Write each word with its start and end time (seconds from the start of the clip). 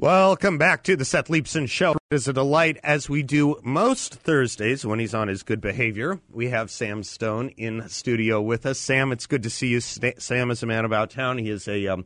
Welcome 0.00 0.58
back 0.58 0.84
to 0.84 0.94
the 0.94 1.04
Seth 1.04 1.26
Leibsohn 1.26 1.68
Show. 1.68 1.90
It 1.90 2.14
is 2.14 2.28
a 2.28 2.32
delight, 2.32 2.78
as 2.84 3.08
we 3.08 3.24
do 3.24 3.56
most 3.64 4.14
Thursdays 4.14 4.86
when 4.86 5.00
he's 5.00 5.12
on 5.12 5.26
his 5.26 5.42
good 5.42 5.60
behavior. 5.60 6.20
We 6.30 6.50
have 6.50 6.70
Sam 6.70 7.02
Stone 7.02 7.48
in 7.56 7.88
studio 7.88 8.40
with 8.40 8.64
us. 8.64 8.78
Sam, 8.78 9.10
it's 9.10 9.26
good 9.26 9.42
to 9.42 9.50
see 9.50 9.66
you. 9.66 9.80
Sam 9.80 10.52
is 10.52 10.62
a 10.62 10.66
man 10.66 10.84
about 10.84 11.10
town. 11.10 11.38
He 11.38 11.50
is 11.50 11.66
a 11.66 11.88
um, 11.88 12.04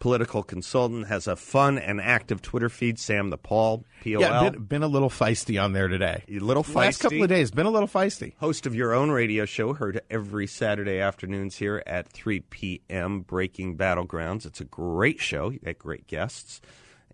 political 0.00 0.42
consultant, 0.42 1.06
has 1.06 1.28
a 1.28 1.36
fun 1.36 1.78
and 1.78 2.00
active 2.00 2.42
Twitter 2.42 2.68
feed, 2.68 2.98
Sam 2.98 3.30
the 3.30 3.38
Pol, 3.38 3.84
P-O-L. 4.00 4.20
Yeah, 4.20 4.50
been, 4.50 4.64
been 4.64 4.82
a 4.82 4.88
little 4.88 5.08
feisty 5.08 5.62
on 5.62 5.74
there 5.74 5.86
today. 5.86 6.24
A 6.28 6.40
little 6.40 6.64
feisty. 6.64 6.74
Last 6.74 7.00
couple 7.02 7.22
of 7.22 7.28
days, 7.28 7.52
been 7.52 7.66
a 7.66 7.70
little 7.70 7.86
feisty. 7.86 8.34
Host 8.38 8.66
of 8.66 8.74
your 8.74 8.92
own 8.94 9.12
radio 9.12 9.44
show, 9.44 9.74
heard 9.74 10.00
every 10.10 10.48
Saturday 10.48 10.98
afternoons 10.98 11.54
here 11.54 11.84
at 11.86 12.08
3 12.08 12.40
p.m., 12.40 13.20
Breaking 13.20 13.76
Battlegrounds. 13.76 14.44
It's 14.44 14.60
a 14.60 14.64
great 14.64 15.20
show. 15.20 15.50
You 15.50 15.60
got 15.60 15.78
great 15.78 16.08
guests 16.08 16.60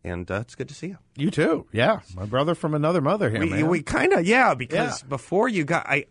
and 0.05 0.31
uh, 0.31 0.41
it's 0.41 0.55
good 0.55 0.69
to 0.69 0.75
see 0.75 0.89
you. 0.89 0.99
You 1.17 1.31
too. 1.31 1.67
Yeah, 1.73 2.01
my 2.15 2.27
brother 2.27 2.55
from 2.55 2.75
another 2.75 3.01
mother 3.01 3.31
here. 3.31 3.41
We, 3.41 3.51
man. 3.51 3.69
we 3.69 3.83
kind 3.83 4.13
of 4.13 4.27
yeah 4.27 4.55
because 4.55 5.03
yeah. 5.03 5.09
before 5.09 5.49
you 5.49 5.65
got 5.65 5.87
I, 5.89 6.07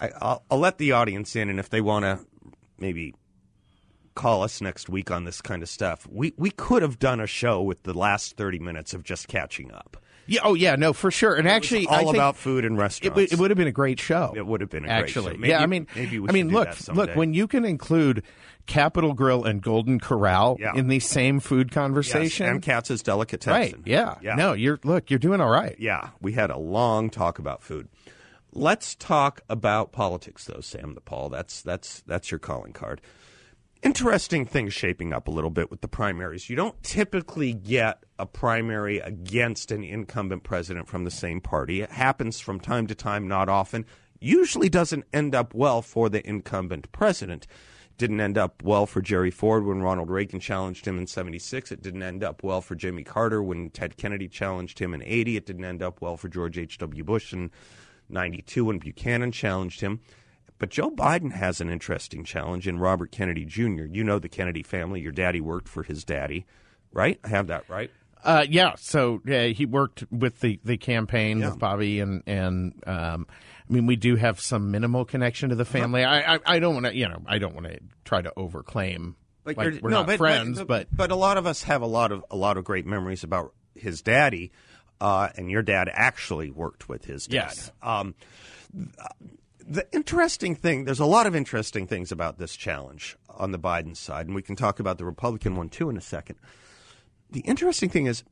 I 0.00 0.10
I'll, 0.20 0.44
I'll 0.50 0.58
let 0.58 0.78
the 0.78 0.92
audience 0.92 1.36
in, 1.36 1.48
and 1.50 1.60
if 1.60 1.68
they 1.68 1.80
want 1.80 2.04
to 2.04 2.20
maybe 2.78 3.14
call 4.14 4.42
us 4.42 4.60
next 4.60 4.88
week 4.88 5.10
on 5.10 5.24
this 5.24 5.40
kind 5.40 5.62
of 5.62 5.68
stuff, 5.68 6.06
we 6.10 6.32
we 6.36 6.50
could 6.50 6.82
have 6.82 6.98
done 6.98 7.20
a 7.20 7.26
show 7.26 7.62
with 7.62 7.82
the 7.82 7.94
last 7.94 8.36
thirty 8.36 8.58
minutes 8.58 8.94
of 8.94 9.04
just 9.04 9.28
catching 9.28 9.72
up. 9.72 9.96
Yeah, 10.28 10.42
oh 10.44 10.52
yeah, 10.54 10.76
no, 10.76 10.92
for 10.92 11.10
sure. 11.10 11.34
And 11.34 11.48
actually, 11.48 11.86
all 11.86 12.10
about 12.10 12.36
food 12.36 12.66
and 12.66 12.76
restaurants. 12.76 13.18
It, 13.18 13.32
it, 13.32 13.38
would 13.38 13.50
have 13.50 13.56
been 13.56 13.66
a 13.66 13.72
great 13.72 13.98
show. 13.98 14.34
It 14.36 14.46
would 14.46 14.60
have 14.60 14.68
been 14.68 14.84
actually. 14.84 15.38
Maybe, 15.38 15.48
yeah, 15.48 15.62
I 15.62 15.66
mean, 15.66 15.86
maybe 15.96 16.20
I 16.28 16.32
mean, 16.32 16.50
look, 16.50 16.68
look. 16.88 17.16
When 17.16 17.32
you 17.32 17.46
can 17.46 17.64
include 17.64 18.22
Capital 18.66 19.14
Grille 19.14 19.44
and 19.44 19.62
Golden 19.62 19.98
Corral 19.98 20.58
yeah. 20.60 20.74
in 20.74 20.88
the 20.88 21.00
same 21.00 21.40
food 21.40 21.72
conversation, 21.72 22.44
yes, 22.44 22.52
and 22.52 22.62
Katz's 22.62 23.02
Delicatessen. 23.02 23.50
Right? 23.50 23.74
Yeah. 23.86 24.16
yeah. 24.20 24.34
No, 24.34 24.52
you're 24.52 24.78
look, 24.84 25.08
you're 25.08 25.18
doing 25.18 25.40
all 25.40 25.48
right. 25.48 25.74
Yeah, 25.78 26.10
we 26.20 26.32
had 26.32 26.50
a 26.50 26.58
long 26.58 27.08
talk 27.08 27.38
about 27.38 27.62
food. 27.62 27.88
Let's 28.52 28.94
talk 28.94 29.40
about 29.48 29.92
politics, 29.92 30.44
though, 30.44 30.60
Sam 30.60 30.94
the 30.94 31.00
Pol. 31.00 31.30
That's 31.30 31.62
that's 31.62 32.02
that's 32.06 32.30
your 32.30 32.38
calling 32.38 32.74
card 32.74 33.00
interesting 33.82 34.46
things 34.46 34.72
shaping 34.72 35.12
up 35.12 35.28
a 35.28 35.30
little 35.30 35.50
bit 35.50 35.70
with 35.70 35.80
the 35.80 35.88
primaries. 35.88 36.48
You 36.50 36.56
don't 36.56 36.80
typically 36.82 37.52
get 37.52 38.04
a 38.18 38.26
primary 38.26 38.98
against 38.98 39.70
an 39.70 39.84
incumbent 39.84 40.42
president 40.42 40.88
from 40.88 41.04
the 41.04 41.10
same 41.10 41.40
party. 41.40 41.80
It 41.80 41.90
happens 41.90 42.40
from 42.40 42.60
time 42.60 42.86
to 42.88 42.94
time, 42.94 43.28
not 43.28 43.48
often. 43.48 43.84
Usually 44.20 44.68
doesn't 44.68 45.04
end 45.12 45.34
up 45.34 45.54
well 45.54 45.82
for 45.82 46.08
the 46.08 46.26
incumbent 46.28 46.90
president. 46.92 47.46
Didn't 47.96 48.20
end 48.20 48.38
up 48.38 48.62
well 48.62 48.86
for 48.86 49.00
Jerry 49.00 49.30
Ford 49.30 49.64
when 49.64 49.82
Ronald 49.82 50.10
Reagan 50.10 50.40
challenged 50.40 50.86
him 50.86 50.98
in 50.98 51.06
76. 51.06 51.72
It 51.72 51.82
didn't 51.82 52.02
end 52.02 52.22
up 52.22 52.42
well 52.42 52.60
for 52.60 52.74
Jimmy 52.74 53.02
Carter 53.02 53.42
when 53.42 53.70
Ted 53.70 53.96
Kennedy 53.96 54.28
challenged 54.28 54.78
him 54.78 54.94
in 54.94 55.02
80. 55.02 55.36
It 55.36 55.46
didn't 55.46 55.64
end 55.64 55.82
up 55.82 56.00
well 56.00 56.16
for 56.16 56.28
George 56.28 56.58
H.W. 56.58 57.02
Bush 57.04 57.32
in 57.32 57.50
92 58.08 58.64
when 58.64 58.78
Buchanan 58.78 59.32
challenged 59.32 59.80
him. 59.80 60.00
But 60.58 60.70
Joe 60.70 60.90
Biden 60.90 61.32
has 61.32 61.60
an 61.60 61.70
interesting 61.70 62.24
challenge 62.24 62.66
in 62.66 62.78
Robert 62.78 63.12
Kennedy 63.12 63.44
Jr. 63.44 63.84
You 63.84 64.02
know 64.02 64.18
the 64.18 64.28
Kennedy 64.28 64.62
family. 64.62 65.00
Your 65.00 65.12
daddy 65.12 65.40
worked 65.40 65.68
for 65.68 65.82
his 65.82 66.04
daddy, 66.04 66.46
right? 66.92 67.18
I 67.22 67.28
have 67.28 67.46
that 67.48 67.68
right. 67.68 67.90
Uh, 68.24 68.44
yeah. 68.48 68.74
So 68.76 69.22
yeah, 69.24 69.46
he 69.46 69.66
worked 69.66 70.04
with 70.10 70.40
the, 70.40 70.58
the 70.64 70.76
campaign 70.76 71.38
yeah. 71.38 71.50
with 71.50 71.58
Bobby, 71.58 72.00
and 72.00 72.22
and 72.26 72.82
um, 72.86 73.26
I 73.68 73.72
mean 73.72 73.86
we 73.86 73.96
do 73.96 74.16
have 74.16 74.40
some 74.40 74.70
minimal 74.70 75.04
connection 75.04 75.50
to 75.50 75.54
the 75.54 75.64
family. 75.64 76.04
I 76.04 76.34
I, 76.34 76.38
I 76.44 76.58
don't 76.58 76.74
want 76.74 76.86
to 76.86 76.96
you 76.96 77.08
know 77.08 77.22
I 77.26 77.38
don't 77.38 77.54
want 77.54 77.66
to 77.68 77.78
try 78.04 78.20
to 78.20 78.32
overclaim 78.36 79.14
like, 79.44 79.56
like 79.56 79.82
we're 79.82 79.90
no, 79.90 79.98
not 79.98 80.06
but, 80.06 80.18
friends, 80.18 80.58
but, 80.58 80.66
but 80.66 80.88
but 80.92 81.10
a 81.10 81.16
lot 81.16 81.38
of 81.38 81.46
us 81.46 81.62
have 81.62 81.82
a 81.82 81.86
lot 81.86 82.12
of 82.12 82.24
a 82.30 82.36
lot 82.36 82.56
of 82.56 82.64
great 82.64 82.86
memories 82.86 83.24
about 83.24 83.54
his 83.74 84.02
daddy, 84.02 84.52
uh, 85.00 85.28
and 85.36 85.50
your 85.50 85.62
dad 85.62 85.88
actually 85.92 86.50
worked 86.50 86.88
with 86.88 87.04
his 87.04 87.26
dad. 87.26 87.34
Yes. 87.34 87.72
Um, 87.82 88.14
the 89.68 89.86
interesting 89.92 90.54
thing, 90.54 90.84
there's 90.84 90.98
a 90.98 91.04
lot 91.04 91.26
of 91.26 91.36
interesting 91.36 91.86
things 91.86 92.10
about 92.10 92.38
this 92.38 92.56
challenge 92.56 93.16
on 93.28 93.52
the 93.52 93.58
Biden 93.58 93.96
side, 93.96 94.26
and 94.26 94.34
we 94.34 94.42
can 94.42 94.56
talk 94.56 94.80
about 94.80 94.96
the 94.96 95.04
Republican 95.04 95.56
one 95.56 95.68
too 95.68 95.90
in 95.90 95.96
a 95.96 96.00
second. 96.00 96.36
The 97.30 97.40
interesting 97.40 97.90
thing 97.90 98.06
is 98.06 98.24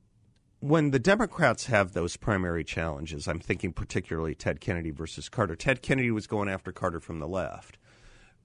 when 0.61 0.91
the 0.91 0.99
Democrats 0.99 1.67
have 1.67 1.93
those 1.93 2.17
primary 2.17 2.65
challenges, 2.65 3.29
I'm 3.29 3.39
thinking 3.39 3.73
particularly 3.73 4.35
Ted 4.35 4.61
Kennedy 4.61 4.91
versus 4.91 5.29
Carter. 5.29 5.55
Ted 5.55 5.83
Kennedy 5.83 6.11
was 6.11 6.27
going 6.27 6.49
after 6.49 6.73
Carter 6.73 7.01
from 7.01 7.19
the 7.19 7.29
left. 7.29 7.77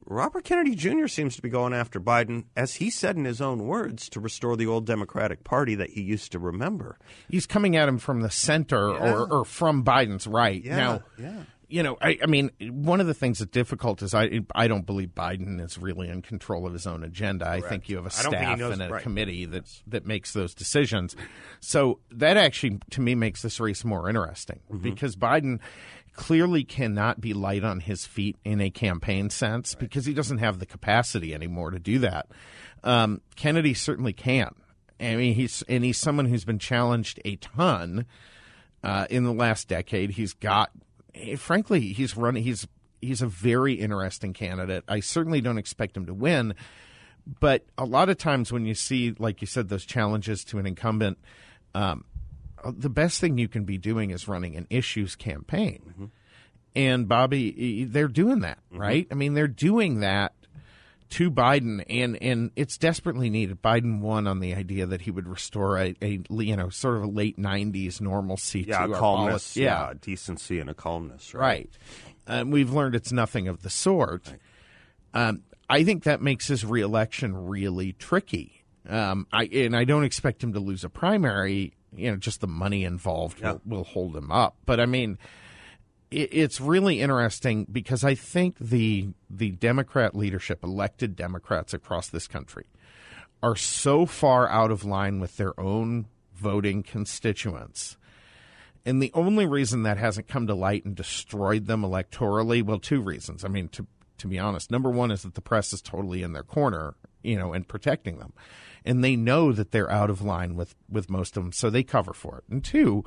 Robert 0.03 0.43
Kennedy 0.43 0.75
Jr. 0.75 1.07
seems 1.07 1.35
to 1.35 1.43
be 1.43 1.49
going 1.49 1.73
after 1.73 1.99
Biden, 1.99 2.45
as 2.57 2.75
he 2.75 2.89
said 2.89 3.15
in 3.15 3.23
his 3.23 3.39
own 3.39 3.67
words, 3.67 4.09
to 4.09 4.19
restore 4.19 4.57
the 4.57 4.65
old 4.65 4.85
Democratic 4.85 5.43
Party 5.43 5.75
that 5.75 5.91
he 5.91 6.01
used 6.01 6.31
to 6.31 6.39
remember. 6.39 6.97
He's 7.29 7.45
coming 7.45 7.77
at 7.77 7.87
him 7.87 7.99
from 7.99 8.21
the 8.21 8.31
center 8.31 8.91
yeah. 8.91 9.13
or, 9.13 9.31
or, 9.31 9.45
from 9.45 9.83
Biden's 9.85 10.25
right. 10.25 10.61
Yeah, 10.61 10.75
now, 10.75 11.03
yeah 11.19 11.43
you 11.71 11.83
know, 11.83 11.97
I, 12.01 12.17
I, 12.21 12.25
mean, 12.25 12.51
one 12.59 12.99
of 12.99 13.07
the 13.07 13.13
things 13.13 13.39
that's 13.39 13.51
difficult 13.51 14.01
is 14.01 14.13
I 14.13 14.41
I 14.53 14.67
don't 14.67 14.85
believe 14.85 15.09
Biden 15.09 15.63
is 15.63 15.77
really 15.77 16.09
in 16.09 16.21
control 16.21 16.67
of 16.67 16.73
his 16.73 16.85
own 16.85 17.03
agenda. 17.03 17.45
Correct. 17.45 17.65
I 17.65 17.69
think 17.69 17.89
you 17.89 17.95
have 17.95 18.05
a 18.05 18.09
staff 18.09 18.59
knows, 18.59 18.73
and 18.73 18.81
a 18.81 18.89
right. 18.89 19.01
committee 19.01 19.45
that 19.45 19.63
that 19.87 20.05
makes 20.05 20.33
those 20.33 20.53
decisions. 20.53 21.15
So 21.61 21.99
that 22.11 22.37
actually, 22.37 22.79
to 22.91 23.01
me, 23.01 23.15
makes 23.15 23.41
this 23.41 23.59
race 23.59 23.85
more 23.85 24.09
interesting 24.09 24.59
mm-hmm. 24.69 24.83
because 24.83 25.15
Biden 25.15 25.59
clearly 26.13 26.63
cannot 26.63 27.21
be 27.21 27.33
light 27.33 27.63
on 27.63 27.79
his 27.79 28.05
feet 28.05 28.37
in 28.43 28.59
a 28.59 28.69
campaign 28.69 29.29
sense 29.29 29.73
right. 29.73 29.79
because 29.79 30.05
he 30.05 30.13
doesn't 30.13 30.39
have 30.39 30.59
the 30.59 30.65
capacity 30.65 31.33
anymore 31.33 31.71
to 31.71 31.79
do 31.79 31.99
that. 31.99 32.27
Um, 32.83 33.21
Kennedy 33.35 33.73
certainly 33.73 34.13
can. 34.13 34.53
I 34.99 35.15
mean, 35.15 35.33
he's 35.35 35.63
and 35.67 35.83
he's 35.83 35.97
someone 35.97 36.25
who's 36.25 36.45
been 36.45 36.59
challenged 36.59 37.19
a 37.25 37.37
ton. 37.37 38.05
Uh, 38.83 39.05
in 39.11 39.25
the 39.25 39.33
last 39.33 39.67
decade, 39.67 40.09
he's 40.09 40.33
got 40.33 40.71
frankly, 41.37 41.93
he's 41.93 42.15
running. 42.15 42.43
He's 42.43 42.67
he's 43.01 43.21
a 43.21 43.27
very 43.27 43.73
interesting 43.73 44.33
candidate. 44.33 44.83
I 44.87 44.99
certainly 44.99 45.41
don't 45.41 45.57
expect 45.57 45.97
him 45.97 46.05
to 46.05 46.13
win, 46.13 46.53
but 47.39 47.65
a 47.77 47.85
lot 47.85 48.09
of 48.09 48.17
times 48.17 48.51
when 48.51 48.65
you 48.65 48.75
see, 48.75 49.15
like 49.17 49.41
you 49.41 49.47
said, 49.47 49.69
those 49.69 49.85
challenges 49.85 50.43
to 50.45 50.59
an 50.59 50.65
incumbent, 50.65 51.17
um, 51.73 52.05
the 52.65 52.89
best 52.89 53.19
thing 53.19 53.37
you 53.37 53.47
can 53.47 53.63
be 53.63 53.77
doing 53.77 54.11
is 54.11 54.27
running 54.27 54.55
an 54.55 54.67
issues 54.69 55.15
campaign. 55.15 55.81
Mm-hmm. 55.89 56.05
And 56.73 57.07
Bobby, 57.07 57.85
they're 57.85 58.07
doing 58.07 58.39
that, 58.41 58.59
mm-hmm. 58.71 58.81
right? 58.81 59.07
I 59.11 59.15
mean, 59.15 59.33
they're 59.33 59.47
doing 59.47 60.01
that 60.01 60.33
to 61.11 61.29
Biden, 61.29 61.83
and 61.89 62.17
and 62.21 62.51
it's 62.55 62.77
desperately 62.77 63.29
needed. 63.29 63.61
Biden 63.61 63.99
won 63.99 64.27
on 64.27 64.39
the 64.39 64.55
idea 64.55 64.85
that 64.85 65.01
he 65.01 65.11
would 65.11 65.27
restore 65.27 65.77
a, 65.77 65.95
a 66.01 66.19
you 66.29 66.55
know 66.55 66.69
sort 66.69 66.97
of 66.97 67.03
a 67.03 67.07
late 67.07 67.37
'90s 67.37 68.01
normalcy 68.01 68.65
yeah, 68.67 68.87
to 68.87 68.93
calmness, 68.93 69.55
yeah. 69.55 69.87
yeah. 69.87 69.93
decency 69.99 70.59
and 70.59 70.69
a 70.69 70.73
calmness, 70.73 71.33
right? 71.33 71.43
right. 71.43 71.69
And 72.27 72.51
we've 72.51 72.71
learned 72.71 72.95
it's 72.95 73.11
nothing 73.11 73.47
of 73.47 73.61
the 73.61 73.69
sort. 73.69 74.27
Right. 75.13 75.27
Um, 75.27 75.43
I 75.69 75.83
think 75.83 76.03
that 76.03 76.21
makes 76.21 76.47
his 76.47 76.65
reelection 76.65 77.35
really 77.35 77.93
tricky. 77.93 78.63
Um, 78.87 79.27
I 79.31 79.43
and 79.45 79.75
I 79.75 79.83
don't 79.83 80.05
expect 80.05 80.43
him 80.43 80.53
to 80.53 80.59
lose 80.59 80.83
a 80.83 80.89
primary. 80.89 81.73
You 81.93 82.11
know, 82.11 82.17
just 82.17 82.39
the 82.39 82.47
money 82.47 82.85
involved 82.85 83.41
yeah. 83.41 83.53
will, 83.65 83.77
will 83.77 83.83
hold 83.83 84.15
him 84.15 84.31
up. 84.31 84.55
But 84.65 84.79
I 84.79 84.85
mean 84.85 85.17
it's 86.11 86.59
really 86.59 86.99
interesting 86.99 87.65
because 87.71 88.03
I 88.03 88.15
think 88.15 88.57
the 88.59 89.09
the 89.29 89.51
Democrat 89.51 90.15
leadership, 90.15 90.63
elected 90.63 91.15
Democrats 91.15 91.73
across 91.73 92.09
this 92.09 92.27
country, 92.27 92.65
are 93.41 93.55
so 93.55 94.05
far 94.05 94.47
out 94.49 94.71
of 94.71 94.83
line 94.83 95.19
with 95.19 95.37
their 95.37 95.57
own 95.59 96.07
voting 96.35 96.83
constituents. 96.83 97.97
And 98.85 99.01
the 99.01 99.11
only 99.13 99.45
reason 99.45 99.83
that 99.83 99.97
hasn't 99.97 100.27
come 100.27 100.47
to 100.47 100.55
light 100.55 100.85
and 100.85 100.95
destroyed 100.95 101.67
them 101.67 101.83
electorally, 101.83 102.63
well, 102.63 102.79
two 102.79 103.01
reasons. 103.01 103.45
I 103.45 103.47
mean, 103.47 103.69
to 103.69 103.87
to 104.17 104.27
be 104.27 104.37
honest, 104.37 104.69
number 104.69 104.89
one 104.89 105.11
is 105.11 105.23
that 105.23 105.35
the 105.35 105.41
press 105.41 105.71
is 105.71 105.81
totally 105.81 106.23
in 106.23 106.33
their 106.33 106.43
corner, 106.43 106.93
you 107.23 107.37
know, 107.37 107.53
and 107.53 107.67
protecting 107.67 108.19
them, 108.19 108.33
and 108.83 109.03
they 109.03 109.15
know 109.15 109.51
that 109.53 109.71
they're 109.71 109.89
out 109.89 110.09
of 110.09 110.21
line 110.21 110.55
with 110.55 110.75
with 110.89 111.09
most 111.09 111.37
of 111.37 111.43
them, 111.43 111.53
so 111.53 111.69
they 111.69 111.83
cover 111.83 112.13
for 112.13 112.39
it. 112.39 112.43
And 112.49 112.63
two 112.63 113.05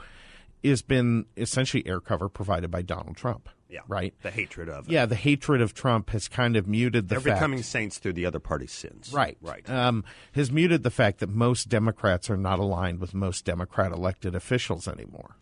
has 0.71 0.83
been 0.83 1.27
essentially 1.37 1.87
air 1.87 2.01
cover 2.01 2.29
provided 2.29 2.71
by 2.71 2.83
Donald 2.83 3.17
Trump. 3.17 3.49
Yeah, 3.69 3.81
right. 3.89 4.15
The 4.23 4.31
hatred 4.31 4.69
of 4.69 4.87
it. 4.87 4.93
yeah, 4.93 5.05
the 5.05 5.17
hatred 5.17 5.61
of 5.61 5.75
Trump 5.75 6.11
has 6.11 6.29
kind 6.29 6.55
of 6.57 6.69
muted 6.69 7.09
the. 7.09 7.15
They're 7.15 7.21
fact, 7.21 7.37
becoming 7.41 7.63
saints 7.63 7.99
through 7.99 8.13
the 8.13 8.25
other 8.25 8.39
party's 8.39 8.71
sins. 8.71 9.13
Right, 9.13 9.37
right. 9.41 9.69
Um, 9.69 10.05
has 10.33 10.53
muted 10.53 10.85
the 10.85 10.91
fact 10.91 11.19
that 11.19 11.29
most 11.29 11.69
Democrats 11.69 12.31
are 12.31 12.37
not 12.37 12.61
aligned 12.61 13.01
with 13.01 13.15
most 13.15 13.45
Democrat 13.45 13.91
elected 13.91 14.35
officials 14.37 14.87
anymore. 14.87 15.37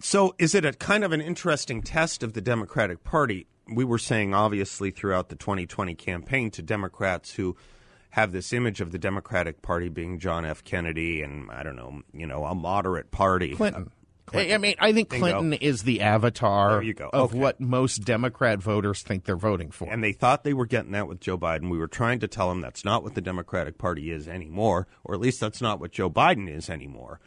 So, 0.00 0.34
is 0.38 0.54
it 0.54 0.64
a 0.64 0.72
kind 0.72 1.02
of 1.02 1.12
an 1.12 1.20
interesting 1.20 1.82
test 1.82 2.22
of 2.22 2.34
the 2.34 2.40
Democratic 2.40 3.02
Party? 3.02 3.46
We 3.72 3.84
were 3.84 3.98
saying, 3.98 4.32
obviously, 4.32 4.90
throughout 4.90 5.28
the 5.28 5.36
2020 5.36 5.94
campaign 5.96 6.50
to 6.52 6.62
Democrats 6.62 7.32
who 7.32 7.56
have 8.10 8.32
this 8.32 8.52
image 8.52 8.80
of 8.80 8.92
the 8.92 8.98
Democratic 8.98 9.62
Party 9.62 9.88
being 9.88 10.18
John 10.18 10.44
F. 10.44 10.64
Kennedy 10.64 11.22
and 11.22 11.50
I 11.50 11.62
don't 11.62 11.76
know, 11.76 12.02
you 12.12 12.26
know, 12.26 12.44
a 12.44 12.54
moderate 12.54 13.10
party. 13.10 13.54
Clinton. 13.54 13.90
Clinton. 14.30 14.54
I 14.54 14.58
mean, 14.58 14.74
I 14.78 14.92
think 14.92 15.08
Clinton 15.08 15.50
Bingo. 15.50 15.64
is 15.64 15.82
the 15.82 16.00
avatar 16.00 16.82
of 17.12 17.30
okay. 17.30 17.38
what 17.38 17.60
most 17.60 18.04
Democrat 18.04 18.60
voters 18.60 19.02
think 19.02 19.24
they're 19.24 19.36
voting 19.36 19.70
for. 19.70 19.90
And 19.90 20.02
they 20.02 20.12
thought 20.12 20.44
they 20.44 20.54
were 20.54 20.66
getting 20.66 20.92
that 20.92 21.08
with 21.08 21.20
Joe 21.20 21.38
Biden. 21.38 21.70
We 21.70 21.78
were 21.78 21.88
trying 21.88 22.20
to 22.20 22.28
tell 22.28 22.48
them 22.48 22.60
that's 22.60 22.84
not 22.84 23.02
what 23.02 23.14
the 23.14 23.20
Democratic 23.20 23.78
Party 23.78 24.10
is 24.10 24.28
anymore, 24.28 24.86
or 25.04 25.14
at 25.14 25.20
least 25.20 25.40
that's 25.40 25.60
not 25.60 25.80
what 25.80 25.92
Joe 25.92 26.10
Biden 26.10 26.48
is 26.48 26.70
anymore. 26.70 27.20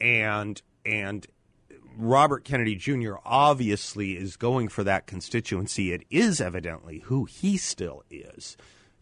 And 0.00 0.60
and 0.84 1.26
Robert 1.96 2.44
Kennedy 2.44 2.74
Jr. 2.74 3.14
obviously 3.24 4.16
is 4.16 4.36
going 4.36 4.68
for 4.68 4.84
that 4.84 5.06
constituency. 5.06 5.92
It 5.92 6.04
is 6.10 6.40
evidently 6.40 7.00
who 7.00 7.24
he 7.24 7.56
still 7.56 8.02
is. 8.10 8.56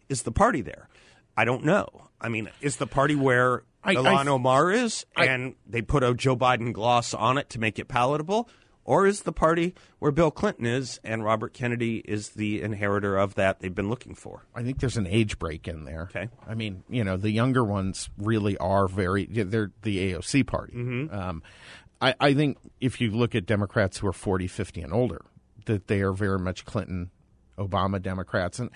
Is 0.09 0.23
the 0.23 0.31
party 0.31 0.61
there? 0.61 0.89
I 1.35 1.45
don't 1.45 1.63
know. 1.63 1.87
I 2.19 2.29
mean, 2.29 2.49
is 2.61 2.75
the 2.75 2.87
party 2.87 3.15
where 3.15 3.63
I, 3.83 3.95
Ilhan 3.95 4.27
I, 4.27 4.27
Omar 4.27 4.71
is, 4.71 5.05
I, 5.15 5.25
and 5.25 5.55
they 5.67 5.81
put 5.81 6.03
a 6.03 6.13
Joe 6.13 6.35
Biden 6.35 6.73
gloss 6.73 7.13
on 7.13 7.37
it 7.37 7.49
to 7.49 7.59
make 7.59 7.79
it 7.79 7.87
palatable? 7.87 8.49
Or 8.83 9.05
is 9.05 9.21
the 9.21 9.31
party 9.31 9.75
where 9.99 10.11
Bill 10.11 10.31
Clinton 10.31 10.65
is 10.65 10.99
and 11.03 11.23
Robert 11.23 11.53
Kennedy 11.53 11.97
is 11.97 12.29
the 12.29 12.61
inheritor 12.61 13.15
of 13.15 13.35
that 13.35 13.59
they've 13.59 13.73
been 13.73 13.89
looking 13.89 14.15
for? 14.15 14.43
I 14.55 14.63
think 14.63 14.79
there's 14.79 14.97
an 14.97 15.05
age 15.07 15.37
break 15.37 15.67
in 15.67 15.85
there. 15.85 16.09
Okay. 16.13 16.29
I 16.47 16.55
mean, 16.55 16.83
you 16.89 17.03
know, 17.03 17.15
the 17.15 17.29
younger 17.29 17.63
ones 17.63 18.09
really 18.17 18.57
are 18.57 18.87
very, 18.87 19.25
they're 19.27 19.71
the 19.83 20.13
AOC 20.13 20.47
party. 20.47 20.73
Mm-hmm. 20.73 21.15
Um, 21.15 21.43
I, 22.01 22.15
I 22.19 22.33
think 22.33 22.57
if 22.79 22.99
you 22.99 23.11
look 23.11 23.35
at 23.35 23.45
Democrats 23.45 23.99
who 23.99 24.07
are 24.07 24.13
40, 24.13 24.47
50, 24.47 24.81
and 24.81 24.93
older, 24.93 25.21
that 25.65 25.87
they 25.87 26.01
are 26.01 26.11
very 26.11 26.39
much 26.39 26.65
Clinton 26.65 27.11
Obama 27.57 28.01
Democrats. 28.01 28.59
And 28.59 28.69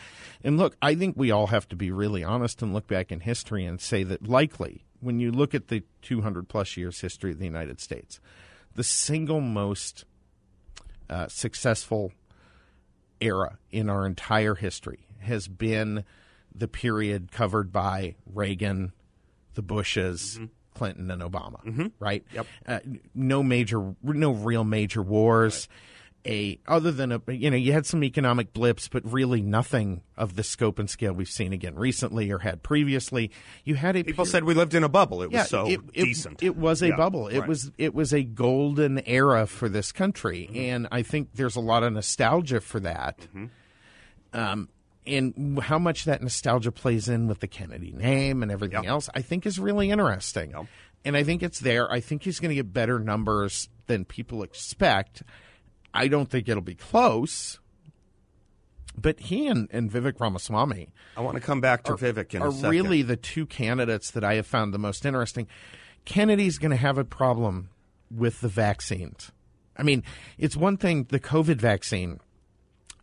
and 0.44 0.57
look, 0.57 0.75
I 0.81 0.95
think 0.95 1.16
we 1.18 1.31
all 1.31 1.48
have 1.48 1.68
to 1.69 1.75
be 1.75 1.92
really 1.92 2.24
honest 2.24 2.62
and 2.62 2.74
look 2.74 2.88
back 2.88 3.12
in 3.12 3.22
history 3.22 3.66
and 3.66 3.80
say 3.80 4.04
that 4.04 4.27
likely 4.27 4.86
when 5.00 5.19
you 5.19 5.31
look 5.31 5.54
at 5.54 5.68
the 5.68 5.83
200 6.01 6.48
plus 6.48 6.77
years 6.77 7.00
history 7.01 7.31
of 7.31 7.39
the 7.39 7.45
United 7.45 7.80
States, 7.80 8.19
the 8.75 8.83
single 8.83 9.42
most 9.42 10.06
uh, 11.10 11.27
successful 11.27 12.12
era 13.22 13.57
in 13.72 13.89
our 13.89 14.06
entire 14.06 14.56
history 14.56 15.07
has 15.19 15.48
been 15.48 16.04
the 16.54 16.68
period 16.68 17.31
covered 17.31 17.71
by 17.71 18.16
Reagan, 18.33 18.94
the 19.54 19.62
Bushes, 19.62 20.36
mm-hmm. 20.36 20.45
Clinton, 20.74 21.12
and 21.12 21.21
Obama. 21.21 21.63
Mm-hmm. 21.63 21.88
Right? 22.00 22.24
Yep. 22.33 22.48
Uh, 22.68 22.80
no 23.13 23.44
major, 23.44 23.95
no 24.04 24.31
real 24.31 24.63
major 24.63 25.01
wars. 25.01 25.68
Right 25.69 25.94
a 26.25 26.60
other 26.68 26.92
than 26.92 27.12
a 27.12 27.22
you 27.27 27.50
know 27.50 27.57
you 27.57 27.72
had 27.72 27.86
some 27.86 28.04
economic 28.04 28.51
blips 28.54 28.88
but 28.88 29.04
really 29.12 29.42
nothing 29.42 30.01
of 30.18 30.36
the 30.36 30.44
scope 30.44 30.80
and 30.80 30.89
scale 30.89 31.13
we've 31.13 31.30
seen 31.30 31.54
again 31.54 31.75
recently 31.75 32.31
or 32.31 32.39
had 32.39 32.63
previously 32.63 33.31
you 33.63 33.75
had 33.75 33.95
a 33.95 34.04
people 34.04 34.25
said 34.25 34.44
we 34.44 34.54
lived 34.54 34.74
in 34.74 34.83
a 34.83 34.89
bubble 34.89 35.22
it 35.22 35.31
yeah, 35.31 35.42
was 35.42 35.50
so 35.50 35.68
it, 35.68 35.80
it, 35.94 36.06
decent 36.06 36.42
it 36.42 36.56
was 36.57 36.81
a 36.81 36.88
yeah, 36.89 36.95
bubble 36.95 37.27
it 37.27 37.39
right. 37.39 37.50
was 37.50 37.72
it 37.77 37.94
was 37.94 38.13
a 38.13 38.24
golden 38.24 39.00
era 39.06 39.45
for 39.45 39.69
this 39.69 39.92
country 39.92 40.48
mm-hmm. 40.50 40.57
and 40.57 40.88
i 40.92 41.01
think 41.01 41.30
there's 41.36 41.56
a 41.56 41.62
lot 41.62 41.83
of 41.83 41.94
nostalgia 41.94 42.60
for 42.60 42.80
that 42.80 43.19
mm-hmm. 43.19 43.45
um, 44.33 44.69
and 45.07 45.60
how 45.62 45.78
much 45.78 46.06
that 46.06 46.21
nostalgia 46.21 46.71
plays 46.71 47.07
in 47.07 47.28
with 47.28 47.39
the 47.39 47.48
kennedy 47.48 47.92
name 47.92 48.42
and 48.42 48.51
everything 48.51 48.83
yep. 48.83 48.89
else 48.89 49.10
i 49.13 49.21
think 49.21 49.45
is 49.45 49.60
really 49.60 49.92
interesting 49.92 50.51
yep. 50.51 50.66
and 51.04 51.16
i 51.16 51.24
think 51.24 51.44
it's 51.44 51.60
there 51.60 51.92
i 51.92 52.00
think 52.00 52.24
he's 52.24 52.39
going 52.39 52.50
to 52.50 52.56
get 52.56 52.74
better 52.74 53.00
numbers 53.00 53.69
than 53.88 54.04
people 54.04 54.42
expect 54.42 55.21
I 55.95 56.07
don't 56.07 56.30
think 56.30 56.47
it'll 56.50 56.62
be 56.62 56.75
close. 56.75 57.59
But 58.97 59.19
he 59.19 59.47
and, 59.47 59.68
and 59.71 59.92
Vivek 59.92 60.19
Ramaswamy. 60.19 60.89
I 61.18 61.21
want 61.21 61.36
to 61.36 61.42
come 61.42 61.59
back 61.59 61.83
to 61.83 61.94
are, 61.94 61.97
Vivek 61.97 62.33
in 62.33 62.42
are 62.42 62.47
a 62.47 62.51
second. 62.51 62.69
really 62.69 63.01
the 63.01 63.18
two 63.18 63.45
candidates 63.45 64.12
that 64.12 64.24
I 64.24 64.36
have 64.36 64.47
found 64.47 64.74
the 64.74 64.77
most 64.77 65.06
interesting. 65.06 65.47
Kennedy's 66.06 66.57
going 66.57 66.71
to 66.71 66.77
have 66.77 66.97
a 66.97 67.03
problem 67.03 67.69
with 68.09 68.42
the 68.42 68.47
vaccines. 68.47 69.31
I 69.77 69.83
mean, 69.83 70.03
it's 70.38 70.56
one 70.56 70.77
thing, 70.77 71.06
the 71.09 71.19
COVID 71.19 71.57
vaccine. 71.57 72.19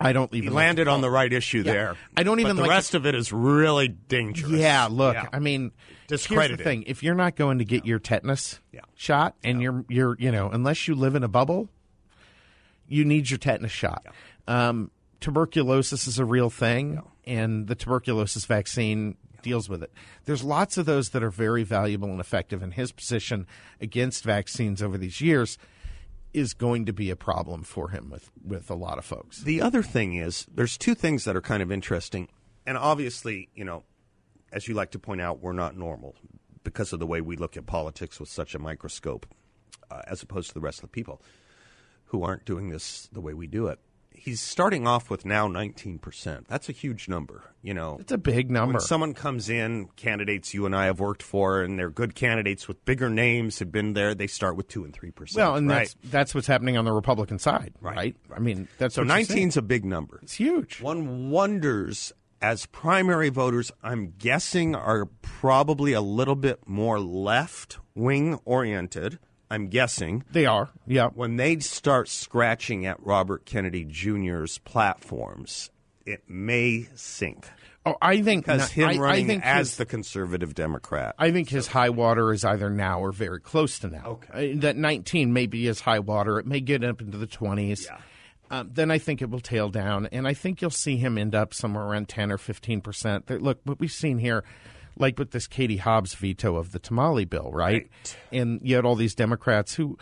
I 0.01 0.13
don't 0.13 0.33
even. 0.35 0.49
He 0.49 0.55
landed 0.55 0.87
like 0.87 0.95
on 0.95 1.01
the 1.01 1.11
right 1.11 1.33
issue 1.33 1.59
yeah. 1.59 1.73
there. 1.73 1.97
I 2.17 2.23
don't 2.23 2.41
even. 2.41 2.57
But 2.57 2.63
the 2.63 2.69
like 2.69 2.71
rest 2.71 2.95
it. 2.95 2.99
of 2.99 3.07
it 3.07 3.15
is 3.15 3.33
really 3.33 3.89
dangerous. 3.89 4.51
Yeah, 4.51 4.89
look. 4.91 5.15
Yeah. 5.15 5.29
I 5.33 5.39
mean, 5.39 5.71
here's 6.09 6.27
the 6.27 6.57
thing: 6.57 6.85
if 6.87 7.03
you're 7.03 7.15
not 7.15 7.37
going 7.37 7.59
to 7.59 7.65
get 7.65 7.87
your 7.87 7.99
tetanus 7.99 8.61
yeah. 8.73 8.81
shot, 8.95 9.37
and 9.45 9.63
you're 9.63 9.85
you're 9.89 10.17
you 10.19 10.33
know, 10.33 10.49
unless 10.51 10.89
you 10.89 10.95
live 10.95 11.15
in 11.15 11.23
a 11.23 11.29
bubble, 11.29 11.69
you 12.89 13.05
need 13.05 13.31
your 13.31 13.39
tetanus 13.39 13.73
shot. 13.73 14.03
Yeah. 14.05 14.69
Um, 14.69 14.91
tuberculosis 15.21 16.07
is 16.07 16.19
a 16.19 16.25
real 16.25 16.51
thing, 16.51 16.95
yeah. 16.95 17.33
and 17.33 17.67
the 17.67 17.75
tuberculosis 17.75 18.45
vaccine 18.45 19.17
deals 19.43 19.69
with 19.69 19.83
it. 19.83 19.93
There's 20.25 20.45
lots 20.45 20.77
of 20.77 20.87
those 20.87 21.11
that 21.11 21.23
are 21.23 21.31
very 21.31 21.65
valuable 21.65 22.11
and 22.11 22.21
effective, 22.21 22.63
and 22.63 22.75
his 22.75 22.93
position 22.93 23.47
against 23.81 24.25
vaccines 24.25 24.83
over 24.83 24.99
these 24.99 25.21
years 25.21 25.59
is 26.33 26.55
going 26.55 26.87
to 26.87 26.93
be 26.93 27.11
a 27.11 27.17
problem 27.17 27.63
for 27.63 27.91
him 27.91 28.09
with, 28.11 28.31
with 28.43 28.71
a 28.71 28.75
lot 28.75 28.99
of 28.99 29.05
folks. 29.05 29.43
The 29.43 29.61
other 29.61 29.83
thing 29.83 30.15
is 30.15 30.47
there's 30.53 30.79
two 30.79 30.95
things 30.95 31.25
that 31.25 31.37
are 31.37 31.43
kind 31.43 31.63
of 31.63 31.71
interesting, 31.71 32.29
and 32.67 32.79
obviously, 32.79 33.49
you 33.55 33.65
know, 33.65 33.85
as 34.53 34.69
you 34.69 34.75
like 34.75 34.91
to 34.93 34.99
point 34.99 35.21
out, 35.21 35.41
we're 35.41 35.53
not 35.53 35.77
normal 35.77 36.15
because 36.65 36.93
of 36.93 37.01
the 37.01 37.07
way 37.07 37.21
we 37.21 37.37
look 37.37 37.57
at 37.57 37.67
politics 37.67 38.21
with 38.21 38.29
such 38.29 38.55
a 38.55 38.59
microscope, 38.59 39.27
uh, 39.91 40.03
as 40.07 40.23
opposed 40.23 40.49
to 40.49 40.55
the 40.55 40.61
rest 40.61 40.79
of 40.79 40.83
the 40.83 40.89
people 40.89 41.21
who 42.13 42.23
aren't 42.23 42.45
doing 42.45 42.69
this 42.69 43.09
the 43.11 43.21
way 43.21 43.33
we 43.35 43.47
do 43.47 43.67
it. 43.67 43.81
He's 44.15 44.41
starting 44.41 44.87
off 44.87 45.11
with 45.11 45.25
now 45.25 45.49
19%. 45.49 46.47
That's 46.47 46.69
a 46.69 46.73
huge 46.73 47.09
number, 47.09 47.43
you 47.61 47.75
know. 47.75 47.97
It's 47.99 48.13
a 48.13 48.19
big 48.19 48.53
number. 48.53 48.75
When 48.75 48.81
someone 48.81 49.15
comes 49.15 49.49
in, 49.49 49.89
candidates 49.97 50.55
you 50.55 50.65
and 50.65 50.77
I 50.77 50.85
have 50.85 51.01
worked 51.01 51.25
for, 51.25 51.63
and 51.63 51.77
they're 51.77 51.91
good 51.91 52.15
candidates 52.15 52.69
with 52.69 52.85
bigger 52.85 53.11
names 53.11 53.59
have 53.59 53.73
been 53.73 53.95
there, 53.95 54.15
they 54.15 54.29
start 54.29 54.55
with 54.55 54.69
2 54.69 54.85
and 54.85 54.93
3%. 54.93 55.35
Well, 55.35 55.57
and 55.57 55.69
right? 55.69 55.79
that's, 55.79 55.97
that's 56.05 56.35
what's 56.37 56.47
happening 56.47 56.77
on 56.77 56.85
the 56.85 56.93
Republican 56.93 57.41
side, 57.41 57.73
right? 57.81 57.97
right? 57.97 58.17
I 58.33 58.39
mean, 58.39 58.69
that's 58.79 58.95
So 58.95 59.03
19's 59.03 59.57
a 59.57 59.63
big 59.63 59.85
number. 59.85 60.21
It's 60.23 60.35
huge. 60.35 60.81
One 60.81 61.31
wonders 61.31 62.13
as 62.41 62.67
primary 62.67 63.31
voters, 63.31 63.73
I'm 63.83 64.15
guessing 64.19 64.75
are 64.75 65.07
probably 65.23 65.95
a 65.95 66.01
little 66.01 66.37
bit 66.37 66.69
more 66.69 67.01
left 67.01 67.79
wing 67.95 68.39
oriented 68.45 69.19
I'm 69.53 69.69
guessing. 69.69 70.25
They 70.33 70.47
are, 70.47 70.71
yeah. 70.87 71.09
When 71.13 71.37
they 71.37 71.59
start 71.59 72.09
scratching 72.09 72.87
at 72.87 72.97
Robert 73.05 73.45
Kennedy 73.45 73.85
Jr.'s 73.85 74.57
platforms, 74.57 75.71
it 76.07 76.23
may 76.27 76.89
sink. 76.95 77.51
Oh, 77.85 77.97
I 78.01 78.23
think 78.23 78.47
because 78.47 78.71
him 78.71 78.89
I, 78.89 78.97
running 78.97 79.25
I 79.25 79.27
think 79.27 79.45
as 79.45 79.69
his, 79.69 79.77
the 79.77 79.85
conservative 79.85 80.55
Democrat. 80.55 81.17
I 81.19 81.33
think 81.33 81.51
so. 81.51 81.57
his 81.57 81.67
high 81.67 81.91
water 81.91 82.33
is 82.33 82.47
either 82.47 82.71
now 82.71 83.01
or 83.01 83.13
very 83.13 83.41
close 83.41 83.79
to 83.81 83.89
now. 83.89 84.07
Okay, 84.07 84.55
uh, 84.55 84.61
that 84.61 84.79
19 84.79 85.35
may 85.35 85.47
be 85.47 85.67
his 85.67 85.81
high 85.81 85.99
water. 85.99 86.39
It 86.39 86.47
may 86.47 86.61
get 86.61 86.83
up 86.83 87.03
into 87.03 87.19
the 87.19 87.27
20s. 87.27 87.85
Yeah. 87.85 87.99
Um, 88.51 88.71
then 88.73 88.91
I 88.91 88.97
think 88.97 89.21
it 89.21 89.29
will 89.29 89.41
tail 89.41 89.69
down, 89.69 90.07
and 90.07 90.27
I 90.27 90.33
think 90.33 90.63
you'll 90.63 90.71
see 90.71 90.97
him 90.97 91.19
end 91.19 91.35
up 91.35 91.53
somewhere 91.53 91.85
around 91.85 92.09
10 92.09 92.33
or 92.33 92.39
15 92.39 92.81
percent. 92.81 93.31
Look, 93.31 93.61
what 93.65 93.81
we've 93.81 93.93
seen 93.93 94.17
here 94.17 94.45
like 94.99 95.19
with 95.19 95.31
this 95.31 95.47
Katie 95.47 95.79
Hobbs 95.79 96.15
veto 96.15 96.57
of 96.57 96.73
the 96.73 96.79
tamale 96.79 97.25
bill, 97.25 97.51
right? 97.53 97.83
right. 97.83 98.17
And 98.31 98.61
you 98.63 98.77
had 98.77 98.85
all 98.85 98.95
these 98.95 99.15
Democrats 99.15 99.75
who 99.75 99.99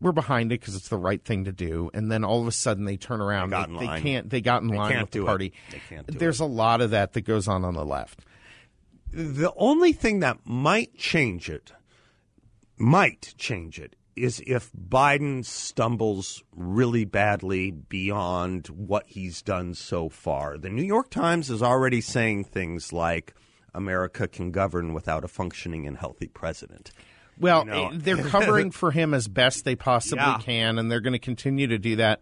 were 0.00 0.12
behind 0.12 0.52
it 0.52 0.60
because 0.60 0.74
it's 0.74 0.88
the 0.88 0.96
right 0.96 1.22
thing 1.22 1.44
to 1.44 1.52
do, 1.52 1.90
and 1.92 2.10
then 2.10 2.24
all 2.24 2.40
of 2.40 2.48
a 2.48 2.52
sudden 2.52 2.84
they 2.84 2.96
turn 2.96 3.20
around. 3.20 3.50
They, 3.50 3.64
they, 3.66 3.86
they 3.86 4.00
can't. 4.00 4.30
They 4.30 4.40
got 4.40 4.62
in 4.62 4.68
they 4.68 4.76
line 4.76 5.00
with 5.00 5.10
the 5.10 5.24
party. 5.24 5.52
There's 6.06 6.40
it. 6.40 6.44
a 6.44 6.46
lot 6.46 6.80
of 6.80 6.90
that 6.90 7.12
that 7.12 7.22
goes 7.22 7.48
on 7.48 7.64
on 7.64 7.74
the 7.74 7.84
left. 7.84 8.20
The 9.12 9.52
only 9.56 9.92
thing 9.92 10.20
that 10.20 10.38
might 10.44 10.96
change 10.96 11.50
it, 11.50 11.72
might 12.78 13.34
change 13.36 13.78
it, 13.78 13.96
is 14.16 14.42
if 14.46 14.70
Biden 14.72 15.44
stumbles 15.44 16.42
really 16.54 17.04
badly 17.04 17.70
beyond 17.70 18.68
what 18.68 19.04
he's 19.06 19.42
done 19.42 19.74
so 19.74 20.08
far. 20.08 20.58
The 20.58 20.70
New 20.70 20.84
York 20.84 21.10
Times 21.10 21.50
is 21.50 21.62
already 21.62 22.00
saying 22.00 22.44
things 22.44 22.92
like 22.92 23.34
America 23.74 24.28
can 24.28 24.50
govern 24.50 24.92
without 24.92 25.24
a 25.24 25.28
functioning 25.28 25.86
and 25.86 25.96
healthy 25.96 26.28
president. 26.28 26.92
Well, 27.38 27.64
you 27.64 27.70
know? 27.70 27.86
Eh, 27.88 27.90
they're 27.94 28.16
covering 28.28 28.70
for 28.70 28.90
him 28.90 29.14
as 29.14 29.28
best 29.28 29.64
they 29.64 29.76
possibly 29.76 30.24
yeah. 30.24 30.38
can, 30.38 30.78
and 30.78 30.90
they're 30.90 31.00
going 31.00 31.14
to 31.14 31.18
continue 31.18 31.68
to 31.68 31.78
do 31.78 31.96
that. 31.96 32.20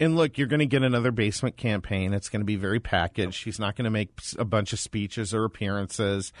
And 0.00 0.16
look, 0.16 0.38
you're 0.38 0.46
going 0.46 0.60
to 0.60 0.66
get 0.66 0.82
another 0.82 1.10
basement 1.10 1.56
campaign. 1.56 2.14
It's 2.14 2.28
going 2.28 2.40
to 2.40 2.46
be 2.46 2.56
very 2.56 2.78
packaged. 2.78 3.44
He's 3.44 3.58
not 3.58 3.74
going 3.74 3.84
to 3.84 3.90
make 3.90 4.10
a 4.38 4.44
bunch 4.44 4.72
of 4.72 4.78
speeches 4.78 5.34
or 5.34 5.44
appearances. 5.44 6.32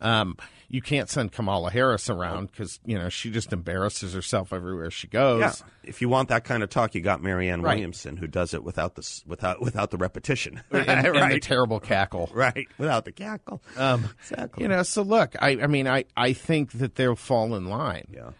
Um, 0.00 0.36
you 0.68 0.82
can't 0.82 1.08
send 1.08 1.32
Kamala 1.32 1.70
Harris 1.70 2.10
around 2.10 2.50
because 2.50 2.80
you 2.84 2.98
know 2.98 3.08
she 3.08 3.30
just 3.30 3.52
embarrasses 3.52 4.14
herself 4.14 4.52
everywhere 4.52 4.90
she 4.90 5.06
goes. 5.06 5.40
Yeah. 5.40 5.52
If 5.84 6.02
you 6.02 6.08
want 6.08 6.28
that 6.28 6.44
kind 6.44 6.62
of 6.62 6.70
talk, 6.70 6.94
you 6.94 7.00
got 7.00 7.22
Marianne 7.22 7.62
right. 7.62 7.74
Williamson 7.74 8.16
who 8.16 8.26
does 8.26 8.52
it 8.52 8.64
without 8.64 8.94
the 8.96 9.22
without 9.26 9.60
without 9.60 9.90
the 9.90 9.96
repetition 9.96 10.62
and, 10.70 10.86
right. 10.86 11.16
and 11.16 11.32
the 11.32 11.40
terrible 11.40 11.80
cackle. 11.80 12.30
Right, 12.32 12.66
without 12.78 13.04
the 13.04 13.12
cackle. 13.12 13.62
Um, 13.76 14.08
exactly. 14.18 14.64
You 14.64 14.68
know, 14.68 14.82
so 14.82 15.02
look, 15.02 15.34
I 15.40 15.50
I 15.50 15.66
mean, 15.66 15.86
I 15.86 16.04
I 16.16 16.32
think 16.32 16.72
that 16.72 16.96
they'll 16.96 17.16
fall 17.16 17.54
in 17.54 17.66
line. 17.66 18.08
Yeah. 18.12 18.30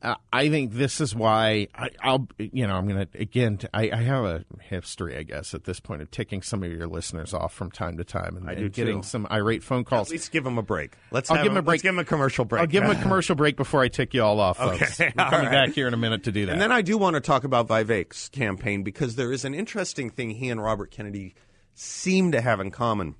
Uh, 0.00 0.14
I 0.32 0.48
think 0.48 0.74
this 0.74 1.00
is 1.00 1.12
why 1.12 1.66
I, 1.74 1.90
will 2.12 2.28
you 2.38 2.68
know, 2.68 2.76
I'm 2.76 2.86
going 2.86 3.04
to 3.04 3.20
again. 3.20 3.58
I, 3.74 3.90
I, 3.90 4.02
have 4.02 4.24
a 4.24 4.44
history, 4.60 5.16
I 5.16 5.24
guess, 5.24 5.54
at 5.54 5.64
this 5.64 5.80
point 5.80 6.02
of 6.02 6.10
ticking 6.12 6.40
some 6.40 6.62
of 6.62 6.70
your 6.70 6.86
listeners 6.86 7.34
off 7.34 7.52
from 7.52 7.72
time 7.72 7.96
to 7.96 8.04
time, 8.04 8.36
and, 8.36 8.48
I 8.48 8.52
and 8.52 8.72
getting 8.72 9.02
some 9.02 9.26
irate 9.28 9.64
phone 9.64 9.82
calls. 9.82 10.08
At 10.08 10.12
least 10.12 10.30
give 10.30 10.44
them 10.44 10.56
a 10.56 10.62
break. 10.62 10.94
Let's. 11.10 11.28
I'll 11.32 11.38
give 11.38 11.46
them 11.46 11.56
a 11.56 11.62
break. 11.62 11.82
give 11.82 11.92
them 11.92 11.98
a 11.98 12.04
commercial 12.04 12.44
break. 12.44 12.60
I'll 12.60 12.68
give 12.68 12.84
them 12.84 12.96
a 12.96 13.02
commercial 13.02 13.34
break 13.34 13.56
before 13.56 13.82
I 13.82 13.88
tick 13.88 14.14
you 14.14 14.22
all 14.22 14.38
off. 14.38 14.58
Folks. 14.58 15.00
Okay, 15.00 15.12
We're 15.16 15.30
coming 15.30 15.46
right. 15.46 15.66
back 15.66 15.70
here 15.70 15.88
in 15.88 15.94
a 15.94 15.98
minute 15.98 16.22
to 16.24 16.32
do 16.32 16.46
that. 16.46 16.52
And 16.52 16.62
then 16.62 16.70
I 16.70 16.82
do 16.82 16.96
want 16.96 17.14
to 17.14 17.20
talk 17.20 17.42
about 17.42 17.66
Vivek's 17.66 18.28
campaign 18.28 18.84
because 18.84 19.16
there 19.16 19.32
is 19.32 19.44
an 19.44 19.54
interesting 19.54 20.10
thing 20.10 20.30
he 20.30 20.48
and 20.48 20.62
Robert 20.62 20.92
Kennedy 20.92 21.34
seem 21.74 22.30
to 22.32 22.40
have 22.40 22.60
in 22.60 22.70
common. 22.70 23.16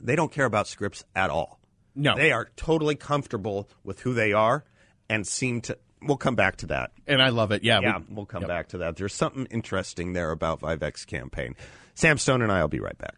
They 0.00 0.16
don't 0.16 0.32
care 0.32 0.46
about 0.46 0.68
scripts 0.68 1.04
at 1.14 1.28
all. 1.28 1.60
No, 1.94 2.16
they 2.16 2.32
are 2.32 2.48
totally 2.56 2.94
comfortable 2.94 3.68
with 3.84 4.00
who 4.00 4.14
they 4.14 4.32
are 4.32 4.64
and 5.12 5.26
seem 5.26 5.60
to 5.60 5.78
we'll 6.00 6.16
come 6.16 6.34
back 6.34 6.56
to 6.56 6.66
that. 6.66 6.90
And 7.06 7.22
I 7.22 7.28
love 7.28 7.52
it. 7.52 7.62
Yeah, 7.62 7.80
yeah, 7.80 7.98
we, 8.08 8.14
will 8.14 8.26
come 8.26 8.42
yep. 8.42 8.48
back 8.48 8.68
to 8.68 8.78
that. 8.78 8.96
There's 8.96 9.14
something 9.14 9.46
interesting 9.50 10.14
there 10.14 10.30
about 10.30 10.60
Vivek's 10.60 11.04
campaign. 11.04 11.54
Sam 11.94 12.16
Stone 12.18 12.42
and 12.42 12.50
I 12.50 12.62
will 12.62 12.68
be 12.68 12.80
right 12.80 12.96
back. 12.96 13.16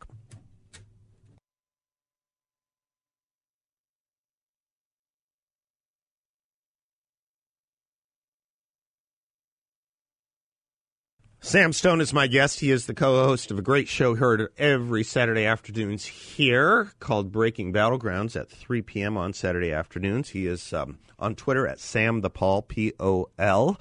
Sam 11.44 11.74
Stone 11.74 12.00
is 12.00 12.14
my 12.14 12.26
guest. 12.26 12.60
He 12.60 12.70
is 12.70 12.86
the 12.86 12.94
co-host 12.94 13.50
of 13.50 13.58
a 13.58 13.62
great 13.62 13.86
show 13.86 14.14
heard 14.14 14.48
every 14.56 15.04
Saturday 15.04 15.44
afternoons 15.44 16.06
here 16.06 16.90
called 17.00 17.32
Breaking 17.32 17.70
Battlegrounds 17.70 18.34
at 18.34 18.48
3 18.48 18.80
p.m. 18.80 19.18
on 19.18 19.34
Saturday 19.34 19.70
afternoons. 19.70 20.30
He 20.30 20.46
is 20.46 20.72
um, 20.72 20.98
on 21.18 21.34
Twitter 21.34 21.68
at 21.68 21.78
Sam 21.78 22.22
the 22.22 22.30
Pol 22.30 22.62
P 22.62 22.94
O 22.98 23.28
L. 23.38 23.78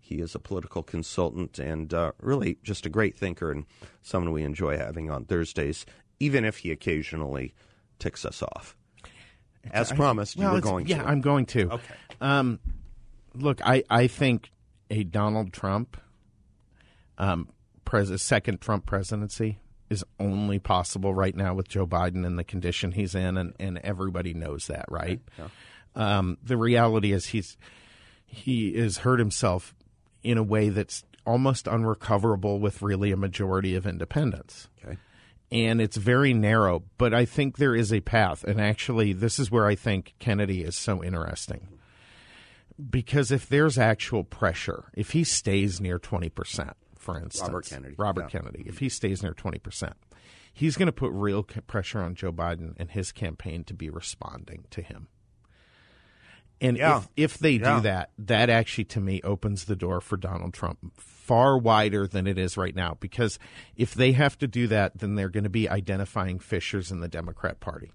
He 0.00 0.16
is 0.16 0.34
a 0.34 0.40
political 0.40 0.82
consultant 0.82 1.60
and 1.60 1.94
uh, 1.94 2.12
really 2.20 2.58
just 2.64 2.84
a 2.84 2.90
great 2.90 3.16
thinker 3.16 3.52
and 3.52 3.64
someone 4.02 4.32
we 4.32 4.42
enjoy 4.42 4.76
having 4.76 5.08
on 5.08 5.24
Thursdays, 5.24 5.86
even 6.18 6.44
if 6.44 6.58
he 6.58 6.72
occasionally 6.72 7.54
ticks 8.00 8.26
us 8.26 8.42
off. 8.42 8.76
As 9.70 9.92
promised, 9.92 10.36
well, 10.36 10.48
you 10.48 10.54
were 10.56 10.60
going 10.60 10.88
yeah, 10.88 10.96
to. 10.96 11.02
Yeah, 11.04 11.08
I'm 11.08 11.20
going 11.20 11.46
to. 11.46 11.70
Okay. 11.74 11.94
Um, 12.20 12.58
look, 13.36 13.64
I, 13.64 13.84
I 13.88 14.08
think 14.08 14.50
a 14.90 15.04
Donald 15.04 15.52
Trump 15.52 15.96
um, 17.18 17.48
pres- 17.84 18.22
second 18.22 18.60
Trump 18.60 18.86
presidency 18.86 19.58
is 19.90 20.04
only 20.18 20.58
possible 20.58 21.14
right 21.14 21.36
now 21.36 21.54
with 21.54 21.68
Joe 21.68 21.86
Biden 21.86 22.26
and 22.26 22.38
the 22.38 22.44
condition 22.44 22.92
he's 22.92 23.14
in, 23.14 23.36
and, 23.36 23.54
and 23.60 23.78
everybody 23.78 24.34
knows 24.34 24.66
that, 24.66 24.86
right? 24.88 25.20
Yeah. 25.38 25.48
Um, 25.96 26.38
the 26.42 26.56
reality 26.56 27.12
is 27.12 27.26
he's 27.26 27.56
he 28.26 28.74
has 28.74 28.98
hurt 28.98 29.20
himself 29.20 29.74
in 30.22 30.38
a 30.38 30.42
way 30.42 30.68
that's 30.68 31.04
almost 31.26 31.68
unrecoverable 31.68 32.58
with 32.58 32.82
really 32.82 33.12
a 33.12 33.16
majority 33.16 33.76
of 33.76 33.86
independents. 33.86 34.68
Okay. 34.84 34.98
And 35.52 35.80
it's 35.80 35.96
very 35.96 36.34
narrow, 36.34 36.82
but 36.98 37.14
I 37.14 37.26
think 37.26 37.56
there 37.56 37.76
is 37.76 37.92
a 37.92 38.00
path. 38.00 38.42
And 38.42 38.60
actually, 38.60 39.12
this 39.12 39.38
is 39.38 39.50
where 39.50 39.66
I 39.66 39.76
think 39.76 40.14
Kennedy 40.18 40.62
is 40.62 40.74
so 40.74 41.02
interesting. 41.02 41.68
Because 42.90 43.30
if 43.30 43.48
there's 43.48 43.78
actual 43.78 44.24
pressure, 44.24 44.86
if 44.94 45.12
he 45.12 45.22
stays 45.22 45.80
near 45.80 46.00
20%, 46.00 46.72
for 47.04 47.18
instance, 47.18 47.42
Robert 47.42 47.66
Kennedy. 47.66 47.94
Robert 47.98 48.22
yeah. 48.22 48.40
Kennedy, 48.40 48.64
if 48.66 48.76
mm-hmm. 48.76 48.84
he 48.86 48.88
stays 48.88 49.22
near 49.22 49.34
20%, 49.34 49.92
he's 50.52 50.76
going 50.76 50.86
to 50.86 50.92
put 50.92 51.12
real 51.12 51.42
pressure 51.42 52.00
on 52.00 52.14
Joe 52.14 52.32
Biden 52.32 52.74
and 52.78 52.90
his 52.90 53.12
campaign 53.12 53.62
to 53.64 53.74
be 53.74 53.90
responding 53.90 54.64
to 54.70 54.80
him. 54.80 55.08
And 56.60 56.78
yeah. 56.78 56.98
if, 56.98 57.08
if 57.16 57.38
they 57.38 57.52
yeah. 57.52 57.76
do 57.76 57.82
that, 57.82 58.10
that 58.18 58.48
actually 58.48 58.84
to 58.84 59.00
me 59.00 59.20
opens 59.22 59.66
the 59.66 59.76
door 59.76 60.00
for 60.00 60.16
Donald 60.16 60.54
Trump 60.54 60.78
far 60.94 61.58
wider 61.58 62.06
than 62.06 62.26
it 62.26 62.38
is 62.38 62.56
right 62.56 62.74
now. 62.74 62.96
Because 62.98 63.38
if 63.76 63.92
they 63.92 64.12
have 64.12 64.38
to 64.38 64.46
do 64.46 64.66
that, 64.68 64.98
then 64.98 65.14
they're 65.14 65.28
going 65.28 65.44
to 65.44 65.50
be 65.50 65.68
identifying 65.68 66.38
fissures 66.38 66.90
in 66.90 67.00
the 67.00 67.08
Democrat 67.08 67.60
Party. 67.60 67.92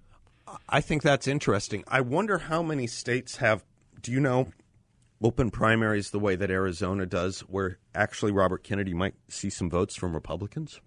I 0.68 0.82
think 0.82 1.02
that's 1.02 1.28
interesting. 1.28 1.84
I 1.88 2.02
wonder 2.02 2.38
how 2.38 2.62
many 2.62 2.86
states 2.86 3.38
have, 3.38 3.64
do 4.02 4.12
you 4.12 4.20
know, 4.20 4.50
open 5.22 5.52
primaries 5.52 6.12
the 6.12 6.20
way 6.20 6.36
that 6.36 6.50
Arizona 6.50 7.06
does, 7.06 7.42
where 7.42 7.78
actually 7.94 8.32
Robert 8.32 8.64
Kennedy 8.64 8.94
might 8.94 9.16
see 9.28 9.50
some 9.50 9.70
votes 9.70 9.96
from 9.96 10.14
Republicans? 10.14 10.80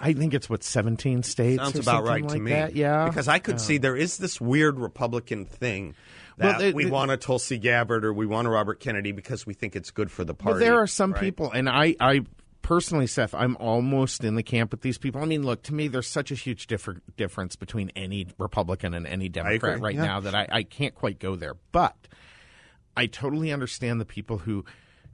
I 0.00 0.14
think 0.14 0.34
it's 0.34 0.50
what 0.50 0.64
seventeen 0.64 1.22
states. 1.22 1.62
Sounds 1.62 1.78
about 1.78 2.02
right 2.02 2.22
like 2.22 2.32
to 2.32 2.40
me. 2.40 2.50
That. 2.50 2.74
Yeah, 2.74 3.06
because 3.06 3.28
I 3.28 3.38
could 3.38 3.60
see 3.60 3.76
oh. 3.76 3.78
there 3.78 3.96
is 3.96 4.18
this 4.18 4.40
weird 4.40 4.80
Republican 4.80 5.46
thing 5.46 5.94
that 6.38 6.58
well, 6.58 6.72
we 6.72 6.86
want 6.86 7.12
a 7.12 7.16
Tulsi 7.16 7.58
Gabbard 7.58 8.04
or 8.04 8.12
we 8.12 8.26
want 8.26 8.48
a 8.48 8.50
Robert 8.50 8.80
Kennedy 8.80 9.12
because 9.12 9.46
we 9.46 9.54
think 9.54 9.76
it's 9.76 9.92
good 9.92 10.10
for 10.10 10.24
the 10.24 10.34
party. 10.34 10.54
But 10.54 10.64
there 10.64 10.80
are 10.80 10.88
some 10.88 11.12
right? 11.12 11.20
people, 11.20 11.52
and 11.52 11.68
I, 11.68 11.94
I 12.00 12.22
personally, 12.62 13.06
Seth, 13.06 13.32
I'm 13.32 13.56
almost 13.58 14.24
in 14.24 14.34
the 14.34 14.42
camp 14.42 14.72
with 14.72 14.80
these 14.80 14.98
people. 14.98 15.20
I 15.20 15.26
mean, 15.26 15.44
look, 15.44 15.62
to 15.64 15.74
me, 15.74 15.88
there's 15.88 16.08
such 16.08 16.32
a 16.32 16.34
huge 16.34 16.66
differ- 16.66 17.02
difference 17.16 17.54
between 17.54 17.90
any 17.94 18.26
Republican 18.38 18.94
and 18.94 19.06
any 19.06 19.28
Democrat 19.28 19.80
right 19.80 19.94
yeah. 19.94 20.04
now 20.04 20.20
that 20.20 20.34
I, 20.34 20.48
I 20.50 20.62
can't 20.64 20.94
quite 20.94 21.20
go 21.20 21.36
there. 21.36 21.54
But 21.70 21.96
I 22.96 23.06
totally 23.06 23.52
understand 23.52 24.00
the 24.00 24.04
people 24.04 24.38
who 24.38 24.64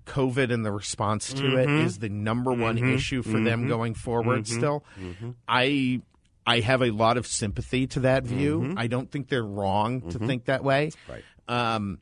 COVID 0.06 0.52
and 0.52 0.64
the 0.64 0.72
response 0.72 1.32
to 1.34 1.42
mm-hmm. 1.42 1.58
it 1.58 1.70
is 1.84 1.98
the 1.98 2.08
number 2.08 2.52
one 2.52 2.76
mm-hmm. 2.76 2.94
issue 2.94 3.22
for 3.22 3.30
mm-hmm. 3.30 3.44
them 3.44 3.68
going 3.68 3.94
forward. 3.94 4.44
Mm-hmm. 4.44 4.58
Still, 4.58 4.84
mm-hmm. 4.98 5.30
I 5.46 6.00
I 6.46 6.60
have 6.60 6.82
a 6.82 6.90
lot 6.90 7.18
of 7.18 7.26
sympathy 7.26 7.86
to 7.88 8.00
that 8.00 8.24
view. 8.24 8.60
Mm-hmm. 8.60 8.78
I 8.78 8.86
don't 8.86 9.10
think 9.10 9.28
they're 9.28 9.44
wrong 9.44 10.10
to 10.10 10.18
think 10.18 10.46
that 10.46 10.64
way. 10.64 10.90
Right. 11.08 11.24
Um, 11.46 11.98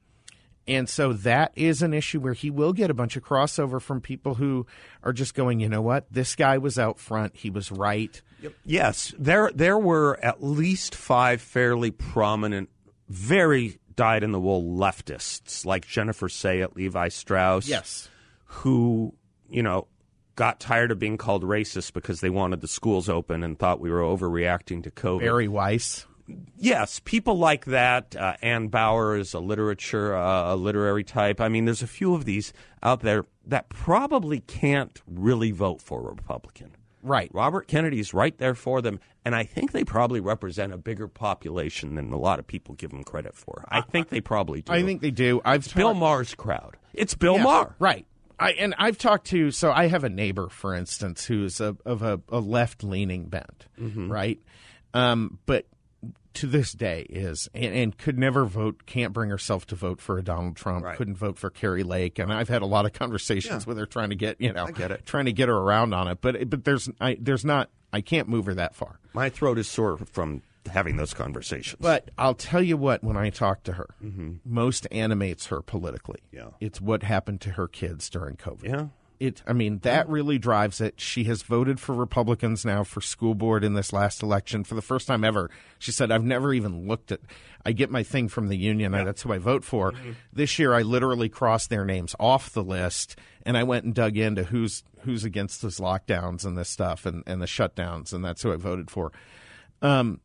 and 0.68 0.88
so 0.88 1.12
that 1.12 1.52
is 1.54 1.82
an 1.82 1.94
issue 1.94 2.20
where 2.20 2.32
he 2.32 2.50
will 2.50 2.72
get 2.72 2.90
a 2.90 2.94
bunch 2.94 3.16
of 3.16 3.22
crossover 3.22 3.80
from 3.80 4.00
people 4.00 4.34
who 4.34 4.66
are 5.02 5.12
just 5.12 5.34
going, 5.34 5.60
you 5.60 5.68
know 5.68 5.82
what, 5.82 6.06
this 6.10 6.34
guy 6.34 6.58
was 6.58 6.78
out 6.78 6.98
front, 6.98 7.36
he 7.36 7.50
was 7.50 7.70
right. 7.70 8.20
Yes, 8.64 9.14
there 9.18 9.50
there 9.54 9.78
were 9.78 10.18
at 10.22 10.42
least 10.42 10.94
five 10.94 11.40
fairly 11.40 11.90
prominent, 11.90 12.68
very 13.08 13.78
dyed 13.96 14.22
in 14.22 14.32
the 14.32 14.40
wool 14.40 14.62
leftists 14.62 15.64
like 15.64 15.86
Jennifer 15.86 16.28
Sey 16.28 16.62
at, 16.62 16.76
Levi 16.76 17.08
Strauss. 17.08 17.68
Yes. 17.68 18.08
Who, 18.44 19.14
you 19.48 19.62
know, 19.62 19.88
got 20.36 20.60
tired 20.60 20.90
of 20.90 20.98
being 20.98 21.16
called 21.16 21.42
racist 21.42 21.92
because 21.92 22.20
they 22.20 22.30
wanted 22.30 22.60
the 22.60 22.68
schools 22.68 23.08
open 23.08 23.42
and 23.42 23.58
thought 23.58 23.80
we 23.80 23.90
were 23.90 24.00
overreacting 24.00 24.82
to 24.84 24.90
COVID. 24.90 25.20
Bari 25.20 25.48
Weiss. 25.48 26.06
Yes, 26.58 27.00
people 27.04 27.38
like 27.38 27.66
that. 27.66 28.16
Uh, 28.16 28.34
Ann 28.42 28.68
Bauer 28.68 29.16
is 29.16 29.32
a 29.32 29.38
literature, 29.38 30.14
uh, 30.14 30.54
a 30.54 30.56
literary 30.56 31.04
type. 31.04 31.40
I 31.40 31.48
mean, 31.48 31.66
there's 31.66 31.82
a 31.82 31.86
few 31.86 32.14
of 32.14 32.24
these 32.24 32.52
out 32.82 33.00
there 33.00 33.24
that 33.46 33.68
probably 33.68 34.40
can't 34.40 35.00
really 35.06 35.52
vote 35.52 35.80
for 35.80 36.00
a 36.00 36.14
Republican. 36.14 36.72
Right. 37.06 37.30
Robert 37.32 37.68
Kennedy's 37.68 38.12
right 38.12 38.36
there 38.36 38.56
for 38.56 38.82
them, 38.82 38.98
and 39.24 39.34
I 39.34 39.44
think 39.44 39.70
they 39.70 39.84
probably 39.84 40.18
represent 40.18 40.72
a 40.72 40.76
bigger 40.76 41.06
population 41.06 41.94
than 41.94 42.12
a 42.12 42.18
lot 42.18 42.40
of 42.40 42.46
people 42.48 42.74
give 42.74 42.90
them 42.90 43.04
credit 43.04 43.36
for. 43.36 43.64
I 43.68 43.80
think 43.80 44.08
they 44.08 44.20
probably 44.20 44.62
do. 44.62 44.72
I 44.72 44.82
think 44.82 45.02
they 45.02 45.12
do. 45.12 45.40
I've 45.44 45.64
it's 45.64 45.72
Bill 45.72 45.94
Maher's 45.94 46.34
crowd. 46.34 46.76
It's 46.92 47.14
Bill 47.14 47.36
yeah, 47.36 47.42
Maher. 47.44 47.76
Right. 47.78 48.06
I, 48.40 48.52
and 48.52 48.74
I've 48.76 48.98
talked 48.98 49.28
to 49.28 49.50
so 49.52 49.70
I 49.70 49.86
have 49.86 50.02
a 50.02 50.08
neighbor, 50.08 50.48
for 50.48 50.74
instance, 50.74 51.24
who's 51.24 51.60
a, 51.60 51.76
of 51.86 52.02
a, 52.02 52.20
a 52.28 52.40
left 52.40 52.82
leaning 52.82 53.26
bent, 53.26 53.66
mm-hmm. 53.80 54.10
right? 54.10 54.40
Um, 54.92 55.38
but 55.46 55.66
to 56.34 56.46
this 56.46 56.72
day 56.72 57.06
is 57.08 57.48
and, 57.54 57.74
and, 57.74 57.98
could 57.98 58.18
never 58.18 58.44
vote 58.44 58.84
can't 58.84 59.12
bring 59.12 59.30
herself 59.30 59.66
to 59.66 59.74
vote 59.74 60.00
for 60.00 60.18
a 60.18 60.22
Donald 60.22 60.54
Trump 60.54 60.84
right. 60.84 60.96
couldn't 60.96 61.16
vote 61.16 61.38
for 61.38 61.48
Kari 61.48 61.82
Lake 61.82 62.18
and 62.18 62.32
I've 62.32 62.48
had 62.48 62.60
a 62.62 62.66
lot 62.66 62.84
of 62.84 62.92
conversations 62.92 63.64
yeah. 63.64 63.68
with 63.68 63.78
her 63.78 63.86
trying 63.86 64.10
to 64.10 64.16
get 64.16 64.40
you 64.40 64.52
know 64.52 64.66
get 64.66 64.90
it. 64.90 65.06
trying 65.06 65.24
to 65.24 65.32
get 65.32 65.48
her 65.48 65.56
around 65.56 65.94
on 65.94 66.08
it 66.08 66.20
but 66.20 66.50
but 66.50 66.64
there's 66.64 66.90
I, 67.00 67.16
there's 67.18 67.44
not 67.44 67.70
I 67.92 68.02
can't 68.02 68.28
move 68.28 68.46
her 68.46 68.54
that 68.54 68.74
far 68.74 69.00
my 69.14 69.30
throat 69.30 69.58
is 69.58 69.66
sore 69.66 69.96
from 69.96 70.42
having 70.70 70.96
those 70.96 71.14
conversations 71.14 71.80
but 71.80 72.10
I'll 72.18 72.34
tell 72.34 72.62
you 72.62 72.76
what 72.76 73.02
when 73.02 73.16
I 73.16 73.30
talk 73.30 73.62
to 73.64 73.72
her 73.72 73.94
mm-hmm. 74.04 74.34
most 74.44 74.86
animates 74.90 75.46
her 75.46 75.62
politically 75.62 76.20
yeah 76.32 76.48
it's 76.60 76.82
what 76.82 77.02
happened 77.02 77.40
to 77.42 77.52
her 77.52 77.66
kids 77.66 78.10
during 78.10 78.36
COVID 78.36 78.64
yeah 78.64 78.86
it 79.20 79.42
i 79.46 79.52
mean 79.52 79.78
that 79.80 80.08
really 80.08 80.38
drives 80.38 80.80
it. 80.80 81.00
She 81.00 81.24
has 81.24 81.42
voted 81.42 81.80
for 81.80 81.94
republicans 81.94 82.64
now 82.64 82.84
for 82.84 83.00
school 83.00 83.34
board 83.34 83.64
in 83.64 83.74
this 83.74 83.92
last 83.92 84.22
election 84.22 84.64
for 84.64 84.74
the 84.74 84.82
first 84.82 85.06
time 85.06 85.24
ever. 85.24 85.50
She 85.78 85.92
said 85.92 86.10
i've 86.10 86.24
never 86.24 86.52
even 86.52 86.86
looked 86.86 87.12
at 87.12 87.20
i 87.64 87.72
get 87.72 87.90
my 87.90 88.02
thing 88.02 88.28
from 88.28 88.48
the 88.48 88.56
union 88.56 88.92
yeah. 88.92 89.04
that's 89.04 89.22
who 89.22 89.32
i 89.32 89.38
vote 89.38 89.64
for. 89.64 89.92
Mm-hmm. 89.92 90.12
this 90.32 90.58
year 90.58 90.74
i 90.74 90.82
literally 90.82 91.28
crossed 91.28 91.70
their 91.70 91.84
names 91.84 92.14
off 92.18 92.52
the 92.52 92.64
list 92.64 93.18
and 93.44 93.56
i 93.56 93.62
went 93.62 93.84
and 93.84 93.94
dug 93.94 94.16
into 94.16 94.44
who's 94.44 94.84
who's 95.00 95.24
against 95.24 95.62
those 95.62 95.78
lockdowns 95.78 96.44
and 96.44 96.56
this 96.58 96.68
stuff 96.68 97.06
and, 97.06 97.22
and 97.26 97.40
the 97.40 97.46
shutdowns 97.46 98.12
and 98.12 98.24
that's 98.24 98.42
who 98.42 98.52
i 98.52 98.56
voted 98.56 98.90
for. 98.90 99.12
Um, 99.82 100.20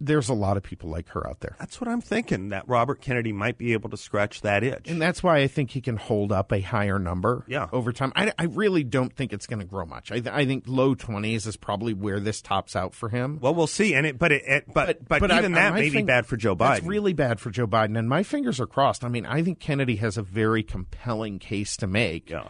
there's 0.00 0.28
a 0.28 0.34
lot 0.34 0.56
of 0.56 0.62
people 0.62 0.88
like 0.88 1.08
her 1.10 1.28
out 1.28 1.40
there. 1.40 1.56
That's 1.58 1.80
what 1.80 1.88
I'm 1.88 2.00
thinking. 2.00 2.48
That 2.48 2.68
Robert 2.68 3.00
Kennedy 3.00 3.32
might 3.32 3.58
be 3.58 3.74
able 3.74 3.90
to 3.90 3.96
scratch 3.96 4.40
that 4.42 4.64
itch, 4.64 4.88
and 4.88 5.00
that's 5.00 5.22
why 5.22 5.38
I 5.38 5.46
think 5.46 5.70
he 5.70 5.80
can 5.80 5.96
hold 5.96 6.32
up 6.32 6.52
a 6.52 6.60
higher 6.60 6.98
number. 6.98 7.44
Yeah. 7.46 7.68
over 7.72 7.92
time. 7.92 8.12
I, 8.16 8.32
I 8.38 8.44
really 8.44 8.84
don't 8.84 9.14
think 9.14 9.32
it's 9.32 9.46
going 9.46 9.58
to 9.60 9.66
grow 9.66 9.84
much. 9.84 10.10
I, 10.10 10.22
I, 10.30 10.46
think 10.46 10.64
low 10.66 10.94
20s 10.94 11.46
is 11.46 11.56
probably 11.56 11.94
where 11.94 12.20
this 12.20 12.40
tops 12.40 12.76
out 12.76 12.94
for 12.94 13.08
him. 13.08 13.38
Well, 13.40 13.54
we'll 13.54 13.66
see. 13.66 13.94
And 13.94 14.06
it, 14.06 14.18
but 14.18 14.32
it, 14.32 14.42
it 14.46 14.64
but, 14.72 15.06
but, 15.06 15.20
but 15.20 15.30
even 15.30 15.54
I, 15.54 15.70
that 15.70 15.74
may 15.74 15.90
be 15.90 16.02
bad 16.02 16.26
for 16.26 16.36
Joe 16.36 16.56
Biden. 16.56 16.78
It's 16.78 16.86
really 16.86 17.12
bad 17.12 17.40
for 17.40 17.50
Joe 17.50 17.66
Biden, 17.66 17.98
and 17.98 18.08
my 18.08 18.22
fingers 18.22 18.60
are 18.60 18.66
crossed. 18.66 19.04
I 19.04 19.08
mean, 19.08 19.26
I 19.26 19.42
think 19.42 19.60
Kennedy 19.60 19.96
has 19.96 20.16
a 20.16 20.22
very 20.22 20.62
compelling 20.62 21.38
case 21.38 21.76
to 21.78 21.86
make. 21.86 22.30
Yeah 22.30 22.48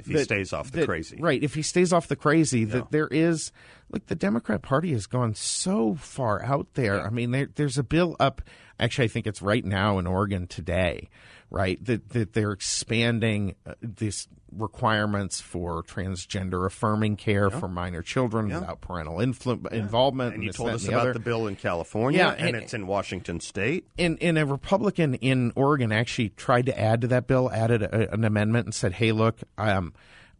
if 0.00 0.06
he 0.06 0.14
that, 0.14 0.24
stays 0.24 0.52
off 0.52 0.70
the 0.70 0.80
that, 0.80 0.86
crazy. 0.86 1.18
Right. 1.20 1.42
If 1.42 1.54
he 1.54 1.62
stays 1.62 1.92
off 1.92 2.08
the 2.08 2.16
crazy, 2.16 2.60
yeah. 2.60 2.74
that 2.74 2.90
there 2.90 3.08
is 3.08 3.52
like 3.90 4.06
the 4.06 4.14
Democrat 4.14 4.62
Party 4.62 4.92
has 4.92 5.06
gone 5.06 5.34
so 5.34 5.94
far 5.94 6.42
out 6.44 6.68
there. 6.74 6.96
Yeah. 6.96 7.04
I 7.04 7.10
mean, 7.10 7.30
there, 7.30 7.48
there's 7.54 7.78
a 7.78 7.82
bill 7.82 8.16
up. 8.20 8.42
Actually, 8.80 9.04
I 9.04 9.08
think 9.08 9.26
it's 9.26 9.42
right 9.42 9.64
now 9.64 9.98
in 9.98 10.06
Oregon 10.06 10.46
today, 10.46 11.10
right? 11.50 11.82
That 11.84 12.08
that 12.10 12.32
they're 12.32 12.52
expanding 12.52 13.54
uh, 13.66 13.74
these 13.82 14.26
requirements 14.52 15.40
for 15.40 15.82
transgender 15.82 16.66
affirming 16.66 17.16
care 17.16 17.48
yeah. 17.50 17.58
for 17.58 17.68
minor 17.68 18.02
children 18.02 18.48
without 18.48 18.80
parental 18.80 19.18
influ- 19.18 19.70
involvement. 19.70 20.34
And 20.34 20.42
you 20.42 20.52
told 20.52 20.70
us 20.70 20.88
about 20.88 21.06
the, 21.06 21.12
the, 21.14 21.20
bill 21.20 21.46
in 21.46 21.56
California, 21.56 22.34
and, 22.36 22.48
and, 22.48 22.56
it's 22.56 22.74
in 22.74 22.86
Washington 22.86 23.40
State. 23.40 23.86
And, 23.98 24.18
and 24.20 24.38
a 24.38 24.46
Republican 24.46 25.14
in 25.14 25.52
Oregon 25.54 25.92
actually 25.92 26.30
tried 26.30 26.66
to 26.66 26.78
add 26.78 27.02
to 27.02 27.06
that 27.08 27.26
bill, 27.26 27.50
added 27.52 27.82
a, 27.82 28.12
an 28.12 28.24
amendment, 28.24 28.66
and 28.66 28.74
said, 28.74 28.94
"Hey, 28.94 29.12
look, 29.12 29.38
um, 29.58 29.92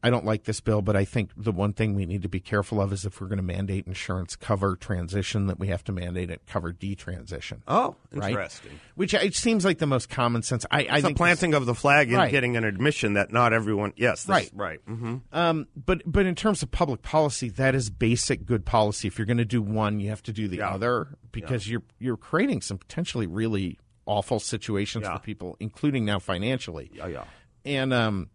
I 0.02 0.10
don't 0.10 0.24
like 0.24 0.44
this 0.44 0.60
bill, 0.60 0.80
but 0.80 0.96
I 0.96 1.04
think 1.04 1.30
the 1.36 1.52
one 1.52 1.74
thing 1.74 1.94
we 1.94 2.06
need 2.06 2.22
to 2.22 2.28
be 2.28 2.40
careful 2.40 2.80
of 2.80 2.92
is 2.92 3.04
if 3.04 3.20
we're 3.20 3.26
going 3.26 3.36
to 3.36 3.42
mandate 3.42 3.86
insurance 3.86 4.34
cover 4.34 4.76
transition, 4.76 5.46
that 5.48 5.58
we 5.58 5.68
have 5.68 5.84
to 5.84 5.92
mandate 5.92 6.30
it 6.30 6.40
cover 6.46 6.72
detransition. 6.72 7.60
Oh, 7.68 7.96
interesting. 8.12 8.70
Right? 8.70 8.80
Which 8.94 9.14
it 9.14 9.34
seems 9.34 9.64
like 9.64 9.78
the 9.78 9.86
most 9.86 10.08
common 10.08 10.42
sense. 10.42 10.64
I, 10.70 10.86
I 10.90 11.00
think 11.02 11.16
the 11.16 11.18
planting 11.18 11.50
this, 11.50 11.58
of 11.58 11.66
the 11.66 11.74
flag 11.74 12.08
and 12.08 12.16
right. 12.16 12.30
getting 12.30 12.56
an 12.56 12.64
admission 12.64 13.14
that 13.14 13.30
not 13.30 13.52
everyone. 13.52 13.92
Yes, 13.96 14.24
this, 14.24 14.30
right, 14.30 14.50
right. 14.54 14.86
Mm-hmm. 14.86 15.16
Um, 15.32 15.66
but 15.76 16.02
but 16.06 16.24
in 16.24 16.34
terms 16.34 16.62
of 16.62 16.70
public 16.70 17.02
policy, 17.02 17.50
that 17.50 17.74
is 17.74 17.90
basic 17.90 18.46
good 18.46 18.64
policy. 18.64 19.06
If 19.08 19.18
you're 19.18 19.26
going 19.26 19.36
to 19.36 19.44
do 19.44 19.60
one, 19.60 20.00
you 20.00 20.08
have 20.08 20.22
to 20.24 20.32
do 20.32 20.48
the 20.48 20.58
yeah. 20.58 20.70
other 20.70 21.18
because 21.30 21.66
yeah. 21.66 21.72
you're 21.72 21.82
you're 21.98 22.16
creating 22.16 22.62
some 22.62 22.78
potentially 22.78 23.26
really 23.26 23.78
awful 24.06 24.40
situations 24.40 25.04
yeah. 25.04 25.16
for 25.16 25.22
people, 25.22 25.56
including 25.60 26.04
now 26.06 26.18
financially. 26.18 26.90
Yeah, 26.94 27.06
yeah. 27.06 27.24
And 27.64 27.92
um, 27.92 28.30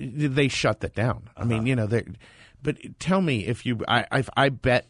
they 0.00 0.48
shut 0.48 0.80
that 0.80 0.94
down. 0.94 1.24
Uh-huh. 1.28 1.42
I 1.42 1.44
mean, 1.44 1.58
uh-huh. 1.58 1.66
you 1.66 1.76
know, 1.76 1.86
they. 1.86 2.04
But 2.62 2.76
tell 2.98 3.22
me 3.22 3.46
if 3.46 3.64
you, 3.64 3.80
I, 3.88 4.04
I, 4.12 4.24
I 4.36 4.48
bet, 4.50 4.86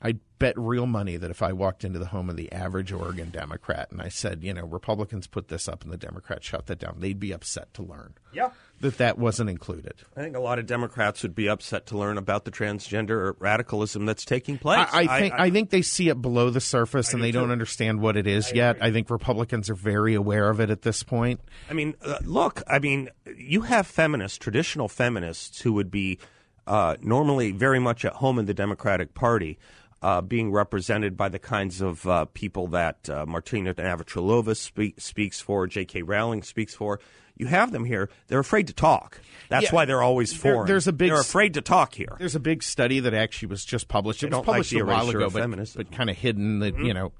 I 0.00 0.14
bet 0.38 0.54
real 0.56 0.86
money 0.86 1.16
that 1.16 1.30
if 1.32 1.42
I 1.42 1.52
walked 1.52 1.84
into 1.84 1.98
the 1.98 2.06
home 2.06 2.30
of 2.30 2.36
the 2.36 2.52
average 2.52 2.92
Oregon 2.92 3.30
Democrat 3.30 3.90
and 3.90 4.00
I 4.00 4.08
said, 4.08 4.44
you 4.44 4.54
know, 4.54 4.64
Republicans 4.64 5.26
put 5.26 5.48
this 5.48 5.66
up 5.66 5.82
and 5.82 5.92
the 5.92 5.96
Democrats 5.96 6.46
shut 6.46 6.66
that 6.66 6.78
down, 6.78 6.96
they'd 6.98 7.18
be 7.18 7.32
upset 7.32 7.74
to 7.74 7.82
learn. 7.82 8.14
Yeah. 8.32 8.50
That 8.82 8.98
that 8.98 9.16
wasn't 9.16 9.48
included. 9.48 9.94
I 10.16 10.22
think 10.22 10.34
a 10.34 10.40
lot 10.40 10.58
of 10.58 10.66
Democrats 10.66 11.22
would 11.22 11.36
be 11.36 11.48
upset 11.48 11.86
to 11.86 11.98
learn 11.98 12.18
about 12.18 12.44
the 12.44 12.50
transgender 12.50 13.36
radicalism 13.38 14.06
that's 14.06 14.24
taking 14.24 14.58
place. 14.58 14.88
I, 14.92 15.02
I 15.02 15.20
think 15.20 15.34
I, 15.34 15.44
I, 15.44 15.50
think 15.50 15.70
they 15.70 15.82
see 15.82 16.08
it 16.08 16.20
below 16.20 16.50
the 16.50 16.60
surface 16.60 17.12
and 17.12 17.20
do 17.20 17.22
they 17.22 17.30
too. 17.30 17.38
don't 17.38 17.52
understand 17.52 18.00
what 18.00 18.16
it 18.16 18.26
is 18.26 18.52
yet. 18.52 18.76
Agree. 18.76 18.88
I 18.88 18.92
think 18.92 19.08
Republicans 19.08 19.70
are 19.70 19.76
very 19.76 20.14
aware 20.14 20.50
of 20.50 20.58
it 20.58 20.68
at 20.68 20.82
this 20.82 21.04
point. 21.04 21.38
I 21.70 21.74
mean, 21.74 21.94
uh, 22.04 22.18
look, 22.24 22.60
I 22.66 22.80
mean, 22.80 23.08
you 23.36 23.60
have 23.60 23.86
feminists, 23.86 24.36
traditional 24.36 24.88
feminists, 24.88 25.60
who 25.60 25.74
would 25.74 25.92
be 25.92 26.18
uh, 26.66 26.96
normally 27.00 27.52
very 27.52 27.78
much 27.78 28.04
at 28.04 28.14
home 28.14 28.40
in 28.40 28.46
the 28.46 28.54
Democratic 28.54 29.14
Party. 29.14 29.60
Uh, 30.02 30.20
being 30.20 30.50
represented 30.50 31.16
by 31.16 31.28
the 31.28 31.38
kinds 31.38 31.80
of 31.80 32.04
uh, 32.08 32.24
people 32.34 32.66
that 32.66 33.08
uh, 33.08 33.24
Martina 33.24 33.72
Navratilova 33.72 34.56
speak, 34.56 35.00
speaks 35.00 35.40
for, 35.40 35.68
J.K. 35.68 36.02
Rowling 36.02 36.42
speaks 36.42 36.74
for. 36.74 36.98
You 37.36 37.46
have 37.46 37.72
them 37.72 37.84
here. 37.84 38.08
They're 38.28 38.38
afraid 38.38 38.68
to 38.68 38.72
talk. 38.72 39.20
That's 39.48 39.64
yeah, 39.64 39.74
why 39.74 39.84
they're 39.84 40.02
always 40.02 40.32
foreign. 40.32 40.58
There, 40.58 40.74
there's 40.74 40.86
a 40.86 40.92
big. 40.92 41.10
They're 41.10 41.20
afraid 41.20 41.54
to 41.54 41.60
talk 41.60 41.94
here. 41.94 42.16
There's 42.18 42.36
a 42.36 42.40
big 42.40 42.62
study 42.62 43.00
that 43.00 43.14
actually 43.14 43.48
was 43.48 43.64
just 43.64 43.88
published. 43.88 44.22
It 44.22 44.30
was 44.30 44.44
published 44.44 44.72
like 44.72 44.82
a 44.82 44.86
while 44.86 45.08
ago, 45.08 45.30
but, 45.30 45.72
but 45.76 45.92
kind 45.92 46.10
of 46.10 46.16
hidden. 46.16 46.60
That 46.60 46.74
mm-hmm. 46.74 46.84
you 46.84 46.94
know, 46.94 47.12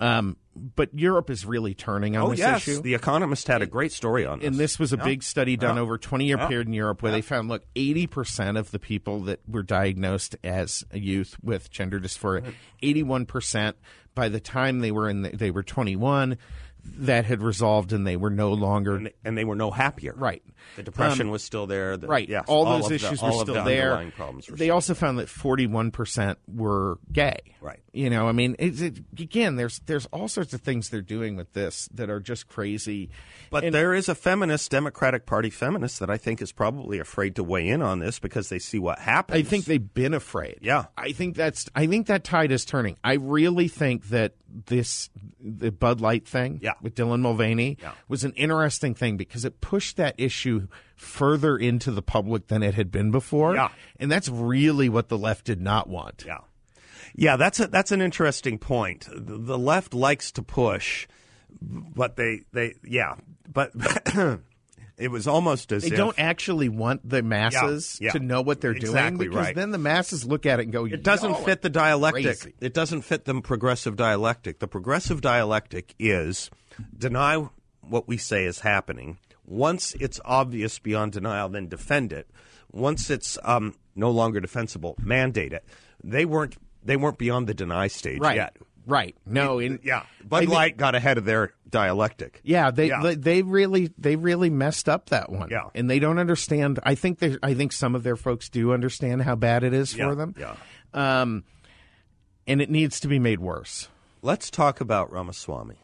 um, 0.00 0.36
but 0.54 0.90
Europe 0.94 1.30
is 1.30 1.44
really 1.46 1.74
turning 1.74 2.16
on 2.16 2.24
oh, 2.24 2.30
this 2.30 2.40
yes. 2.40 2.68
issue. 2.68 2.82
The 2.82 2.94
Economist 2.94 3.46
had 3.48 3.62
a 3.62 3.66
great 3.66 3.92
story 3.92 4.26
on 4.26 4.40
this. 4.40 4.48
And 4.48 4.56
this 4.56 4.78
was 4.78 4.92
a 4.92 4.96
yeah. 4.96 5.04
big 5.04 5.22
study 5.22 5.56
done 5.56 5.76
yeah. 5.76 5.82
over 5.82 5.94
a 5.94 5.98
20 5.98 6.26
year 6.26 6.36
yeah. 6.36 6.48
period 6.48 6.66
in 6.66 6.72
Europe 6.72 7.02
where 7.02 7.12
they 7.12 7.20
found 7.22 7.48
look, 7.48 7.64
80% 7.74 8.58
of 8.58 8.70
the 8.70 8.78
people 8.78 9.20
that 9.22 9.40
were 9.48 9.62
diagnosed 9.62 10.36
as 10.44 10.84
a 10.90 10.98
youth 10.98 11.36
with 11.42 11.70
gender 11.70 12.00
dysphoria, 12.00 12.52
81% 12.82 13.74
by 14.14 14.28
the 14.28 14.40
time 14.40 14.80
they 14.80 14.92
were 14.92 15.08
in 15.08 15.22
the, 15.22 15.30
they 15.30 15.50
were 15.50 15.62
21 15.62 16.38
that 16.98 17.24
had 17.24 17.42
resolved 17.42 17.92
and 17.92 18.06
they 18.06 18.16
were 18.16 18.30
no 18.30 18.52
longer 18.52 18.96
and 18.96 19.06
they, 19.06 19.14
and 19.24 19.36
they 19.36 19.44
were 19.44 19.56
no 19.56 19.70
happier. 19.70 20.14
Right. 20.16 20.42
The 20.76 20.82
depression 20.82 21.26
um, 21.26 21.32
was 21.32 21.42
still 21.42 21.66
there. 21.66 21.96
The, 21.96 22.06
right. 22.06 22.28
Yes, 22.28 22.44
all, 22.48 22.66
all 22.66 22.78
those 22.80 22.90
issues 22.90 23.20
the, 23.20 23.26
were 23.26 23.32
still 23.32 23.54
the 23.54 23.62
there. 23.62 24.10
Problems 24.16 24.46
they 24.46 24.56
still. 24.56 24.74
also 24.74 24.94
found 24.94 25.18
that 25.18 25.28
41% 25.28 26.36
were 26.48 26.98
gay. 27.12 27.38
Right. 27.60 27.80
You 27.92 28.10
know, 28.10 28.28
I 28.28 28.32
mean, 28.32 28.56
it, 28.58 28.98
again, 29.18 29.56
there's 29.56 29.78
there's 29.86 30.06
all 30.06 30.28
sorts 30.28 30.52
of 30.52 30.60
things 30.60 30.90
they're 30.90 31.00
doing 31.00 31.36
with 31.36 31.52
this 31.52 31.88
that 31.94 32.10
are 32.10 32.20
just 32.20 32.48
crazy. 32.48 33.10
But 33.50 33.64
and, 33.64 33.74
there 33.74 33.94
is 33.94 34.08
a 34.08 34.14
feminist 34.14 34.70
Democratic 34.70 35.26
Party 35.26 35.50
feminist 35.50 36.00
that 36.00 36.10
I 36.10 36.16
think 36.16 36.42
is 36.42 36.52
probably 36.52 36.98
afraid 36.98 37.36
to 37.36 37.44
weigh 37.44 37.68
in 37.68 37.82
on 37.82 38.00
this 38.00 38.18
because 38.18 38.48
they 38.48 38.58
see 38.58 38.78
what 38.78 38.98
happens. 38.98 39.38
I 39.38 39.42
think 39.42 39.64
they've 39.64 39.94
been 39.94 40.12
afraid. 40.12 40.58
Yeah. 40.60 40.86
I 40.98 41.12
think 41.12 41.36
that's 41.36 41.70
I 41.74 41.86
think 41.86 42.08
that 42.08 42.24
tide 42.24 42.52
is 42.52 42.64
turning. 42.64 42.98
I 43.02 43.14
really 43.14 43.68
think 43.68 44.08
that 44.08 44.34
this 44.66 45.10
the 45.40 45.72
Bud 45.72 46.00
Light 46.00 46.26
thing 46.26 46.60
yeah. 46.62 46.74
with 46.80 46.94
Dylan 46.94 47.20
Mulvaney 47.20 47.78
yeah. 47.80 47.92
was 48.08 48.24
an 48.24 48.32
interesting 48.32 48.94
thing 48.94 49.16
because 49.16 49.44
it 49.44 49.60
pushed 49.60 49.96
that 49.96 50.14
issue 50.18 50.53
further 50.96 51.56
into 51.56 51.90
the 51.90 52.02
public 52.02 52.48
than 52.48 52.62
it 52.62 52.74
had 52.74 52.90
been 52.90 53.10
before. 53.10 53.54
Yeah. 53.54 53.68
And 53.98 54.10
that's 54.10 54.28
really 54.28 54.88
what 54.88 55.08
the 55.08 55.18
left 55.18 55.44
did 55.44 55.60
not 55.60 55.88
want. 55.88 56.24
Yeah. 56.26 56.38
Yeah, 57.16 57.36
that's 57.36 57.60
a, 57.60 57.68
that's 57.68 57.92
an 57.92 58.02
interesting 58.02 58.58
point. 58.58 59.06
The, 59.10 59.38
the 59.38 59.58
left 59.58 59.94
likes 59.94 60.32
to 60.32 60.42
push, 60.42 61.06
but 61.62 62.16
they 62.16 62.40
they 62.52 62.74
yeah, 62.82 63.14
but 63.48 63.70
it 64.98 65.08
was 65.08 65.28
almost 65.28 65.70
as 65.70 65.84
they 65.84 65.90
if, 65.90 65.96
don't 65.96 66.18
actually 66.18 66.68
want 66.68 67.08
the 67.08 67.22
masses 67.22 67.98
yeah, 68.00 68.06
yeah, 68.06 68.12
to 68.12 68.18
know 68.18 68.42
what 68.42 68.60
they're 68.60 68.72
exactly 68.72 69.26
doing 69.26 69.30
because 69.30 69.46
right. 69.46 69.54
then 69.54 69.70
the 69.70 69.78
masses 69.78 70.24
look 70.24 70.44
at 70.44 70.58
it 70.58 70.64
and 70.64 70.72
go, 70.72 70.86
"It 70.86 71.04
doesn't 71.04 71.38
fit 71.44 71.62
the 71.62 71.70
dialectic. 71.70 72.40
Crazy. 72.40 72.54
It 72.60 72.74
doesn't 72.74 73.02
fit 73.02 73.24
the 73.24 73.40
progressive 73.40 73.94
dialectic. 73.94 74.58
The 74.58 74.68
progressive 74.68 75.20
dialectic 75.20 75.94
is 76.00 76.50
deny 76.98 77.48
what 77.80 78.08
we 78.08 78.16
say 78.16 78.44
is 78.44 78.60
happening. 78.60 79.18
Once 79.46 79.94
it's 80.00 80.20
obvious 80.24 80.78
beyond 80.78 81.12
denial, 81.12 81.48
then 81.48 81.68
defend 81.68 82.12
it. 82.12 82.28
Once 82.72 83.10
it's 83.10 83.38
um, 83.44 83.74
no 83.94 84.10
longer 84.10 84.40
defensible, 84.40 84.96
mandate 84.98 85.52
it. 85.52 85.64
They 86.02 86.24
weren't 86.24 86.56
they 86.82 86.96
weren't 86.96 87.18
beyond 87.18 87.46
the 87.46 87.54
deny 87.54 87.88
stage 87.88 88.20
right. 88.20 88.36
yet. 88.36 88.56
Right. 88.86 89.16
No. 89.24 89.58
In, 89.58 89.80
yeah. 89.82 90.04
Bud 90.22 90.46
Light 90.46 90.76
got 90.76 90.94
ahead 90.94 91.16
of 91.16 91.24
their 91.24 91.54
dialectic. 91.68 92.40
Yeah. 92.44 92.70
They, 92.70 92.88
yeah. 92.88 93.14
they 93.16 93.42
really 93.42 93.90
they 93.96 94.16
really 94.16 94.50
messed 94.50 94.88
up 94.88 95.08
that 95.10 95.30
one. 95.30 95.48
Yeah. 95.50 95.70
And 95.74 95.88
they 95.88 95.98
don't 95.98 96.18
understand. 96.18 96.78
I 96.82 96.94
think 96.94 97.18
they 97.18 97.36
I 97.42 97.54
think 97.54 97.72
some 97.72 97.94
of 97.94 98.02
their 98.02 98.16
folks 98.16 98.48
do 98.48 98.72
understand 98.72 99.22
how 99.22 99.36
bad 99.36 99.64
it 99.64 99.72
is 99.72 99.92
for 99.94 100.10
yeah. 100.10 100.14
them. 100.14 100.34
Yeah. 100.38 100.56
Um, 100.92 101.44
and 102.46 102.60
it 102.60 102.70
needs 102.70 103.00
to 103.00 103.08
be 103.08 103.18
made 103.18 103.40
worse. 103.40 103.88
Let's 104.20 104.50
talk 104.50 104.80
about 104.80 105.10
Ramaswamy. 105.10 105.78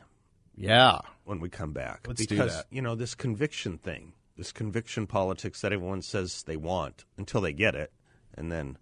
Yeah. 0.60 1.00
When 1.24 1.40
we 1.40 1.48
come 1.48 1.72
back, 1.72 2.06
Let's 2.06 2.26
because 2.26 2.64
you 2.70 2.82
know 2.82 2.94
this 2.94 3.14
conviction 3.14 3.78
thing, 3.78 4.14
this 4.36 4.52
conviction 4.52 5.06
politics 5.06 5.60
that 5.60 5.72
everyone 5.72 6.02
says 6.02 6.42
they 6.42 6.56
want 6.56 7.04
until 7.16 7.40
they 7.40 7.52
get 7.52 7.74
it, 7.74 7.92
and 8.34 8.50
then 8.50 8.76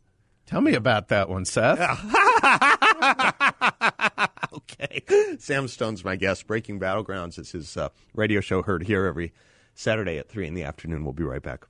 Tell 0.48 0.62
me 0.62 0.72
about 0.72 1.08
that 1.08 1.28
one, 1.28 1.44
Seth. 1.44 1.78
okay. 4.54 5.02
Sam 5.38 5.68
Stone's 5.68 6.02
my 6.02 6.16
guest. 6.16 6.46
Breaking 6.46 6.80
Battlegrounds 6.80 7.38
is 7.38 7.52
his 7.52 7.76
uh, 7.76 7.90
radio 8.14 8.40
show 8.40 8.62
heard 8.62 8.84
here 8.84 9.04
every 9.04 9.34
Saturday 9.74 10.16
at 10.16 10.30
3 10.30 10.46
in 10.46 10.54
the 10.54 10.62
afternoon. 10.62 11.04
We'll 11.04 11.12
be 11.12 11.22
right 11.22 11.42
back. 11.42 11.66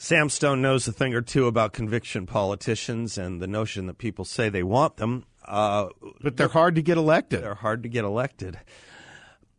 Sam 0.00 0.30
Stone 0.30 0.62
knows 0.62 0.88
a 0.88 0.92
thing 0.92 1.12
or 1.12 1.20
two 1.20 1.46
about 1.46 1.74
conviction 1.74 2.24
politicians 2.24 3.18
and 3.18 3.40
the 3.40 3.46
notion 3.46 3.86
that 3.86 3.98
people 3.98 4.24
say 4.24 4.48
they 4.48 4.62
want 4.62 4.96
them. 4.96 5.26
Uh, 5.44 5.88
but 6.22 6.38
they're 6.38 6.48
hard 6.48 6.76
to 6.76 6.82
get 6.82 6.96
elected. 6.96 7.42
They're 7.42 7.54
hard 7.54 7.82
to 7.82 7.90
get 7.90 8.04
elected. 8.06 8.58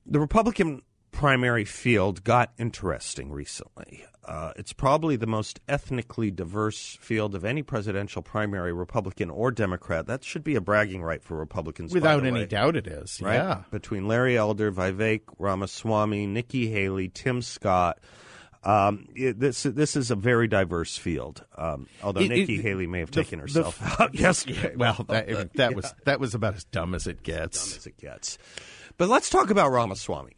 The 0.07 0.19
Republican 0.19 0.81
primary 1.11 1.63
field 1.63 2.23
got 2.23 2.53
interesting 2.57 3.31
recently. 3.31 4.03
Uh, 4.25 4.53
it's 4.55 4.73
probably 4.73 5.15
the 5.15 5.27
most 5.27 5.59
ethnically 5.69 6.31
diverse 6.31 6.97
field 6.99 7.35
of 7.35 7.45
any 7.45 7.61
presidential 7.61 8.23
primary, 8.23 8.73
Republican 8.73 9.29
or 9.29 9.51
Democrat. 9.51 10.07
That 10.07 10.23
should 10.23 10.43
be 10.43 10.55
a 10.55 10.61
bragging 10.61 11.03
right 11.03 11.21
for 11.23 11.37
Republicans. 11.37 11.93
Without 11.93 12.25
any 12.25 12.39
way. 12.39 12.45
doubt, 12.47 12.75
it 12.75 12.87
is. 12.87 13.21
Right? 13.21 13.35
Yeah. 13.35 13.61
Between 13.69 14.07
Larry 14.07 14.37
Elder, 14.37 14.71
Vivek 14.71 15.21
Ramaswamy, 15.37 16.25
Nikki 16.25 16.71
Haley, 16.71 17.09
Tim 17.09 17.43
Scott, 17.43 17.99
Um, 18.63 19.07
it, 19.15 19.39
this 19.39 19.63
this 19.63 19.95
is 19.95 20.11
a 20.11 20.15
very 20.15 20.47
diverse 20.47 20.95
field. 20.95 21.43
Um, 21.57 21.87
although 22.03 22.21
it, 22.21 22.29
Nikki 22.29 22.59
it, 22.59 22.61
Haley 22.61 22.85
may 22.85 22.99
have 22.99 23.09
taken 23.09 23.39
herself 23.39 23.79
the, 23.79 24.03
out 24.03 24.13
yesterday. 24.19 24.75
Well, 24.75 25.05
that, 25.09 25.53
that 25.55 25.71
yeah. 25.71 25.75
was 25.75 25.93
that 26.05 26.19
was 26.19 26.35
about 26.35 26.55
as 26.55 26.63
dumb 26.65 26.93
as 26.93 27.07
it 27.07 27.23
gets. 27.23 27.57
As 27.57 27.69
dumb 27.69 27.77
as 27.77 27.87
it 27.87 27.97
gets. 27.97 28.37
But 28.97 29.09
let's 29.09 29.29
talk 29.29 29.49
about 29.49 29.71
Ramaswamy. 29.71 30.33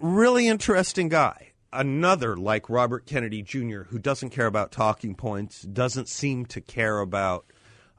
Really 0.00 0.48
interesting 0.48 1.08
guy. 1.08 1.52
Another 1.72 2.36
like 2.36 2.68
Robert 2.68 3.06
Kennedy 3.06 3.40
Jr., 3.42 3.82
who 3.84 3.98
doesn't 3.98 4.30
care 4.30 4.46
about 4.46 4.72
talking 4.72 5.14
points, 5.14 5.62
doesn't 5.62 6.08
seem 6.08 6.44
to 6.46 6.60
care 6.60 6.98
about 6.98 7.46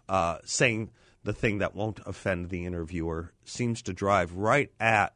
uh, 0.10 0.40
saying 0.44 0.92
the 1.24 1.34
thing 1.34 1.60
that 1.60 1.74
won't 1.74 2.02
offend 2.06 2.50
the 2.50 2.66
interviewer, 2.66 3.32
seems 3.46 3.82
to 3.84 3.94
drive 3.94 4.34
right 4.36 4.70
at 4.80 5.14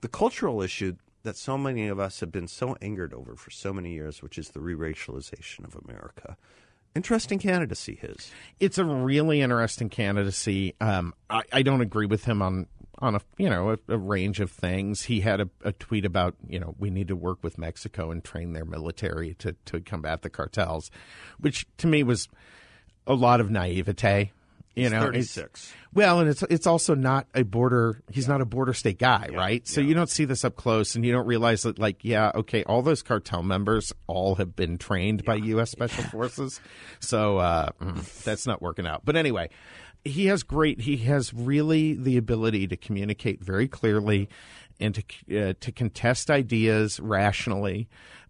the 0.00 0.08
cultural 0.08 0.60
issue 0.60 0.96
that 1.26 1.36
so 1.36 1.58
many 1.58 1.88
of 1.88 1.98
us 1.98 2.20
have 2.20 2.30
been 2.30 2.48
so 2.48 2.76
angered 2.80 3.12
over 3.12 3.34
for 3.34 3.50
so 3.50 3.72
many 3.72 3.92
years, 3.92 4.22
which 4.22 4.38
is 4.38 4.50
the 4.50 4.60
re 4.60 4.74
racialization 4.74 5.64
of 5.64 5.76
America. 5.84 6.36
Interesting 6.94 7.38
candidacy, 7.38 7.98
his. 8.00 8.30
It's 8.58 8.78
a 8.78 8.84
really 8.84 9.42
interesting 9.42 9.90
candidacy. 9.90 10.74
Um, 10.80 11.12
I, 11.28 11.42
I, 11.52 11.62
don't 11.62 11.82
agree 11.82 12.06
with 12.06 12.24
him 12.24 12.40
on 12.40 12.68
on 13.00 13.16
a 13.16 13.20
you 13.36 13.50
know 13.50 13.72
a, 13.72 13.78
a 13.88 13.98
range 13.98 14.40
of 14.40 14.50
things. 14.50 15.02
He 15.02 15.20
had 15.20 15.40
a, 15.40 15.50
a, 15.62 15.72
tweet 15.72 16.06
about 16.06 16.36
you 16.48 16.58
know 16.58 16.74
we 16.78 16.88
need 16.88 17.08
to 17.08 17.16
work 17.16 17.42
with 17.42 17.58
Mexico 17.58 18.10
and 18.10 18.24
train 18.24 18.54
their 18.54 18.64
military 18.64 19.34
to 19.34 19.54
to 19.66 19.80
combat 19.80 20.22
the 20.22 20.30
cartels, 20.30 20.90
which 21.38 21.66
to 21.78 21.86
me 21.86 22.02
was 22.02 22.28
a 23.06 23.14
lot 23.14 23.40
of 23.40 23.50
naivete. 23.50 24.32
You 24.76 24.90
know, 24.90 25.00
36. 25.00 25.72
Well, 25.94 26.20
and 26.20 26.28
it's 26.28 26.42
it's 26.42 26.66
also 26.66 26.94
not 26.94 27.26
a 27.34 27.42
border. 27.42 28.02
He's 28.12 28.26
yeah. 28.26 28.34
not 28.34 28.40
a 28.42 28.44
border 28.44 28.74
state 28.74 28.98
guy, 28.98 29.30
yeah. 29.32 29.38
right? 29.38 29.66
So 29.66 29.80
yeah. 29.80 29.88
you 29.88 29.94
don't 29.94 30.10
see 30.10 30.26
this 30.26 30.44
up 30.44 30.54
close, 30.54 30.94
and 30.94 31.04
you 31.04 31.12
don't 31.12 31.26
realize 31.26 31.62
that, 31.62 31.78
like, 31.78 32.04
yeah, 32.04 32.30
okay, 32.34 32.62
all 32.64 32.82
those 32.82 33.02
cartel 33.02 33.42
members 33.42 33.94
all 34.06 34.34
have 34.34 34.54
been 34.54 34.76
trained 34.76 35.24
by 35.24 35.36
U.S. 35.36 35.70
Special 35.70 36.04
Forces, 36.04 36.60
so 37.00 37.38
uh, 37.38 37.70
mm, 37.80 38.22
that's 38.24 38.46
not 38.46 38.60
working 38.60 38.86
out. 38.86 39.06
But 39.06 39.16
anyway, 39.16 39.48
he 40.04 40.26
has 40.26 40.42
great. 40.42 40.82
He 40.82 40.98
has 40.98 41.32
really 41.32 41.94
the 41.94 42.18
ability 42.18 42.66
to 42.68 42.76
communicate 42.76 43.42
very 43.42 43.68
clearly 43.68 44.28
and 44.78 44.94
to 44.94 45.48
uh, 45.48 45.54
to 45.58 45.72
contest 45.72 46.30
ideas 46.30 47.00
rationally. 47.00 47.88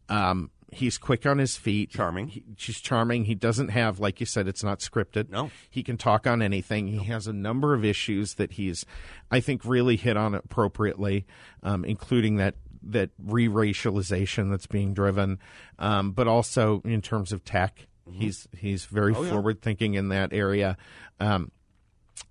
Um, 0.09 0.51
he's 0.77 0.99
quick 0.99 1.27
on 1.27 1.39
his 1.39 1.57
feet. 1.57 1.91
Charming. 1.91 2.29
He, 2.29 2.45
she's 2.57 2.81
charming. 2.81 3.25
He 3.25 3.35
doesn't 3.35 3.69
have, 3.69 3.99
like 3.99 4.21
you 4.21 4.27
said, 4.27 4.47
it's 4.47 4.63
not 4.63 4.81
scripted. 4.81 5.31
No. 5.31 5.51
He 5.71 5.83
can 5.83 5.97
talk 5.97 6.27
on 6.27 6.43
anything. 6.43 6.87
He 6.87 7.05
has 7.07 7.27
a 7.27 7.33
number 7.33 7.75
of 7.75 7.85
issues 7.85 8.35
that 8.35 8.53
he's, 8.53 8.85
I 9.31 9.41
think, 9.41 9.65
really 9.65 9.97
hit 9.97 10.17
on 10.17 10.35
appropriately, 10.35 11.27
um, 11.63 11.85
including 11.85 12.37
that 12.37 12.55
that 12.89 13.11
re-racialization 13.19 14.51
that's 14.51 14.69
being 14.69 14.95
driven, 14.95 15.41
um, 15.81 16.13
but 16.13 16.29
also 16.29 16.83
in 16.85 17.03
terms 17.03 17.33
of 17.33 17.45
tech. 17.45 17.89
Mm-hmm. 18.09 18.21
He's 18.21 18.49
he's 18.57 18.85
very 18.85 19.15
oh, 19.15 19.25
forward 19.25 19.61
thinking 19.61 19.95
in 19.95 20.11
that 20.11 20.33
area. 20.33 20.77
Um, 21.19 21.51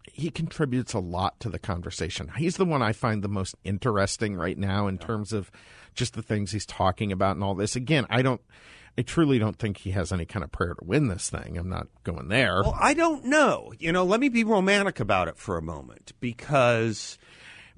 he 0.04 0.30
contributes 0.30 0.94
a 0.94 1.00
lot 1.00 1.40
to 1.42 1.50
the 1.50 1.60
conversation. 1.60 2.32
He's 2.38 2.58
the 2.58 2.66
one 2.66 2.82
I 2.82 2.94
find 2.94 3.22
the 3.22 3.28
most 3.28 3.56
interesting 3.64 4.36
right 4.36 4.58
now 4.58 4.88
in 4.88 4.98
terms 4.98 5.34
of 5.34 5.52
just 5.94 6.14
the 6.14 6.22
things 6.22 6.52
he's 6.52 6.66
talking 6.66 7.12
about 7.12 7.36
and 7.36 7.44
all 7.44 7.56
this. 7.56 7.76
Again, 7.76 8.06
I 8.10 8.22
don't. 8.22 8.42
I 8.98 9.02
truly 9.02 9.40
don't 9.40 9.60
think 9.60 9.80
he 9.80 9.92
has 9.92 10.14
any 10.14 10.26
kind 10.26 10.42
of 10.42 10.54
prayer 10.54 10.74
to 10.74 10.86
win 10.86 11.10
this 11.10 11.30
thing. 11.30 11.58
I'm 11.58 11.68
not 11.68 11.88
going 12.06 12.30
there. 12.30 12.62
Well, 12.64 12.78
I 12.80 12.94
don't 12.94 13.26
know. 13.26 13.74
You 13.78 13.92
know, 13.92 14.06
let 14.06 14.22
me 14.22 14.30
be 14.30 14.46
romantic 14.46 15.02
about 15.02 15.28
it 15.28 15.38
for 15.38 15.58
a 15.58 15.62
moment 15.62 16.14
because, 16.22 17.18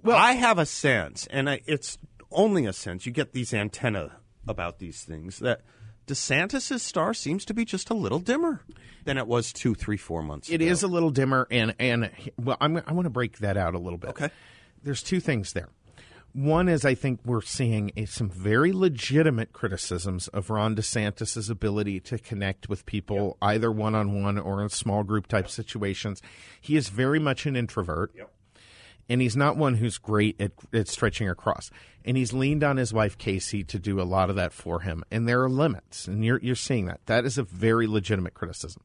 well, 0.03 0.15
I 0.15 0.33
have 0.33 0.59
a 0.59 0.65
sense, 0.67 1.25
and 1.31 1.49
I, 1.49 1.61
it's 1.65 1.97
only 2.29 2.67
a 2.67 2.73
sense. 2.73 3.07
You 3.07 3.11
get 3.11 3.33
these 3.33 3.51
antenna 3.51 4.17
about 4.47 4.77
these 4.77 5.03
things 5.03 5.39
that 5.39 5.61
DeSantis's 6.07 6.81
star 6.81 7.13
seems 7.13 7.45
to 7.45 7.53
be 7.53 7.65
just 7.65 7.89
a 7.89 7.93
little 7.93 8.19
dimmer 8.19 8.61
than 9.03 9.17
it 9.17 9.27
was 9.27 9.53
two, 9.53 9.75
three, 9.75 9.97
four 9.97 10.23
months. 10.23 10.49
It 10.49 10.61
ago. 10.61 10.71
is 10.71 10.83
a 10.83 10.87
little 10.87 11.09
dimmer, 11.11 11.47
and 11.51 11.75
and 11.79 12.09
well, 12.37 12.57
I'm, 12.59 12.81
I 12.87 12.93
want 12.93 13.05
to 13.05 13.11
break 13.11 13.39
that 13.39 13.57
out 13.57 13.75
a 13.75 13.79
little 13.79 13.99
bit. 13.99 14.11
Okay, 14.11 14.29
there's 14.83 15.03
two 15.03 15.19
things 15.19 15.53
there. 15.53 15.69
One 16.33 16.69
is 16.69 16.85
I 16.85 16.93
think 16.93 17.21
we're 17.25 17.41
seeing 17.41 17.91
a, 17.97 18.05
some 18.05 18.29
very 18.29 18.71
legitimate 18.71 19.53
criticisms 19.53 20.27
of 20.29 20.49
Ron 20.49 20.75
DeSantis's 20.75 21.49
ability 21.49 21.99
to 22.01 22.19
connect 22.19 22.69
with 22.69 22.85
people 22.85 23.37
yep. 23.41 23.49
either 23.53 23.71
one 23.71 23.95
on 23.95 24.21
one 24.21 24.37
or 24.37 24.61
in 24.61 24.69
small 24.69 25.03
group 25.03 25.27
type 25.27 25.45
yep. 25.45 25.51
situations. 25.51 26.21
He 26.61 26.75
is 26.75 26.89
very 26.89 27.19
much 27.19 27.45
an 27.45 27.55
introvert. 27.55 28.11
Yep 28.15 28.31
and 29.09 29.21
he's 29.21 29.37
not 29.37 29.57
one 29.57 29.75
who's 29.75 29.97
great 29.97 30.39
at, 30.41 30.51
at 30.73 30.87
stretching 30.87 31.29
across. 31.29 31.69
And 32.05 32.15
he's 32.15 32.33
leaned 32.33 32.63
on 32.63 32.77
his 32.77 32.93
wife 32.93 33.17
Casey 33.17 33.63
to 33.65 33.79
do 33.79 33.99
a 33.99 34.03
lot 34.03 34.29
of 34.29 34.37
that 34.37 34.53
for 34.53 34.81
him. 34.81 35.03
And 35.11 35.27
there 35.27 35.43
are 35.43 35.49
limits, 35.49 36.07
and 36.07 36.23
you're 36.23 36.39
you're 36.39 36.55
seeing 36.55 36.85
that. 36.85 37.01
That 37.05 37.25
is 37.25 37.37
a 37.37 37.43
very 37.43 37.87
legitimate 37.87 38.33
criticism. 38.33 38.83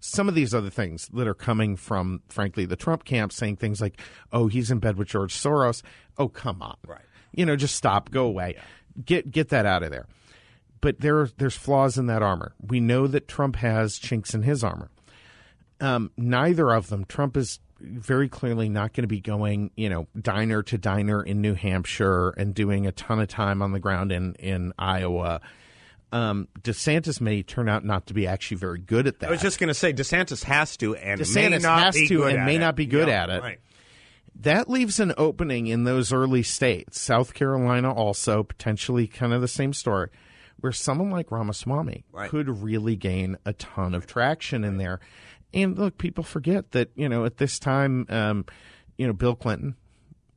Some 0.00 0.28
of 0.28 0.34
these 0.34 0.54
other 0.54 0.70
things 0.70 1.08
that 1.12 1.28
are 1.28 1.34
coming 1.34 1.76
from, 1.76 2.22
frankly, 2.28 2.64
the 2.64 2.76
Trump 2.76 3.04
camp, 3.04 3.32
saying 3.32 3.56
things 3.56 3.80
like, 3.80 4.00
"Oh, 4.32 4.48
he's 4.48 4.70
in 4.70 4.78
bed 4.78 4.96
with 4.96 5.08
George 5.08 5.34
Soros." 5.34 5.82
Oh, 6.18 6.28
come 6.28 6.62
on, 6.62 6.76
right? 6.86 7.04
You 7.32 7.46
know, 7.46 7.56
just 7.56 7.74
stop, 7.76 8.10
go 8.10 8.26
away, 8.26 8.54
yeah. 8.56 8.62
get 9.04 9.30
get 9.30 9.50
that 9.50 9.66
out 9.66 9.82
of 9.82 9.90
there. 9.90 10.06
But 10.80 11.00
there, 11.00 11.28
there's 11.38 11.56
flaws 11.56 11.96
in 11.96 12.06
that 12.06 12.22
armor. 12.22 12.54
We 12.60 12.80
know 12.80 13.06
that 13.06 13.28
Trump 13.28 13.56
has 13.56 13.98
chinks 13.98 14.34
in 14.34 14.42
his 14.42 14.64
armor. 14.64 14.90
Um, 15.80 16.10
neither 16.16 16.70
of 16.70 16.88
them. 16.88 17.04
Trump 17.04 17.36
is 17.36 17.60
very 17.82 18.28
clearly 18.28 18.68
not 18.68 18.92
going 18.92 19.02
to 19.02 19.08
be 19.08 19.20
going, 19.20 19.70
you 19.76 19.88
know, 19.88 20.06
diner 20.20 20.62
to 20.64 20.78
diner 20.78 21.22
in 21.22 21.40
New 21.40 21.54
Hampshire 21.54 22.30
and 22.30 22.54
doing 22.54 22.86
a 22.86 22.92
ton 22.92 23.20
of 23.20 23.28
time 23.28 23.62
on 23.62 23.72
the 23.72 23.80
ground 23.80 24.12
in 24.12 24.34
in 24.34 24.72
Iowa. 24.78 25.40
Um, 26.12 26.48
DeSantis 26.60 27.20
may 27.20 27.42
turn 27.42 27.68
out 27.68 27.84
not 27.84 28.06
to 28.08 28.14
be 28.14 28.26
actually 28.26 28.58
very 28.58 28.78
good 28.78 29.06
at 29.06 29.20
that. 29.20 29.28
I 29.28 29.32
was 29.32 29.40
just 29.40 29.58
going 29.58 29.68
to 29.68 29.74
say 29.74 29.94
DeSantis 29.94 30.44
has 30.44 30.76
to 30.78 30.94
and 30.94 31.20
DeSantis 31.20 31.62
has 31.64 31.94
to 32.08 32.24
and 32.24 32.44
may 32.44 32.56
it. 32.56 32.58
not 32.58 32.76
be 32.76 32.86
good 32.86 33.08
at 33.08 33.30
it. 33.30 33.42
Right. 33.42 33.58
That 34.40 34.68
leaves 34.68 35.00
an 35.00 35.14
opening 35.16 35.66
in 35.66 35.84
those 35.84 36.12
early 36.12 36.42
states. 36.42 37.00
South 37.00 37.34
Carolina 37.34 37.92
also 37.92 38.42
potentially 38.42 39.06
kind 39.06 39.32
of 39.32 39.40
the 39.40 39.48
same 39.48 39.72
story, 39.72 40.08
where 40.60 40.72
someone 40.72 41.10
like 41.10 41.30
Ramaswamy 41.30 42.04
right. 42.12 42.30
could 42.30 42.62
really 42.62 42.96
gain 42.96 43.36
a 43.44 43.52
ton 43.52 43.94
of 43.94 44.06
traction 44.06 44.64
in 44.64 44.78
there. 44.78 45.00
And 45.54 45.78
look, 45.78 45.98
people 45.98 46.24
forget 46.24 46.72
that 46.72 46.90
you 46.94 47.08
know 47.08 47.24
at 47.24 47.38
this 47.38 47.58
time, 47.58 48.06
um, 48.08 48.44
you 48.96 49.06
know 49.06 49.12
Bill 49.12 49.34
Clinton, 49.34 49.76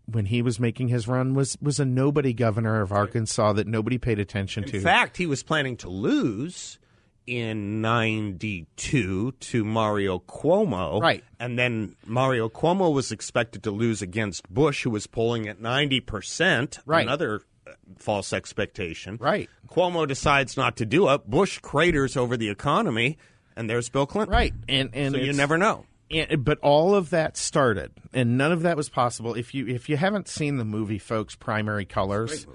when 0.05 0.25
he 0.25 0.41
was 0.41 0.59
making 0.59 0.89
his 0.89 1.07
run, 1.07 1.33
was 1.33 1.57
was 1.61 1.79
a 1.79 1.85
nobody 1.85 2.33
governor 2.33 2.81
of 2.81 2.91
Arkansas 2.91 3.53
that 3.53 3.67
nobody 3.67 3.97
paid 3.97 4.19
attention 4.19 4.63
in 4.63 4.69
to. 4.71 4.77
In 4.77 4.83
fact, 4.83 5.17
he 5.17 5.25
was 5.25 5.43
planning 5.43 5.77
to 5.77 5.89
lose 5.89 6.79
in 7.27 7.81
92 7.81 9.31
to 9.31 9.65
Mario 9.65 10.19
Cuomo. 10.19 11.01
Right. 11.01 11.23
And 11.39 11.57
then 11.57 11.95
Mario 12.05 12.49
Cuomo 12.49 12.93
was 12.93 13.11
expected 13.11 13.63
to 13.63 13.71
lose 13.71 14.01
against 14.01 14.47
Bush, 14.49 14.83
who 14.83 14.91
was 14.91 15.07
polling 15.07 15.47
at 15.47 15.59
90%. 15.59 16.79
Right. 16.85 17.01
Another 17.01 17.41
uh, 17.65 17.71
false 17.97 18.31
expectation. 18.31 19.17
Right. 19.19 19.49
Cuomo 19.67 20.07
decides 20.07 20.55
not 20.55 20.77
to 20.77 20.85
do 20.85 21.09
it. 21.09 21.27
Bush 21.27 21.59
craters 21.59 22.15
over 22.15 22.37
the 22.37 22.49
economy 22.49 23.17
and 23.55 23.69
there's 23.69 23.89
Bill 23.89 24.05
Clinton. 24.05 24.33
Right, 24.33 24.53
and 24.67 24.89
and 24.93 25.15
so 25.15 25.21
you 25.21 25.33
never 25.33 25.57
know. 25.57 25.85
And, 26.11 26.45
but 26.45 26.59
all 26.59 26.93
of 26.93 27.09
that 27.09 27.35
started, 27.35 27.91
and 28.13 28.37
none 28.37 28.51
of 28.51 28.61
that 28.61 28.77
was 28.77 28.89
possible 28.89 29.33
if 29.33 29.53
you 29.53 29.67
if 29.67 29.89
you 29.89 29.97
haven't 29.97 30.27
seen 30.27 30.57
the 30.57 30.65
movie, 30.65 30.99
folks. 30.99 31.35
Primary 31.35 31.85
Colors. 31.85 32.45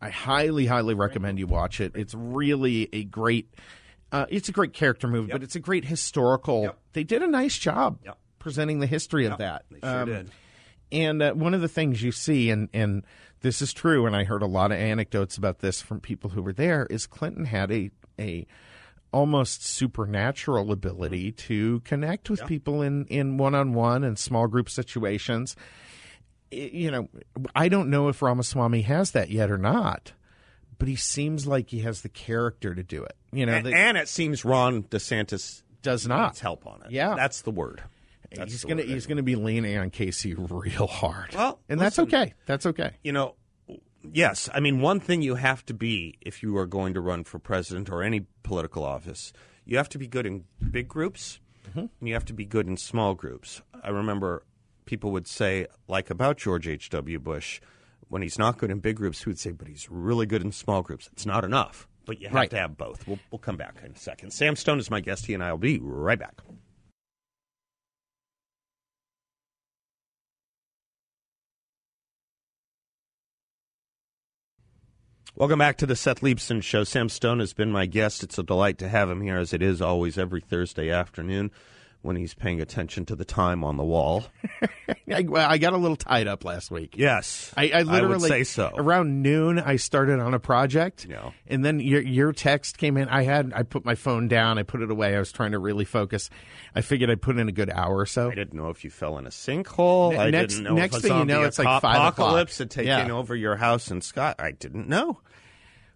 I 0.00 0.10
highly, 0.10 0.66
highly 0.66 0.92
recommend 0.92 1.38
you 1.38 1.46
watch 1.46 1.80
it. 1.80 1.92
It's 1.94 2.14
really 2.14 2.90
a 2.92 3.04
great. 3.04 3.48
Uh, 4.12 4.26
it's 4.28 4.48
a 4.48 4.52
great 4.52 4.74
character 4.74 5.08
movie, 5.08 5.28
yep. 5.28 5.36
but 5.36 5.42
it's 5.42 5.56
a 5.56 5.60
great 5.60 5.84
historical. 5.84 6.64
Yep. 6.64 6.78
They 6.92 7.04
did 7.04 7.22
a 7.22 7.26
nice 7.26 7.58
job 7.58 7.98
yep. 8.04 8.18
presenting 8.38 8.78
the 8.78 8.86
history 8.86 9.24
of 9.24 9.38
that. 9.38 9.64
They 9.70 9.80
sure 9.80 10.02
um, 10.02 10.08
did. 10.08 10.30
And 10.92 11.22
uh, 11.22 11.32
one 11.32 11.54
of 11.54 11.62
the 11.62 11.68
things 11.68 12.02
you 12.02 12.12
see, 12.12 12.50
and 12.50 12.68
and 12.72 13.04
this 13.40 13.62
is 13.62 13.72
true, 13.72 14.06
and 14.06 14.14
I 14.14 14.24
heard 14.24 14.42
a 14.42 14.46
lot 14.46 14.72
of 14.72 14.78
anecdotes 14.78 15.36
about 15.36 15.60
this 15.60 15.80
from 15.80 16.00
people 16.00 16.30
who 16.30 16.42
were 16.42 16.52
there, 16.52 16.86
is 16.90 17.06
Clinton 17.06 17.46
had 17.46 17.72
a 17.72 17.90
a 18.20 18.46
almost 19.14 19.64
supernatural 19.64 20.72
ability 20.72 21.32
mm-hmm. 21.32 21.46
to 21.46 21.80
connect 21.80 22.28
with 22.28 22.40
yeah. 22.40 22.46
people 22.46 22.82
in 22.82 23.06
in 23.06 23.36
one-on-one 23.36 24.04
and 24.04 24.18
small 24.18 24.46
group 24.46 24.68
situations. 24.68 25.56
You 26.50 26.90
know 26.92 27.08
i 27.56 27.68
don't 27.68 27.90
know 27.90 28.06
if 28.06 28.22
ramaswamy 28.22 28.82
has 28.82 29.10
that 29.10 29.28
yet 29.28 29.50
or 29.50 29.58
not 29.58 30.12
but 30.78 30.88
he 30.88 30.96
seems 30.96 31.46
like 31.46 31.70
he 31.70 31.80
has 31.80 32.02
the 32.02 32.08
character 32.08 32.74
to 32.74 32.82
do 32.82 33.02
it. 33.02 33.16
You 33.32 33.46
know 33.46 33.54
and, 33.54 33.66
the, 33.66 33.74
and 33.74 33.96
it 33.96 34.08
seems 34.08 34.44
ron 34.44 34.84
desantis 34.84 35.62
does 35.82 36.06
not. 36.06 36.38
help 36.38 36.66
on 36.66 36.82
it. 36.84 36.90
Yeah. 36.90 37.14
That's 37.14 37.42
the 37.42 37.50
word. 37.50 37.82
That's 38.34 38.52
he's 38.52 38.64
gonna 38.64 38.82
he's 38.82 39.06
gonna 39.06 39.22
be 39.22 39.36
leaning 39.36 39.78
on 39.78 39.90
casey 39.90 40.34
real 40.38 40.86
hard. 40.86 41.34
Well 41.34 41.60
and 41.68 41.78
listen, 41.80 42.04
that's 42.06 42.14
okay. 42.14 42.34
That's 42.46 42.66
okay. 42.66 42.92
you 43.02 43.12
know 43.12 43.36
yes, 44.12 44.48
I 44.52 44.60
mean, 44.60 44.80
one 44.80 45.00
thing 45.00 45.22
you 45.22 45.36
have 45.36 45.64
to 45.66 45.74
be 45.74 46.16
if 46.20 46.42
you 46.42 46.56
are 46.56 46.66
going 46.66 46.94
to 46.94 47.00
run 47.00 47.24
for 47.24 47.38
president 47.38 47.90
or 47.90 48.02
any 48.02 48.26
political 48.42 48.84
office, 48.84 49.32
you 49.64 49.76
have 49.76 49.88
to 49.90 49.98
be 49.98 50.06
good 50.06 50.26
in 50.26 50.44
big 50.70 50.88
groups 50.88 51.40
mm-hmm. 51.68 51.80
and 51.80 52.08
you 52.08 52.14
have 52.14 52.24
to 52.26 52.32
be 52.32 52.44
good 52.44 52.66
in 52.66 52.76
small 52.76 53.14
groups. 53.14 53.62
I 53.82 53.90
remember 53.90 54.44
people 54.84 55.12
would 55.12 55.26
say, 55.26 55.66
like 55.88 56.10
about 56.10 56.36
George 56.36 56.68
H.W. 56.68 57.18
Bush, 57.18 57.60
when 58.08 58.22
he's 58.22 58.38
not 58.38 58.58
good 58.58 58.70
in 58.70 58.80
big 58.80 58.96
groups, 58.96 59.24
he 59.24 59.30
would 59.30 59.38
say, 59.38 59.52
but 59.52 59.68
he's 59.68 59.88
really 59.90 60.26
good 60.26 60.42
in 60.42 60.52
small 60.52 60.82
groups. 60.82 61.08
It's 61.12 61.26
not 61.26 61.44
enough. 61.44 61.88
but 62.06 62.20
you 62.20 62.28
have 62.28 62.34
right. 62.34 62.50
to 62.50 62.58
have 62.58 62.76
both. 62.76 63.06
We'll, 63.06 63.18
we'll 63.30 63.38
come 63.38 63.56
back 63.56 63.76
in 63.84 63.92
a 63.92 63.96
second. 63.96 64.32
Sam 64.32 64.56
Stone 64.56 64.78
is 64.78 64.90
my 64.90 65.00
guest. 65.00 65.26
He 65.26 65.34
and 65.34 65.42
I 65.42 65.50
will 65.50 65.58
be 65.58 65.78
right 65.82 66.18
back. 66.18 66.40
Welcome 75.36 75.58
back 75.58 75.78
to 75.78 75.86
the 75.86 75.96
Seth 75.96 76.20
Leibsohn 76.20 76.62
Show. 76.62 76.84
Sam 76.84 77.08
Stone 77.08 77.40
has 77.40 77.52
been 77.52 77.72
my 77.72 77.86
guest. 77.86 78.22
It's 78.22 78.38
a 78.38 78.44
delight 78.44 78.78
to 78.78 78.88
have 78.88 79.10
him 79.10 79.20
here, 79.20 79.36
as 79.36 79.52
it 79.52 79.62
is 79.62 79.82
always 79.82 80.16
every 80.16 80.40
Thursday 80.40 80.90
afternoon 80.90 81.50
when 82.04 82.16
he's 82.16 82.34
paying 82.34 82.60
attention 82.60 83.06
to 83.06 83.16
the 83.16 83.24
time 83.24 83.64
on 83.64 83.76
the 83.76 83.84
wall. 83.84 84.24
I, 85.10 85.24
I 85.32 85.58
got 85.58 85.72
a 85.72 85.76
little 85.76 85.96
tied 85.96 86.26
up 86.26 86.44
last 86.44 86.70
week. 86.70 86.94
Yes, 86.96 87.52
I, 87.56 87.70
I 87.70 87.82
literally 87.82 88.14
I 88.14 88.18
would 88.18 88.28
say 88.28 88.44
so. 88.44 88.72
Around 88.74 89.22
noon, 89.22 89.58
I 89.58 89.76
started 89.76 90.20
on 90.20 90.34
a 90.34 90.38
project. 90.38 91.06
Yeah. 91.08 91.30
and 91.46 91.64
then 91.64 91.80
your 91.80 92.02
your 92.02 92.32
text 92.32 92.78
came 92.78 92.96
in. 92.96 93.08
I 93.08 93.22
had 93.22 93.52
I 93.54 93.62
put 93.62 93.84
my 93.84 93.94
phone 93.94 94.28
down. 94.28 94.58
I 94.58 94.62
put 94.62 94.82
it 94.82 94.90
away. 94.90 95.16
I 95.16 95.18
was 95.18 95.32
trying 95.32 95.52
to 95.52 95.58
really 95.58 95.84
focus. 95.84 96.30
I 96.74 96.82
figured 96.82 97.10
I'd 97.10 97.22
put 97.22 97.38
in 97.38 97.48
a 97.48 97.52
good 97.52 97.70
hour 97.70 97.96
or 97.96 98.06
so. 98.06 98.30
I 98.30 98.34
didn't 98.34 98.54
know 98.54 98.68
if 98.68 98.84
you 98.84 98.90
fell 98.90 99.18
in 99.18 99.26
a 99.26 99.30
sinkhole. 99.30 100.10
Ne- 100.10 100.30
next, 100.30 100.54
didn't 100.54 100.64
know 100.64 100.74
next 100.74 101.00
thing 101.00 101.18
you 101.18 101.24
know, 101.24 101.42
it's 101.42 101.58
like 101.58 101.80
five 101.80 101.96
apocalypse 101.96 102.58
had 102.58 102.70
taken 102.70 103.08
yeah. 103.08 103.12
over 103.12 103.34
your 103.34 103.56
house 103.56 103.90
in 103.90 104.00
Scott. 104.00 104.36
I 104.38 104.50
didn't 104.50 104.88
know. 104.88 105.20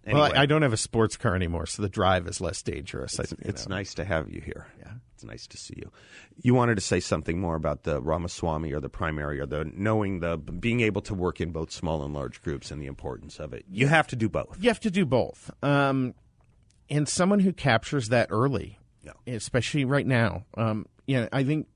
Anyway. 0.07 0.21
Well, 0.21 0.33
I 0.35 0.47
don't 0.47 0.63
have 0.63 0.73
a 0.73 0.79
sports 0.79 1.19
car 1.19 1.35
anymore, 1.35 1.67
so 1.67 1.83
the 1.83 1.89
drive 1.89 2.27
is 2.27 2.41
less 2.41 2.63
dangerous. 2.63 3.19
It's, 3.19 3.35
it's 3.41 3.69
nice 3.69 3.95
to 3.95 4.05
have 4.07 4.31
you 4.31 4.41
here. 4.41 4.67
Yeah. 4.79 4.93
It's 5.19 5.25
nice 5.25 5.49
to 5.49 5.57
see 5.57 5.75
you. 5.77 5.91
You 6.41 6.55
wanted 6.55 6.77
to 6.77 6.81
say 6.81 7.01
something 7.01 7.41
more 7.41 7.57
about 7.57 7.83
the 7.83 8.01
Ramaswamy 8.01 8.73
or 8.73 8.79
the 8.79 8.89
primary 8.89 9.41
or 9.41 9.47
the 9.47 9.69
knowing 9.75 10.21
the 10.21 10.37
being 10.37 10.81
able 10.81 11.03
to 11.03 11.15
work 11.15 11.41
in 11.41 11.51
both 11.51 11.73
small 11.73 12.05
and 12.05 12.15
large 12.15 12.41
groups 12.41 12.71
and 12.71 12.81
the 12.81 12.87
importance 12.87 13.41
of 13.41 13.53
it. 13.53 13.65
You 13.69 13.89
have 13.89 14.07
to 14.09 14.17
do 14.17 14.29
both. 14.29 14.57
You 14.61 14.71
have 14.71 14.79
to 14.79 14.93
do 14.93 15.05
both. 15.05 15.51
Um, 15.61 16.15
and 16.89 17.09
someone 17.09 17.41
who 17.41 17.53
captures 17.53 18.11
that 18.11 18.29
early, 18.31 18.79
yeah. 19.03 19.15
especially 19.27 19.85
right 19.85 20.07
now, 20.07 20.45
um, 20.57 20.87
you 21.09 21.21
know, 21.21 21.29
I 21.33 21.43
think 21.43 21.67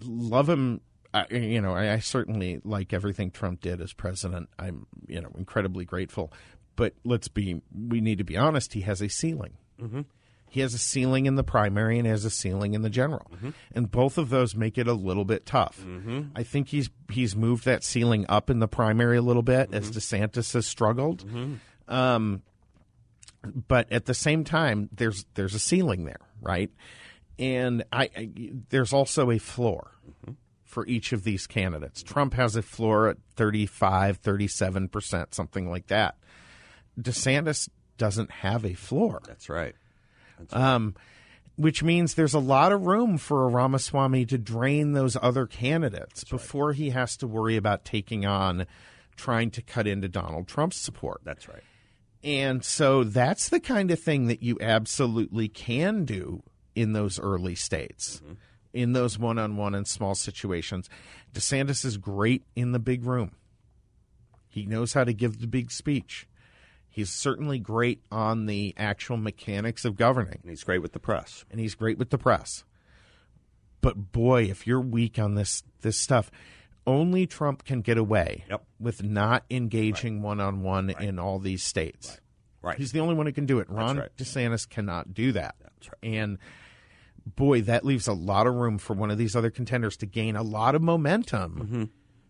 love 0.00 0.48
him. 0.48 0.80
I, 1.12 1.26
you 1.30 1.60
know, 1.60 1.74
I, 1.74 1.92
I 1.92 1.98
certainly 1.98 2.62
like 2.64 2.94
everything 2.94 3.30
Trump 3.32 3.60
did 3.60 3.82
as 3.82 3.92
president. 3.92 4.48
I'm, 4.58 4.86
you 5.06 5.20
know, 5.20 5.30
incredibly 5.36 5.84
grateful. 5.84 6.32
But 6.74 6.94
let's 7.04 7.28
be, 7.28 7.60
we 7.70 8.00
need 8.00 8.16
to 8.16 8.24
be 8.24 8.38
honest. 8.38 8.72
He 8.72 8.80
has 8.80 9.02
a 9.02 9.08
ceiling. 9.10 9.58
Mm-hmm. 9.78 10.00
He 10.48 10.60
has 10.60 10.74
a 10.74 10.78
ceiling 10.78 11.26
in 11.26 11.34
the 11.34 11.44
primary 11.44 11.98
and 11.98 12.06
has 12.06 12.24
a 12.24 12.30
ceiling 12.30 12.74
in 12.74 12.82
the 12.82 12.90
general, 12.90 13.30
mm-hmm. 13.34 13.50
and 13.74 13.90
both 13.90 14.16
of 14.16 14.30
those 14.30 14.54
make 14.54 14.78
it 14.78 14.86
a 14.86 14.94
little 14.94 15.24
bit 15.24 15.44
tough. 15.44 15.80
Mm-hmm. 15.80 16.22
I 16.34 16.42
think 16.42 16.68
he's 16.68 16.88
he's 17.10 17.36
moved 17.36 17.64
that 17.64 17.84
ceiling 17.84 18.24
up 18.28 18.48
in 18.48 18.58
the 18.60 18.68
primary 18.68 19.18
a 19.18 19.22
little 19.22 19.42
bit 19.42 19.74
as 19.74 19.90
Mm-hmm. 19.90 20.24
DeSantis 20.24 20.52
has 20.54 20.66
struggled. 20.66 21.24
Um, 21.88 22.42
but 23.68 23.90
at 23.92 24.06
the 24.06 24.14
same 24.14 24.44
time, 24.44 24.88
there's 24.92 25.26
there's 25.34 25.54
a 25.54 25.58
ceiling 25.58 26.04
there, 26.04 26.20
right? 26.40 26.70
And 27.38 27.84
I, 27.92 28.10
I 28.16 28.30
there's 28.70 28.92
also 28.92 29.30
a 29.30 29.38
floor 29.38 29.92
for 30.64 30.86
each 30.86 31.12
of 31.12 31.24
these 31.24 31.46
candidates. 31.46 32.02
Trump 32.02 32.34
has 32.34 32.56
a 32.56 32.62
floor 32.62 33.08
at 33.08 33.18
35, 33.36 34.18
37 34.18 34.88
percent, 34.88 35.34
something 35.34 35.70
like 35.70 35.86
that. 35.88 36.16
DeSantis 37.00 37.68
doesn't 37.98 38.30
have 38.30 38.64
a 38.64 38.74
floor. 38.74 39.22
That's 39.26 39.48
right. 39.48 39.74
Um, 40.52 40.94
which 41.56 41.82
means 41.82 42.14
there's 42.14 42.34
a 42.34 42.38
lot 42.38 42.72
of 42.72 42.86
room 42.86 43.16
for 43.16 43.44
a 43.44 43.48
Ramaswamy 43.48 44.26
to 44.26 44.38
drain 44.38 44.92
those 44.92 45.16
other 45.20 45.46
candidates 45.46 46.20
That's 46.20 46.30
before 46.30 46.68
right. 46.68 46.76
he 46.76 46.90
has 46.90 47.16
to 47.18 47.26
worry 47.26 47.56
about 47.56 47.84
taking 47.84 48.26
on 48.26 48.66
trying 49.16 49.50
to 49.52 49.62
cut 49.62 49.86
into 49.86 50.08
Donald 50.08 50.46
Trump's 50.46 50.76
support. 50.76 51.22
That's 51.24 51.48
right. 51.48 51.62
And 52.22 52.64
so 52.64 53.04
that's 53.04 53.48
the 53.48 53.60
kind 53.60 53.90
of 53.90 54.00
thing 54.00 54.26
that 54.26 54.42
you 54.42 54.58
absolutely 54.60 55.48
can 55.48 56.04
do 56.04 56.42
in 56.74 56.92
those 56.92 57.18
early 57.18 57.54
states, 57.54 58.20
mm-hmm. 58.22 58.34
in 58.74 58.92
those 58.92 59.18
one 59.18 59.38
on 59.38 59.56
one 59.56 59.74
and 59.74 59.86
small 59.86 60.14
situations. 60.14 60.90
DeSantis 61.32 61.84
is 61.84 61.96
great 61.96 62.44
in 62.54 62.72
the 62.72 62.78
big 62.78 63.04
room, 63.04 63.32
he 64.48 64.66
knows 64.66 64.92
how 64.92 65.04
to 65.04 65.12
give 65.12 65.40
the 65.40 65.46
big 65.46 65.70
speech. 65.70 66.26
He's 66.96 67.10
certainly 67.10 67.58
great 67.58 68.00
on 68.10 68.46
the 68.46 68.72
actual 68.78 69.18
mechanics 69.18 69.84
of 69.84 69.96
governing. 69.96 70.38
And 70.40 70.48
he's 70.48 70.64
great 70.64 70.80
with 70.80 70.94
the 70.94 70.98
press. 70.98 71.44
And 71.50 71.60
he's 71.60 71.74
great 71.74 71.98
with 71.98 72.08
the 72.08 72.16
press. 72.16 72.64
But 73.82 74.12
boy, 74.12 74.44
if 74.44 74.66
you're 74.66 74.80
weak 74.80 75.18
on 75.18 75.34
this 75.34 75.62
this 75.82 75.98
stuff, 75.98 76.30
only 76.86 77.26
Trump 77.26 77.64
can 77.64 77.82
get 77.82 77.98
away 77.98 78.46
yep. 78.48 78.64
with 78.80 79.02
not 79.02 79.44
engaging 79.50 80.22
one 80.22 80.40
on 80.40 80.62
one 80.62 80.88
in 80.88 81.18
all 81.18 81.38
these 81.38 81.62
states. 81.62 82.18
Right. 82.62 82.70
right. 82.70 82.78
He's 82.78 82.92
the 82.92 83.00
only 83.00 83.14
one 83.14 83.26
who 83.26 83.32
can 83.32 83.44
do 83.44 83.58
it. 83.58 83.68
Ron 83.68 83.98
right. 83.98 84.16
DeSantis 84.16 84.66
cannot 84.66 85.12
do 85.12 85.32
that. 85.32 85.56
That's 85.60 85.90
right. 85.90 86.14
And 86.14 86.38
boy, 87.26 87.60
that 87.60 87.84
leaves 87.84 88.08
a 88.08 88.14
lot 88.14 88.46
of 88.46 88.54
room 88.54 88.78
for 88.78 88.94
one 88.94 89.10
of 89.10 89.18
these 89.18 89.36
other 89.36 89.50
contenders 89.50 89.98
to 89.98 90.06
gain 90.06 90.34
a 90.34 90.42
lot 90.42 90.74
of 90.74 90.80
momentum. 90.80 91.60
Mm-hmm 91.62 91.84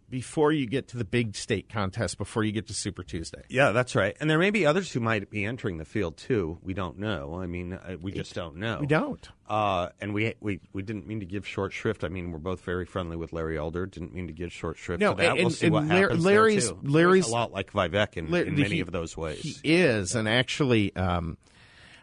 before 0.08 0.52
you 0.52 0.66
get 0.66 0.88
to 0.88 0.96
the 0.96 1.04
big 1.04 1.34
state 1.34 1.68
contest, 1.68 2.18
before 2.18 2.44
you 2.44 2.52
get 2.52 2.66
to 2.68 2.74
Super 2.74 3.02
Tuesday. 3.02 3.42
Yeah, 3.48 3.72
that's 3.72 3.94
right. 3.94 4.16
And 4.20 4.30
there 4.30 4.38
may 4.38 4.50
be 4.50 4.64
others 4.64 4.92
who 4.92 5.00
might 5.00 5.28
be 5.30 5.44
entering 5.44 5.78
the 5.78 5.84
field 5.84 6.16
too. 6.16 6.58
We 6.62 6.74
don't 6.74 6.98
know. 6.98 7.40
I 7.40 7.46
mean, 7.46 7.72
uh, 7.72 7.96
we 8.00 8.12
just 8.12 8.34
don't 8.34 8.56
know. 8.56 8.78
We 8.80 8.86
don't. 8.86 9.28
Uh, 9.48 9.88
and 10.00 10.14
we, 10.14 10.34
we 10.40 10.60
we 10.72 10.82
didn't 10.82 11.06
mean 11.06 11.20
to 11.20 11.26
give 11.26 11.46
short 11.46 11.72
shrift. 11.72 12.04
I 12.04 12.08
mean, 12.08 12.32
we're 12.32 12.38
both 12.38 12.60
very 12.60 12.84
friendly 12.84 13.16
with 13.16 13.32
Larry 13.32 13.58
Elder. 13.58 13.86
Didn't 13.86 14.14
mean 14.14 14.26
to 14.28 14.32
give 14.32 14.52
short 14.52 14.76
shrift 14.76 15.00
no, 15.00 15.14
to 15.14 15.22
that. 15.22 15.30
And, 15.32 15.40
we'll 15.40 15.50
see 15.50 15.66
and 15.66 15.74
what 15.74 15.84
happens 15.84 16.24
Larry's, 16.24 16.66
there 16.66 16.74
too. 16.74 16.88
Larry's 16.88 17.28
a 17.28 17.32
lot 17.32 17.52
like 17.52 17.72
Vivek 17.72 18.16
in, 18.16 18.32
in 18.34 18.56
many 18.56 18.76
he, 18.76 18.80
of 18.80 18.92
those 18.92 19.16
ways. 19.16 19.60
He 19.62 19.74
is, 19.74 20.14
and 20.14 20.28
actually. 20.28 20.94
Um, 20.94 21.36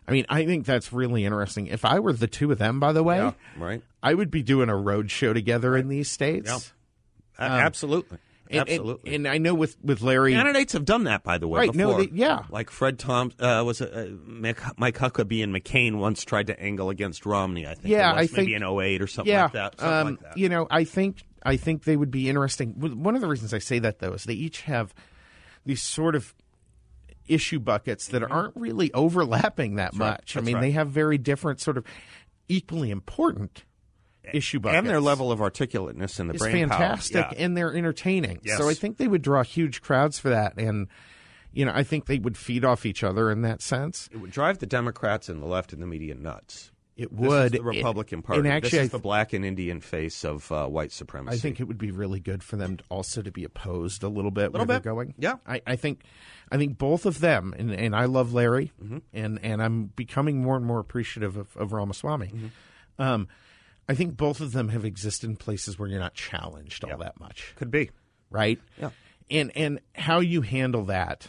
I 0.06 0.12
mean, 0.12 0.26
I 0.28 0.46
think 0.46 0.66
that's 0.66 0.92
really 0.92 1.24
interesting. 1.24 1.68
If 1.68 1.86
I 1.86 2.00
were 2.00 2.12
the 2.12 2.28
two 2.28 2.52
of 2.52 2.58
them, 2.58 2.82
by 2.82 2.92
the 2.92 3.02
way, 3.02 3.20
yeah, 3.20 3.32
right, 3.58 3.82
I 4.02 4.13
would 4.13 4.30
be 4.30 4.44
doing 4.44 4.68
a 4.68 4.76
road 4.76 5.10
show 5.10 5.32
together 5.32 5.78
in 5.78 5.88
these 5.88 6.12
states. 6.12 6.50
Yeah. 6.50 6.60
Um, 7.38 7.52
Absolutely. 7.52 8.17
And, 8.50 8.69
Absolutely, 8.69 9.15
and, 9.15 9.26
and, 9.26 9.34
I 9.34 9.38
know 9.39 9.56
with, 9.56 9.78
with 9.82 10.02
Larry, 10.02 10.34
candidates 10.34 10.74
have 10.74 10.86
done 10.86 11.06
that, 11.06 11.24
by 11.24 11.38
the 11.38 11.48
way. 11.48 11.62
Right? 11.62 11.72
Before. 11.72 11.93
No, 11.93 12.04
they, 12.04 12.10
yeah. 12.13 12.43
Like 12.50 12.69
Fred 12.69 13.00
Tom 13.00 13.32
uh, 13.39 13.63
was 13.65 13.82
uh, 13.82 14.12
Mike 14.26 14.58
Huckabee 14.60 15.43
and 15.43 15.56
McCain 15.56 15.98
once 15.98 16.24
tried 16.24 16.48
to 16.48 16.60
angle 16.60 16.89
against 16.89 17.26
Romney. 17.26 17.65
I 17.65 17.74
think. 17.74 17.88
Yeah, 17.88 18.13
I 18.13 18.28
think 18.28 18.50
maybe 18.50 18.54
in 18.56 18.63
08 18.63 19.02
or 19.02 19.08
something 19.08 19.34
yeah, 19.34 19.43
like 19.43 19.54
that. 19.54 19.80
Something 19.80 19.98
um, 19.98 20.08
like 20.08 20.19
that. 20.19 20.38
You 20.38 20.50
know, 20.50 20.67
I 20.69 20.84
think 20.84 21.24
I 21.41 21.56
think 21.56 21.86
they 21.86 21.96
would 21.96 22.12
be 22.12 22.30
interesting. 22.30 22.74
One 22.74 23.15
of 23.15 23.22
the 23.22 23.28
reasons 23.28 23.54
I 23.54 23.60
say 23.60 23.80
that 23.80 24.00
though 24.00 24.13
is 24.13 24.26
they 24.26 24.34
each 24.34 24.62
have 24.63 24.93
these 25.65 25.82
sort 25.82 26.13
of 26.13 26.36
issue 27.28 27.60
buckets 27.60 28.10
that 28.10 28.22
Mm-hmm. 28.22 28.32
aren't 28.32 28.56
really 28.56 28.93
overlapping 28.93 29.76
that 29.76 29.93
That's 29.93 30.00
right. 30.00 30.10
much. 30.12 30.38
I 30.38 30.41
mean, 30.41 30.56
right. 30.56 30.62
they 30.62 30.72
have 30.72 30.89
very 30.89 31.17
different 31.17 31.60
sort 31.62 31.78
of 31.78 31.86
equally 32.50 32.91
important 32.91 33.63
issue 34.32 34.60
buckets. 34.60 34.80
and 34.80 34.88
their 34.88 35.02
level 35.02 35.32
of 35.32 35.42
articulateness 35.42 36.20
and 36.20 36.30
the 36.30 36.36
is 36.36 36.42
brain 36.42 36.70
fantastic. 36.70 37.26
Yeah. 37.32 37.44
and 37.46 37.58
they're 37.58 37.74
entertaining. 37.76 38.40
Yes. 38.44 38.58
So 38.58 38.70
I 38.70 38.74
think 38.74 38.98
they 38.98 39.08
would 39.08 39.22
draw 39.22 39.44
huge 39.44 39.82
crowds 39.82 40.20
for 40.20 40.30
that, 40.30 40.58
and 40.58 40.88
you 41.52 41.66
know, 41.66 41.72
I 41.76 41.84
think 41.84 42.06
they 42.08 42.18
would 42.20 42.38
feed 42.38 42.66
off 42.66 42.86
each 42.86 43.04
other 43.04 43.30
in 43.30 43.42
that 43.44 43.62
sense. 43.62 44.10
It 44.12 44.18
would 44.18 44.32
drive 44.32 44.60
the 44.60 44.66
Democrats 44.66 45.30
and 45.30 45.42
the 45.42 45.46
left 45.46 45.72
and 45.74 45.82
the 45.82 45.88
media 45.88 46.16
nuts. 46.16 46.72
It 46.96 47.12
would 47.12 47.54
the 47.54 47.64
Republican 47.64 48.22
Party. 48.22 48.40
and 48.42 48.48
actually, 48.48 48.70
this 48.78 48.86
is 48.86 48.90
the 48.92 49.00
black 49.00 49.34
and 49.34 49.44
Indian 49.44 49.82
face 49.82 50.24
of 50.24 50.52
uh, 50.52 50.68
white 50.68 50.92
supremacy. 50.92 51.36
I 51.36 51.40
think 51.40 51.60
it 51.60 51.64
would 51.64 51.80
be 51.80 51.90
really 51.90 52.20
good 52.20 52.44
for 52.44 52.56
them 52.56 52.78
to 52.78 52.84
also 52.90 53.24
to 53.24 53.32
be 53.32 53.44
opposed 53.44 54.04
a 54.04 54.08
little 54.10 54.30
bit 54.30 54.52
Little 54.52 54.60
where 54.68 54.78
bit. 54.78 54.84
they're 54.84 54.94
going. 54.94 55.16
Yeah. 55.18 55.38
I, 55.48 55.60
I 55.66 55.76
think 55.76 56.04
I 56.52 56.58
think 56.58 56.78
both 56.78 57.08
of 57.08 57.20
them, 57.20 57.56
and, 57.58 57.72
and 57.72 57.96
I 57.96 58.06
love 58.06 58.34
Larry, 58.36 58.72
Mm-hmm. 58.84 58.98
and 59.12 59.40
and 59.42 59.62
I'm 59.64 59.86
becoming 59.96 60.44
more 60.44 60.56
and 60.56 60.66
more 60.68 60.80
appreciative 60.80 61.36
of, 61.36 61.58
of 61.58 61.74
Ramaswamy. 61.74 62.28
Mm-hmm. 62.28 63.02
Um, 63.02 63.28
I 63.89 63.96
think 63.96 64.15
both 64.15 64.39
of 64.39 64.52
them 64.54 64.69
have 64.69 64.86
existed 64.86 65.30
in 65.30 65.36
places 65.36 65.78
where 65.78 65.89
you're 65.89 66.00
not 66.00 66.13
challenged 66.13 66.84
all 66.86 66.98
that 66.98 67.19
much, 67.19 67.54
could 67.58 67.69
be. 67.72 67.89
right? 68.30 68.60
Yeah. 68.80 68.91
And 69.32 69.52
and 69.56 69.80
how 69.96 70.19
you 70.19 70.41
handle 70.41 70.86
that, 70.86 71.28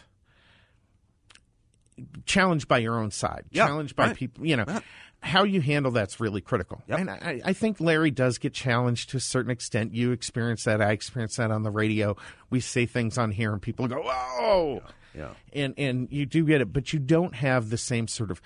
challenged 2.26 2.66
by 2.68 2.78
your 2.78 2.98
own 2.98 3.10
side, 3.10 3.44
Yeah, 3.50 3.66
challenged 3.66 3.94
by 3.96 4.08
right. 4.08 4.16
people, 4.16 4.46
you 4.46 4.56
know. 4.56 4.64
Yeah. 4.66 4.80
How 5.20 5.44
you 5.44 5.62
handle 5.62 5.90
that's 5.90 6.20
really 6.20 6.42
critical, 6.42 6.82
Yep. 6.86 6.98
and 6.98 7.10
I, 7.10 7.40
I 7.46 7.52
think 7.54 7.80
Larry 7.80 8.10
does 8.10 8.36
get 8.36 8.52
challenged 8.52 9.08
to 9.10 9.16
a 9.16 9.20
certain 9.20 9.50
extent. 9.50 9.94
You 9.94 10.12
experience 10.12 10.64
that, 10.64 10.82
I 10.82 10.90
experience 10.92 11.36
that 11.36 11.50
on 11.50 11.62
the 11.62 11.70
radio. 11.70 12.14
We 12.50 12.60
say 12.60 12.84
things 12.84 13.16
on 13.16 13.30
here, 13.30 13.50
and 13.50 13.62
people 13.62 13.88
go, 13.88 14.02
"Whoa!" 14.02 14.82
Yeah. 15.14 15.30
and 15.54 15.72
and 15.78 16.08
you 16.12 16.26
do 16.26 16.44
get 16.44 16.60
it, 16.60 16.74
but 16.74 16.92
you 16.92 16.98
don't 16.98 17.34
have 17.36 17.70
the 17.70 17.78
same 17.78 18.06
sort 18.06 18.30
of 18.30 18.42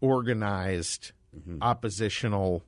organized, 0.00 1.12
Mm-hmm. 1.36 1.58
oppositional, 1.62 2.64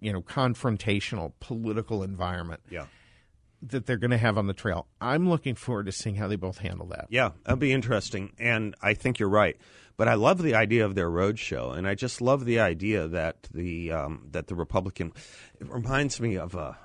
you 0.00 0.12
know, 0.12 0.22
confrontational 0.22 1.32
political 1.40 2.02
environment 2.02 2.60
Yeah. 2.70 2.86
that 3.62 3.86
they're 3.86 3.98
going 3.98 4.10
to 4.12 4.18
have 4.18 4.38
on 4.38 4.46
the 4.46 4.54
trail. 4.54 4.86
I'm 5.00 5.28
looking 5.28 5.54
forward 5.54 5.86
to 5.86 5.92
seeing 5.92 6.16
how 6.16 6.26
they 6.28 6.36
both 6.36 6.58
handle 6.58 6.86
that. 6.88 7.06
Yeah, 7.10 7.30
that'll 7.44 7.58
be 7.58 7.72
interesting. 7.72 8.32
And 8.38 8.74
I 8.82 8.94
think 8.94 9.18
you're 9.18 9.28
right. 9.28 9.56
But 9.96 10.08
I 10.08 10.14
love 10.14 10.42
the 10.42 10.54
idea 10.54 10.86
of 10.86 10.94
their 10.94 11.10
road 11.10 11.38
show, 11.38 11.72
and 11.72 11.86
I 11.86 11.94
just 11.94 12.22
love 12.22 12.46
the 12.46 12.58
idea 12.58 13.06
that 13.08 13.48
the 13.52 13.92
um, 13.92 14.28
that 14.30 14.46
the 14.46 14.54
Republican. 14.54 15.12
It 15.60 15.68
reminds 15.70 16.18
me 16.20 16.36
of 16.38 16.54
a 16.54 16.78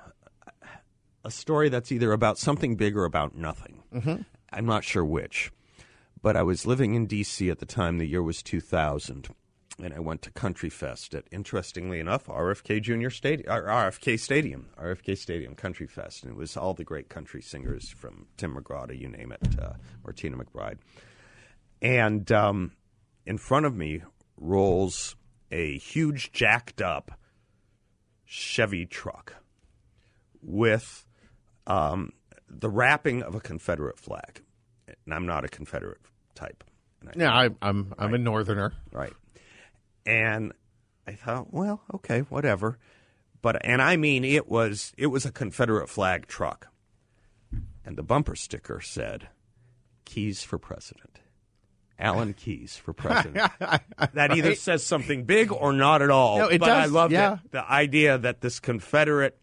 a 1.24 1.30
story 1.30 1.70
that's 1.70 1.90
either 1.90 2.12
about 2.12 2.36
something 2.38 2.76
big 2.76 2.94
or 2.96 3.04
about 3.06 3.34
nothing. 3.34 3.82
Mm-hmm. 3.94 4.22
I'm 4.52 4.66
not 4.66 4.84
sure 4.84 5.02
which, 5.04 5.50
but 6.20 6.36
I 6.36 6.42
was 6.42 6.66
living 6.66 6.94
in 6.94 7.06
D.C. 7.06 7.48
at 7.48 7.58
the 7.58 7.64
time. 7.64 7.96
The 7.96 8.06
year 8.06 8.22
was 8.22 8.42
2000 8.42 9.28
and 9.82 9.92
I 9.92 9.98
went 10.00 10.22
to 10.22 10.30
Country 10.30 10.70
Fest 10.70 11.14
at, 11.14 11.24
interestingly 11.30 12.00
enough, 12.00 12.26
RFK 12.26 12.80
Junior 12.80 13.10
Stadium, 13.10 13.48
RFK 13.48 14.18
Stadium, 14.18 14.68
RFK 14.80 15.18
Stadium 15.18 15.54
Country 15.54 15.86
Fest, 15.86 16.22
and 16.22 16.32
it 16.32 16.36
was 16.36 16.56
all 16.56 16.74
the 16.74 16.84
great 16.84 17.08
country 17.08 17.42
singers 17.42 17.90
from 17.90 18.26
Tim 18.36 18.56
McGraw 18.56 18.88
to 18.88 18.96
you 18.96 19.08
name 19.08 19.32
it, 19.32 19.58
uh, 19.60 19.74
Martina 20.02 20.36
McBride, 20.36 20.78
and 21.82 22.30
um, 22.32 22.72
in 23.26 23.38
front 23.38 23.66
of 23.66 23.76
me 23.76 24.02
rolls 24.36 25.16
a 25.50 25.78
huge 25.78 26.32
jacked 26.32 26.80
up 26.80 27.12
Chevy 28.24 28.86
truck 28.86 29.36
with 30.42 31.06
um, 31.66 32.12
the 32.48 32.68
wrapping 32.68 33.22
of 33.22 33.34
a 33.34 33.40
Confederate 33.40 33.98
flag, 33.98 34.42
and 34.86 35.14
I'm 35.14 35.26
not 35.26 35.44
a 35.44 35.48
Confederate 35.48 36.00
type. 36.34 36.64
Yeah, 37.14 37.32
I, 37.32 37.50
I'm 37.62 37.94
I'm 37.98 38.10
right. 38.10 38.14
a 38.14 38.18
Northerner, 38.18 38.72
right? 38.92 39.12
And 40.06 40.52
I 41.06 41.12
thought, 41.12 41.52
well, 41.52 41.82
okay, 41.94 42.20
whatever. 42.20 42.78
But 43.42 43.64
and 43.64 43.82
I 43.82 43.96
mean 43.96 44.24
it 44.24 44.48
was 44.48 44.92
it 44.96 45.06
was 45.08 45.24
a 45.24 45.32
Confederate 45.32 45.88
flag 45.88 46.26
truck. 46.26 46.68
And 47.84 47.96
the 47.96 48.02
bumper 48.02 48.34
sticker 48.34 48.80
said, 48.80 49.28
Keyes 50.04 50.42
for 50.42 50.58
President. 50.58 51.20
Alan 51.98 52.34
Keyes 52.34 52.76
for 52.76 52.92
president. 52.92 53.50
that 54.12 54.36
either 54.36 54.54
says 54.54 54.84
something 54.84 55.24
big 55.24 55.50
or 55.50 55.72
not 55.72 56.02
at 56.02 56.10
all. 56.10 56.38
No, 56.38 56.48
it 56.48 56.58
but 56.58 56.66
does. 56.66 56.90
I 56.90 56.92
love 56.92 57.12
yeah. 57.12 57.34
it. 57.34 57.52
The 57.52 57.70
idea 57.70 58.18
that 58.18 58.40
this 58.40 58.60
Confederate 58.60 59.38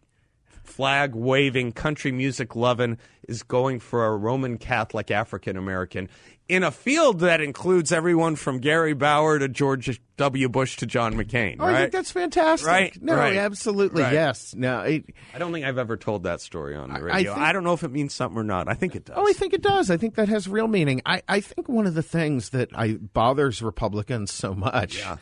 flag 0.64 1.14
waving, 1.14 1.72
country 1.72 2.12
music 2.12 2.56
loving 2.56 2.98
is 3.28 3.42
going 3.42 3.80
for 3.80 4.06
a 4.06 4.16
Roman 4.16 4.58
Catholic 4.58 5.10
African 5.10 5.56
American 5.56 6.08
in 6.48 6.62
a 6.62 6.70
field 6.70 7.20
that 7.20 7.40
includes 7.40 7.90
everyone 7.90 8.36
from 8.36 8.58
Gary 8.58 8.92
Bauer 8.92 9.38
to 9.38 9.48
George 9.48 10.00
W. 10.18 10.48
Bush 10.48 10.76
to 10.76 10.86
John 10.86 11.14
McCain. 11.14 11.56
Oh, 11.58 11.64
right? 11.64 11.74
I 11.74 11.80
think 11.80 11.92
that's 11.92 12.10
fantastic. 12.10 12.68
Right? 12.68 13.02
No, 13.02 13.16
right. 13.16 13.36
absolutely, 13.36 14.02
right. 14.02 14.12
yes. 14.12 14.54
No, 14.54 14.80
I 14.80 15.02
don't 15.38 15.52
think 15.52 15.64
I've 15.64 15.78
ever 15.78 15.96
told 15.96 16.24
that 16.24 16.40
story 16.40 16.76
on 16.76 16.92
the 16.92 17.02
radio. 17.02 17.32
I, 17.32 17.34
think, 17.34 17.46
I, 17.46 17.52
don't 17.52 17.64
know 17.64 17.72
if 17.72 17.82
it 17.82 17.90
means 17.90 18.12
something 18.12 18.38
or 18.38 18.44
not. 18.44 18.68
I 18.68 18.74
think 18.74 18.94
it 18.94 19.06
does. 19.06 19.16
Oh, 19.18 19.26
I 19.26 19.32
think 19.32 19.54
it 19.54 19.62
does. 19.62 19.90
I 19.90 19.96
think 19.96 20.16
that 20.16 20.28
has 20.28 20.46
real 20.46 20.68
meaning. 20.68 21.00
I, 21.06 21.22
I 21.28 21.40
think 21.40 21.68
one 21.68 21.86
of 21.86 21.94
the 21.94 22.02
things 22.02 22.50
that 22.50 22.68
I 22.74 22.94
bothers 22.94 23.62
Republicans 23.62 24.32
so 24.32 24.54
much. 24.54 24.98
Yeah. 24.98 25.16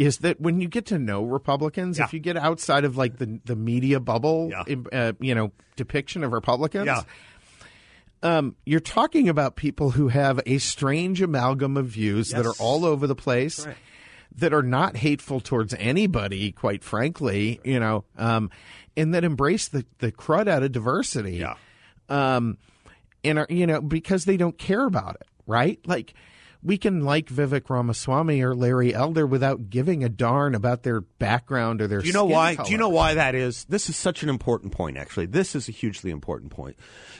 Is 0.00 0.18
that 0.18 0.40
when 0.40 0.60
you 0.60 0.68
get 0.68 0.86
to 0.86 0.98
know 0.98 1.22
Republicans, 1.22 1.98
yeah. 1.98 2.04
if 2.04 2.14
you 2.14 2.20
get 2.20 2.36
outside 2.36 2.84
of 2.84 2.96
like 2.96 3.18
the 3.18 3.38
the 3.44 3.54
media 3.54 4.00
bubble, 4.00 4.50
yeah. 4.50 4.76
uh, 4.92 5.12
you 5.20 5.34
know, 5.34 5.52
depiction 5.76 6.24
of 6.24 6.32
Republicans, 6.32 6.86
yeah 6.86 7.02
um, 8.22 8.56
you're 8.64 8.80
talking 8.80 9.28
about 9.28 9.56
people 9.56 9.90
who 9.90 10.08
have 10.08 10.40
a 10.46 10.58
strange 10.58 11.22
amalgam 11.22 11.76
of 11.76 11.86
views 11.86 12.30
yes. 12.30 12.36
that 12.42 12.48
are 12.48 12.54
all 12.58 12.84
over 12.84 13.06
the 13.06 13.14
place. 13.14 13.66
Right. 13.66 13.76
That 14.36 14.54
are 14.54 14.62
not 14.62 14.96
hateful 14.96 15.40
towards 15.40 15.74
anybody, 15.74 16.52
quite 16.52 16.84
frankly, 16.84 17.60
you 17.64 17.80
know, 17.80 18.04
um, 18.16 18.50
and 18.96 19.12
that 19.12 19.24
embrace 19.24 19.66
the, 19.66 19.84
the 19.98 20.12
crud 20.12 20.46
out 20.46 20.62
of 20.62 20.70
diversity. 20.70 21.38
Yeah. 21.38 21.56
Um, 22.08 22.56
and 23.24 23.40
are, 23.40 23.46
you 23.50 23.66
know, 23.66 23.80
because 23.80 24.26
they 24.26 24.36
don't 24.36 24.56
care 24.56 24.86
about 24.86 25.16
it, 25.16 25.26
right? 25.48 25.80
Like, 25.84 26.14
we 26.62 26.76
can 26.76 27.04
like 27.04 27.26
Vivek 27.26 27.70
Ramaswamy 27.70 28.42
or 28.42 28.54
Larry 28.54 28.94
Elder 28.94 29.26
without 29.26 29.70
giving 29.70 30.04
a 30.04 30.08
darn 30.08 30.54
about 30.54 30.82
their 30.82 31.00
background 31.00 31.80
or 31.80 31.86
their. 31.86 32.00
Do 32.00 32.06
you 32.06 32.12
know 32.12 32.26
why? 32.26 32.56
Color. 32.56 32.66
Do 32.66 32.72
you 32.72 32.78
know 32.78 32.88
why 32.88 33.14
that 33.14 33.34
is? 33.34 33.64
This 33.64 33.88
is 33.88 33.96
such 33.96 34.22
an 34.22 34.28
important 34.28 34.72
point. 34.72 34.96
Actually, 34.98 35.26
this 35.26 35.54
is 35.54 35.68
a 35.68 35.72
hugely 35.72 36.10
important 36.10 36.50
point 36.52 36.76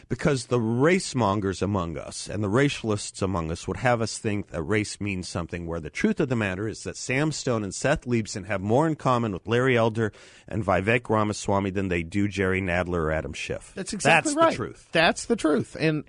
because 0.09 0.47
the 0.47 0.61
race 0.61 1.15
mongers 1.15 1.63
among 1.63 1.97
us 1.97 2.29
and 2.29 2.45
the 2.45 2.49
racialists 2.49 3.23
among 3.23 3.51
us 3.51 3.67
would 3.67 3.79
have 3.79 4.03
us 4.03 4.19
think 4.19 4.49
that 4.49 4.63
race 4.63 5.01
means 5.01 5.27
something. 5.27 5.67
Where 5.67 5.81
the 5.81 5.91
truth 5.91 6.21
of 6.21 6.29
the 6.29 6.37
matter 6.37 6.69
is 6.69 6.83
that 6.85 6.97
Sam 6.97 7.33
Stone 7.33 7.65
and 7.65 7.75
Seth 7.75 8.03
Leibsohn 8.03 8.47
have 8.47 8.61
more 8.61 8.87
in 8.87 8.97
common 8.97 9.33
with 9.33 9.47
Larry 9.47 9.77
Elder 9.77 10.13
and 10.47 10.65
Vivek 10.65 11.09
Ramaswamy 11.09 11.71
than 11.71 11.89
they 11.89 12.03
do 12.03 12.29
Jerry 12.29 12.61
Nadler 12.61 13.05
or 13.05 13.11
Adam 13.13 13.33
Schiff. 13.33 13.73
That's 13.75 13.95
exactly 13.95 14.35
That's 14.35 14.37
right. 14.37 14.51
the 14.51 14.57
truth. 14.57 14.89
That's 14.93 15.25
the 15.25 15.37
truth. 15.37 15.77
And 15.81 16.05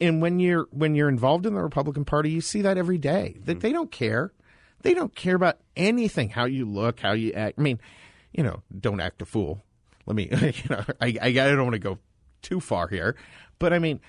and 0.00 0.20
when 0.20 0.38
you're 0.38 0.66
when 0.70 0.94
you're 0.94 1.08
involved 1.08 1.46
in 1.46 1.54
the 1.54 1.62
Republican 1.62 2.04
Party, 2.04 2.30
you 2.30 2.40
see 2.40 2.62
that 2.62 2.78
every 2.78 2.98
day. 2.98 3.36
That 3.44 3.52
mm-hmm. 3.52 3.60
they 3.60 3.72
don't 3.72 3.90
care. 3.90 4.32
They 4.82 4.94
don't 4.94 5.14
care 5.14 5.34
about 5.34 5.58
anything. 5.76 6.30
How 6.30 6.44
you 6.44 6.66
look, 6.66 7.00
how 7.00 7.12
you 7.12 7.32
act. 7.32 7.58
I 7.58 7.62
mean, 7.62 7.80
you 8.32 8.42
know, 8.42 8.62
don't 8.78 9.00
act 9.00 9.22
a 9.22 9.26
fool. 9.26 9.62
Let 10.06 10.16
me. 10.16 10.28
You 10.30 10.52
know, 10.70 10.84
I 11.00 11.16
I 11.20 11.32
don't 11.32 11.62
want 11.62 11.74
to 11.74 11.78
go 11.78 11.98
too 12.42 12.60
far 12.60 12.88
here, 12.88 13.16
but 13.58 13.72
I 13.72 13.78
mean, 13.78 14.00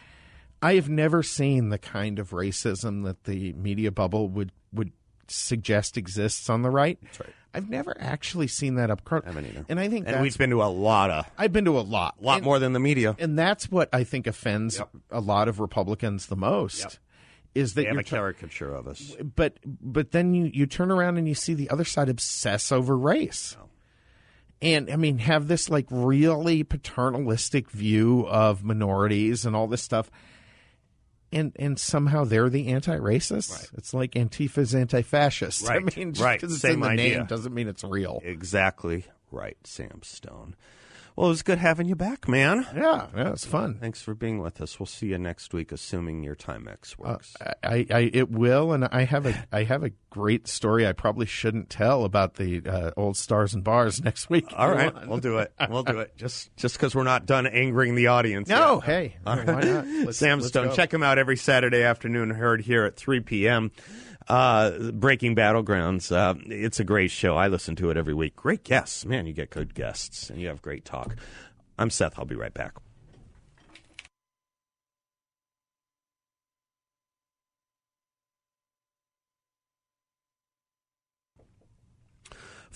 I 0.62 0.76
have 0.76 0.89
never 0.89 1.23
seen 1.23 1.69
the 1.69 1.78
kind 1.78 2.19
of 2.19 2.32
racism 2.32 3.04
that 3.06 3.23
the 3.23 3.54
media 3.54 3.91
bubble 3.91 4.28
would 4.30 4.52
would 4.73 4.91
suggest 5.28 5.97
exists 5.97 6.50
on 6.50 6.62
the 6.62 6.69
right. 6.69 7.00
That's 7.02 7.19
right. 7.21 7.30
I've 7.58 7.70
never 7.70 7.96
actually 8.00 8.48
seen 8.48 8.76
that 8.76 8.89
up 8.91 9.04
close. 9.04 9.24
I 9.26 9.28
haven't 9.28 9.46
either. 9.48 9.65
And 9.67 9.80
I 9.80 9.89
think 9.89 10.08
and 10.08 10.22
we've 10.22 10.38
been 10.38 10.52
to 10.52 10.62
a 10.63 10.65
lot 10.65 11.10
of, 11.10 11.26
I've 11.38 11.52
been 11.52 11.65
to 11.65 11.78
a 11.78 11.82
lot, 11.82 12.15
a 12.22 12.24
lot 12.24 12.38
and, 12.38 12.46
more 12.46 12.60
than 12.60 12.74
the 12.74 12.80
media. 12.80 13.15
and 13.20 13.38
that's 13.38 13.70
what 13.70 13.89
I 13.91 14.04
think 14.04 14.28
offends 14.28 14.78
Yep. 14.78 14.89
a 15.12 15.20
lot 15.20 15.48
of 15.48 15.60
Republicans 15.60 16.28
the 16.28 16.36
most. 16.36 16.80
Yep. 16.80 16.93
Is 17.56 17.74
that 17.74 17.82
They 17.86 17.89
you're 17.91 18.00
a 18.00 18.04
caricature 18.04 18.72
of 18.74 18.88
us. 18.88 19.15
but 19.36 19.58
but 19.65 20.12
then 20.12 20.34
you 20.36 20.52
you 20.54 20.67
turn 20.67 20.91
around 20.91 21.17
and 21.17 21.28
you 21.28 21.34
see 21.34 21.56
the 21.56 21.70
other 21.72 21.86
side 21.86 22.08
obsess 22.08 22.72
over 22.72 22.96
race. 22.96 23.58
And 24.62 24.89
I 24.91 24.96
mean, 24.96 25.20
have 25.20 25.48
this 25.48 25.70
like 25.70 25.86
really 25.89 26.63
paternalistic 26.63 27.70
view 27.72 28.28
of 28.28 28.63
minorities 28.63 29.46
and 29.46 29.56
all 29.56 29.67
this 29.67 29.82
stuff, 29.84 30.10
and 31.31 31.51
and 31.57 31.77
somehow 31.79 32.23
they're 32.23 32.49
the 32.49 32.67
anti-racists. 32.67 33.51
Right. 33.51 33.69
It's 33.77 33.93
like 33.93 34.15
Antifa's 34.15 34.73
anti-fascist. 34.75 35.63
Right. 35.67 35.81
I 35.81 35.95
mean, 35.97 36.13
just 36.13 36.23
Right. 36.23 36.39
'cause 36.39 36.51
it's 36.53 36.61
Same 36.61 36.75
in 36.75 36.79
the 36.81 36.87
idea. 36.87 37.17
name 37.19 37.25
doesn't 37.27 37.53
mean 37.53 37.67
it's 37.67 37.83
real. 37.83 38.21
Exactly 38.23 39.05
right, 39.31 39.57
Sam 39.63 39.99
Stone. 40.03 40.55
Well, 41.17 41.25
it 41.25 41.30
was 41.30 41.41
good 41.41 41.58
having 41.58 41.88
you 41.88 41.95
back, 41.95 42.27
man. 42.27 42.67
Yeah, 42.75 43.08
yeah, 43.15 43.32
it's 43.32 43.43
fun. 43.43 43.80
Thanks 43.82 44.03
for 44.03 44.13
being 44.13 44.38
with 44.38 44.62
us. 44.62 44.80
We'll 44.80 44.86
see 44.86 45.08
you 45.08 45.17
next 45.17 45.51
week, 45.51 45.71
assuming 45.71 46.23
your 46.23 46.36
Timex 46.36 46.95
works. 46.95 47.36
I, 47.63 47.88
I 47.89 48.12
it 48.13 48.30
will, 48.30 48.71
and 48.71 48.86
I 48.86 49.06
have 49.06 49.25
a 49.25 49.34
I 49.51 49.63
have 49.63 49.84
a 49.84 49.89
great 50.12 50.47
story 50.47 50.86
I 50.86 50.93
probably 50.93 51.25
shouldn't 51.25 51.71
tell 51.71 52.03
about 52.06 52.36
the 52.36 52.62
uh, 52.63 52.91
old 52.95 53.17
stars 53.17 53.56
and 53.56 53.63
bars 53.63 53.99
next 54.03 54.30
week. 54.30 54.45
All 54.56 54.69
right, 54.69 54.93
we'll 55.08 55.17
do 55.17 55.39
it. 55.39 55.51
We'll 55.71 55.82
do 55.84 55.99
it. 56.01 56.15
Just 56.17 56.56
just 56.56 56.75
because 56.75 56.93
we're 56.93 57.01
not 57.03 57.25
done 57.25 57.47
angering 57.47 57.95
the 57.95 58.08
audience. 58.08 58.47
No, 58.47 58.75
yet. 58.75 58.84
hey, 58.84 59.15
why 59.23 59.43
not? 59.43 59.88
Let's- 59.88 60.17
Sam 60.19 60.38
let's 60.38 60.49
Stone. 60.49 60.67
go. 60.67 60.75
Check 60.75 60.93
him 60.93 61.01
out 61.01 61.17
every 61.17 61.36
Saturday 61.38 61.82
afternoon. 61.82 62.30
Heard 62.30 62.62
here 62.62 62.86
at 62.86 62.95
3 62.95 63.21
p.m. 63.21 63.71
Uh, 64.27 64.91
Breaking 64.91 65.35
Battlegrounds. 65.35 66.11
Uh, 66.11 66.35
it's 66.47 66.79
a 66.79 66.83
great 66.83 67.11
show. 67.11 67.37
I 67.37 67.47
listen 67.47 67.75
to 67.77 67.89
it 67.89 67.97
every 67.97 68.13
week. 68.13 68.35
Great 68.35 68.63
guests, 68.63 69.05
man. 69.05 69.25
You 69.25 69.33
get 69.33 69.49
good 69.49 69.73
guests, 69.73 70.29
and 70.29 70.41
you 70.41 70.47
have 70.49 70.61
great 70.61 70.83
talk. 70.83 71.15
I'm 71.79 71.89
Seth. 71.89 72.19
I'll 72.19 72.25
be 72.25 72.35
right 72.35 72.53
back. 72.53 72.73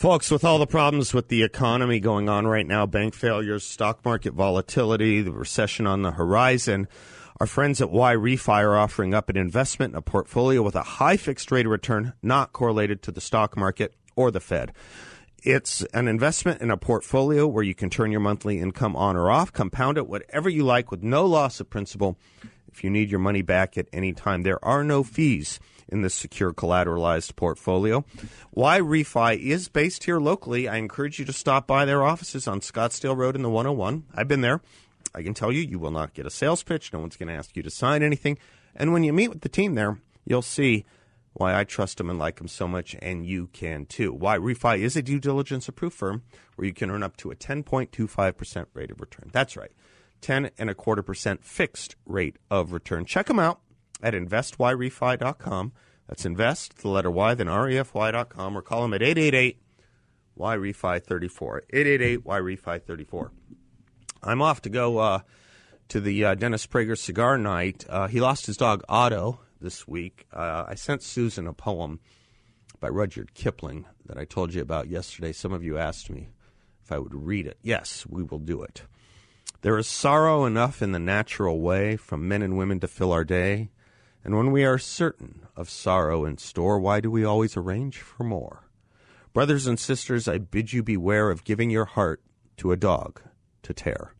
Folks, 0.02 0.32
with 0.32 0.44
all 0.44 0.58
the 0.58 0.66
problems 0.66 1.14
with 1.14 1.28
the 1.28 1.44
economy 1.44 2.00
going 2.00 2.28
on 2.28 2.48
right 2.48 2.66
now, 2.66 2.88
bank 2.88 3.14
failures, 3.14 3.64
stock 3.64 4.04
market 4.04 4.34
volatility, 4.34 5.22
the 5.22 5.32
recession 5.32 5.86
on 5.86 6.02
the 6.02 6.10
horizon, 6.10 6.88
our 7.42 7.48
friends 7.48 7.82
at 7.82 7.90
Y 7.90 8.14
Refi 8.14 8.62
are 8.62 8.78
offering 8.78 9.16
up 9.16 9.28
an 9.28 9.36
investment 9.36 9.94
in 9.94 9.98
a 9.98 10.02
portfolio 10.04 10.62
with 10.62 10.76
a 10.76 10.84
high 10.84 11.18
fixed 11.18 11.52
rate 11.52 11.66
of 11.66 11.72
return 11.72 12.14
not 12.22 12.54
correlated 12.54 13.02
to 13.02 13.12
the 13.12 13.20
stock 13.20 13.58
market 13.58 13.96
or 14.16 14.30
the 14.30 14.40
Fed. 14.40 14.72
It's 15.42 15.82
an 15.92 16.08
investment 16.08 16.62
in 16.62 16.70
a 16.70 16.78
portfolio 16.78 17.48
where 17.48 17.64
you 17.64 17.74
can 17.74 17.90
turn 17.90 18.12
your 18.12 18.22
monthly 18.22 18.60
income 18.60 18.96
on 18.96 19.16
or 19.16 19.32
off, 19.32 19.52
compound 19.52 19.98
it 19.98 20.08
whatever 20.08 20.50
you 20.50 20.64
like 20.64 20.92
with 20.92 21.02
no 21.02 21.26
loss 21.26 21.60
of 21.60 21.68
principal. 21.68 22.16
If 22.72 22.84
you 22.84 22.92
need 22.92 23.10
your 23.10 23.20
money 23.20 23.42
back 23.42 23.76
at 23.76 23.88
any 23.92 24.14
time, 24.14 24.44
there 24.44 24.64
are 24.64 24.84
no 24.84 25.02
fees 25.02 25.60
in 25.90 26.04
this 26.04 26.14
secure 26.14 26.54
collateralized 26.54 27.36
portfolio. 27.36 28.06
Y 28.52 28.80
Refi 28.80 29.40
is 29.40 29.68
based 29.68 30.04
here 30.04 30.20
locally. 30.20 30.70
I 30.70 30.76
encourage 30.76 31.18
you 31.18 31.26
to 31.26 31.34
stop 31.34 31.66
by 31.66 31.86
their 31.86 32.04
offices 32.04 32.48
on 32.48 32.60
Scottsdale 32.60 33.18
Road 33.18 33.36
in 33.36 33.42
the 33.42 33.50
101. 33.50 34.04
I've 34.14 34.28
been 34.28 34.42
there. 34.42 34.62
I 35.14 35.24
can 35.24 35.34
tell 35.34 35.52
you, 35.52 35.62
you 35.62 35.80
will 35.80 35.92
not 35.92 36.14
get 36.14 36.26
a 36.26 36.30
sales 36.30 36.64
pitch. 36.64 36.94
No 36.94 37.00
one's 37.00 37.18
going 37.18 37.28
to 37.28 37.36
ask 37.36 37.56
you 37.56 37.64
to 37.64 37.70
sign 37.70 38.04
anything. 38.04 38.38
And 38.76 38.94
when 38.94 39.04
you 39.04 39.14
meet 39.14 39.30
with 39.30 39.42
the 39.42 39.50
team 39.50 39.76
there, 39.76 40.00
you'll 40.26 40.42
see 40.42 40.86
why 41.34 41.58
I 41.58 41.64
trust 41.64 41.98
them 41.98 42.10
and 42.10 42.20
like 42.20 42.38
them 42.38 42.48
so 42.48 42.68
much, 42.68 42.96
and 43.02 43.26
you 43.26 43.48
can 43.48 43.86
too. 43.86 44.14
Y 44.14 44.38
Refi 44.38 44.80
is 44.80 44.96
a 44.96 45.02
due 45.02 45.20
diligence 45.20 45.68
approved 45.68 45.96
firm 45.96 46.24
where 46.56 46.68
you 46.68 46.74
can 46.74 46.92
earn 46.92 47.04
up 47.04 47.18
to 47.18 47.32
a 47.32 47.36
10.25% 47.36 48.66
rate 48.74 48.92
of 48.92 49.00
return. 49.00 49.30
That's 49.32 49.56
right, 49.56 49.72
10 50.22 50.52
and 50.58 50.70
a 50.70 50.76
quarter 50.76 51.02
percent 51.02 51.44
fixed 51.44 51.96
rate 52.06 52.38
of 52.50 52.74
return. 52.74 53.06
Check 53.06 53.28
them 53.28 53.40
out 53.40 53.62
at 54.02 54.14
investyrefy.com. 54.14 55.72
That's 56.08 56.26
invest, 56.26 56.80
the 56.80 56.90
letter 56.90 57.12
Y, 57.12 57.34
then 57.36 57.48
refy.com, 57.48 58.58
or 58.58 58.62
call 58.62 58.82
them 58.82 58.94
at 58.94 59.02
888 59.02 59.62
Y 60.36 60.58
Refi 60.58 61.04
34. 61.04 61.64
888 61.70 62.26
Y 62.26 62.40
Refi 62.40 62.82
34. 62.82 63.32
I'm 64.24 64.42
off 64.42 64.62
to 64.64 64.70
go 64.70 65.00
uh, 65.00 65.20
to 65.88 66.00
the 66.00 66.26
uh, 66.26 66.36
Dennis 66.36 66.68
Prager 66.68 66.96
cigar 66.96 67.40
night. 67.40 67.86
Uh, 67.90 68.08
he 68.08 68.22
lost 68.22 68.46
his 68.46 68.56
dog 68.56 68.84
Otto 68.88 69.40
this 69.60 69.88
week. 69.88 70.28
Uh, 70.32 70.66
I 70.68 70.76
sent 70.76 71.02
Susan 71.02 71.48
a 71.48 71.54
poem 71.54 72.00
by 72.80 72.90
Rudyard 72.90 73.34
Kipling 73.34 73.86
that 74.06 74.20
I 74.20 74.26
told 74.26 74.54
you 74.54 74.62
about 74.62 74.90
yesterday. 74.90 75.32
Some 75.32 75.52
of 75.52 75.64
you 75.64 75.80
asked 75.80 76.12
me 76.12 76.30
if 76.84 76.92
I 76.92 77.00
would 77.00 77.16
read 77.16 77.48
it. 77.48 77.58
Yes, 77.64 78.06
we 78.08 78.22
will 78.22 78.38
do 78.38 78.62
it. 78.62 78.84
There 79.62 79.78
is 79.80 79.88
sorrow 79.88 80.46
enough 80.46 80.84
in 80.84 80.92
the 80.92 81.00
natural 81.00 81.60
way 81.60 81.98
from 81.98 82.28
men 82.28 82.44
and 82.44 82.58
women 82.58 82.80
to 82.82 82.88
fill 82.88 83.12
our 83.12 83.24
day. 83.24 83.72
And 84.24 84.38
when 84.38 84.52
we 84.52 84.64
are 84.66 84.78
certain 84.78 85.48
of 85.56 85.68
sorrow 85.68 86.26
in 86.26 86.38
store, 86.38 86.80
why 86.80 87.00
do 87.00 87.10
we 87.10 87.26
always 87.26 87.58
arrange 87.58 88.02
for 88.02 88.24
more? 88.24 88.70
Brothers 89.34 89.66
and 89.66 89.80
sisters, 89.80 90.28
I 90.28 90.38
bid 90.38 90.74
you 90.74 90.84
beware 90.84 91.32
of 91.32 91.44
giving 91.44 91.72
your 91.72 91.86
heart 91.86 92.22
to 92.58 92.72
a 92.72 92.78
dog 92.78 93.20
to 93.64 93.74
tear. 93.74 94.14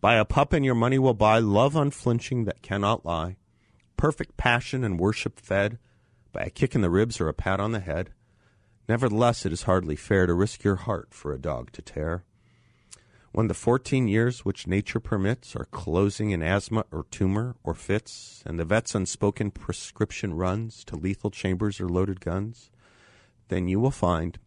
Buy 0.00 0.16
a 0.16 0.24
pup 0.24 0.52
and 0.52 0.64
your 0.64 0.74
money 0.74 0.98
will 0.98 1.14
buy 1.14 1.38
love 1.38 1.74
unflinching 1.74 2.44
that 2.44 2.62
cannot 2.62 3.04
lie, 3.04 3.36
perfect 3.96 4.36
passion 4.36 4.84
and 4.84 5.00
worship 5.00 5.40
fed 5.40 5.78
by 6.32 6.42
a 6.42 6.50
kick 6.50 6.74
in 6.74 6.82
the 6.82 6.90
ribs 6.90 7.20
or 7.20 7.28
a 7.28 7.34
pat 7.34 7.58
on 7.58 7.72
the 7.72 7.80
head. 7.80 8.10
Nevertheless, 8.88 9.44
it 9.44 9.52
is 9.52 9.62
hardly 9.62 9.96
fair 9.96 10.26
to 10.26 10.34
risk 10.34 10.62
your 10.62 10.76
heart 10.76 11.12
for 11.12 11.32
a 11.32 11.40
dog 11.40 11.72
to 11.72 11.82
tear. 11.82 12.24
When 13.32 13.48
the 13.48 13.54
fourteen 13.54 14.08
years 14.08 14.44
which 14.44 14.66
nature 14.66 15.00
permits 15.00 15.54
are 15.54 15.66
closing 15.66 16.30
in 16.30 16.42
asthma 16.42 16.86
or 16.90 17.04
tumor 17.10 17.56
or 17.62 17.74
fits, 17.74 18.42
and 18.46 18.58
the 18.58 18.64
vet's 18.64 18.94
unspoken 18.94 19.50
prescription 19.50 20.32
runs 20.32 20.82
to 20.84 20.96
lethal 20.96 21.30
chambers 21.30 21.80
or 21.80 21.88
loaded 21.88 22.20
guns, 22.20 22.70
then 23.48 23.68
you 23.68 23.80
will 23.80 23.90
find 23.90 24.38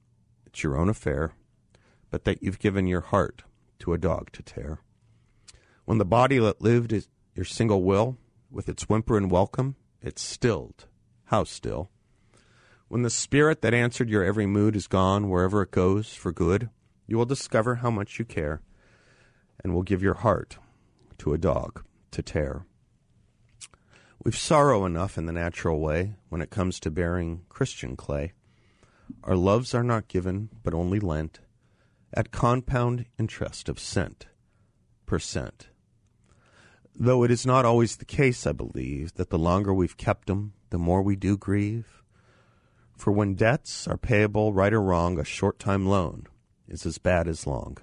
it's 0.46 0.64
your 0.64 0.78
own 0.78 0.90
affair, 0.90 1.34
but 2.10 2.24
that 2.24 2.42
you've 2.42 2.60
given 2.60 2.88
your 2.88 3.02
heart 3.02 3.44
to 3.82 3.94
a 3.94 3.98
dog 3.98 4.32
to 4.32 4.42
tear. 4.42 4.80
When 5.86 5.98
the 5.98 6.06
body 6.06 6.38
that 6.40 6.62
lived 6.62 6.94
is 6.94 7.10
your 7.36 7.46
single 7.46 7.84
will, 7.84 8.18
with 8.50 8.70
its 8.70 8.84
whimper 8.84 9.18
and 9.18 9.30
welcome, 9.30 9.76
it's 10.02 10.22
stilled. 10.22 10.88
How 11.26 11.44
still? 11.44 11.90
When 12.88 13.04
the 13.04 13.10
spirit 13.10 13.62
that 13.62 13.74
answered 13.74 14.10
your 14.10 14.24
every 14.24 14.46
mood 14.46 14.76
is 14.76 14.88
gone 14.88 15.30
wherever 15.30 15.62
it 15.62 15.72
goes 15.72 16.14
for 16.14 16.32
good, 16.32 16.70
you 17.08 17.18
will 17.18 17.26
discover 17.26 17.76
how 17.76 17.90
much 17.90 18.20
you 18.20 18.26
care 18.26 18.62
and 19.64 19.74
will 19.74 19.84
give 19.84 20.04
your 20.04 20.16
heart 20.16 20.58
to 21.20 21.34
a 21.34 21.38
dog 21.38 21.84
to 22.12 22.22
tear. 22.22 22.66
We've 24.24 24.38
sorrow 24.38 24.86
enough 24.86 25.18
in 25.18 25.26
the 25.26 25.34
natural 25.34 25.80
way 25.80 26.16
when 26.30 26.42
it 26.42 26.50
comes 26.50 26.80
to 26.82 26.92
bearing 26.92 27.42
Christian 27.50 27.96
clay. 27.96 28.34
Our 29.24 29.36
loves 29.36 29.74
are 29.74 29.84
not 29.84 30.08
given, 30.08 30.50
but 30.64 30.74
only 30.74 31.00
lent, 31.00 31.40
at 32.14 32.32
compound 32.32 33.06
interest 33.18 33.70
of 33.70 33.80
cent 33.80 34.28
per 35.06 35.20
cent. 35.20 35.70
Though 36.94 37.24
it 37.24 37.32
is 37.32 37.46
not 37.46 37.66
always 37.66 37.98
the 37.98 38.06
case, 38.06 38.46
I 38.46 38.52
believe, 38.52 39.14
that 39.14 39.30
the 39.30 39.40
longer 39.40 39.74
we've 39.74 39.98
kept 39.98 40.30
'em, 40.30 40.54
the 40.70 40.78
more 40.78 41.02
we 41.02 41.16
do 41.16 41.38
grieve. 41.38 42.04
For 42.96 43.12
when 43.12 43.36
debts 43.36 43.88
are 43.88 43.98
payable 43.98 44.54
right 44.54 44.74
or 44.74 44.82
wrong, 44.82 45.18
a 45.20 45.24
short 45.24 45.58
time 45.58 45.86
loan 45.86 46.28
is 46.68 46.86
as 46.86 46.98
bad 46.98 47.28
as 47.28 47.48
long. 47.48 47.78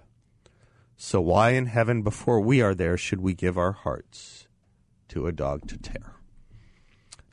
So 0.97 1.21
why 1.21 1.51
in 1.51 1.67
heaven, 1.67 2.03
before 2.03 2.41
we 2.41 2.61
are 2.61 2.75
there, 2.75 2.97
should 2.97 3.21
we 3.21 3.35
give 3.35 3.57
our 3.57 3.73
hearts 3.73 4.47
to 5.09 5.27
a 5.27 5.33
dog 5.33 5.67
to 5.69 5.79
tear? 5.79 6.17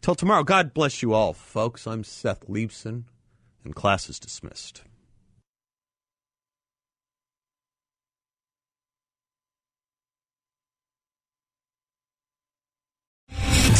Till 0.01 0.15
tomorrow, 0.15 0.43
God 0.43 0.73
bless 0.73 1.01
you 1.01 1.13
all, 1.13 1.33
folks. 1.33 1.87
I'm 1.87 2.03
Seth 2.03 2.47
Leibsohn, 2.47 3.05
and 3.63 3.75
class 3.75 4.09
is 4.09 4.19
dismissed. 4.19 4.83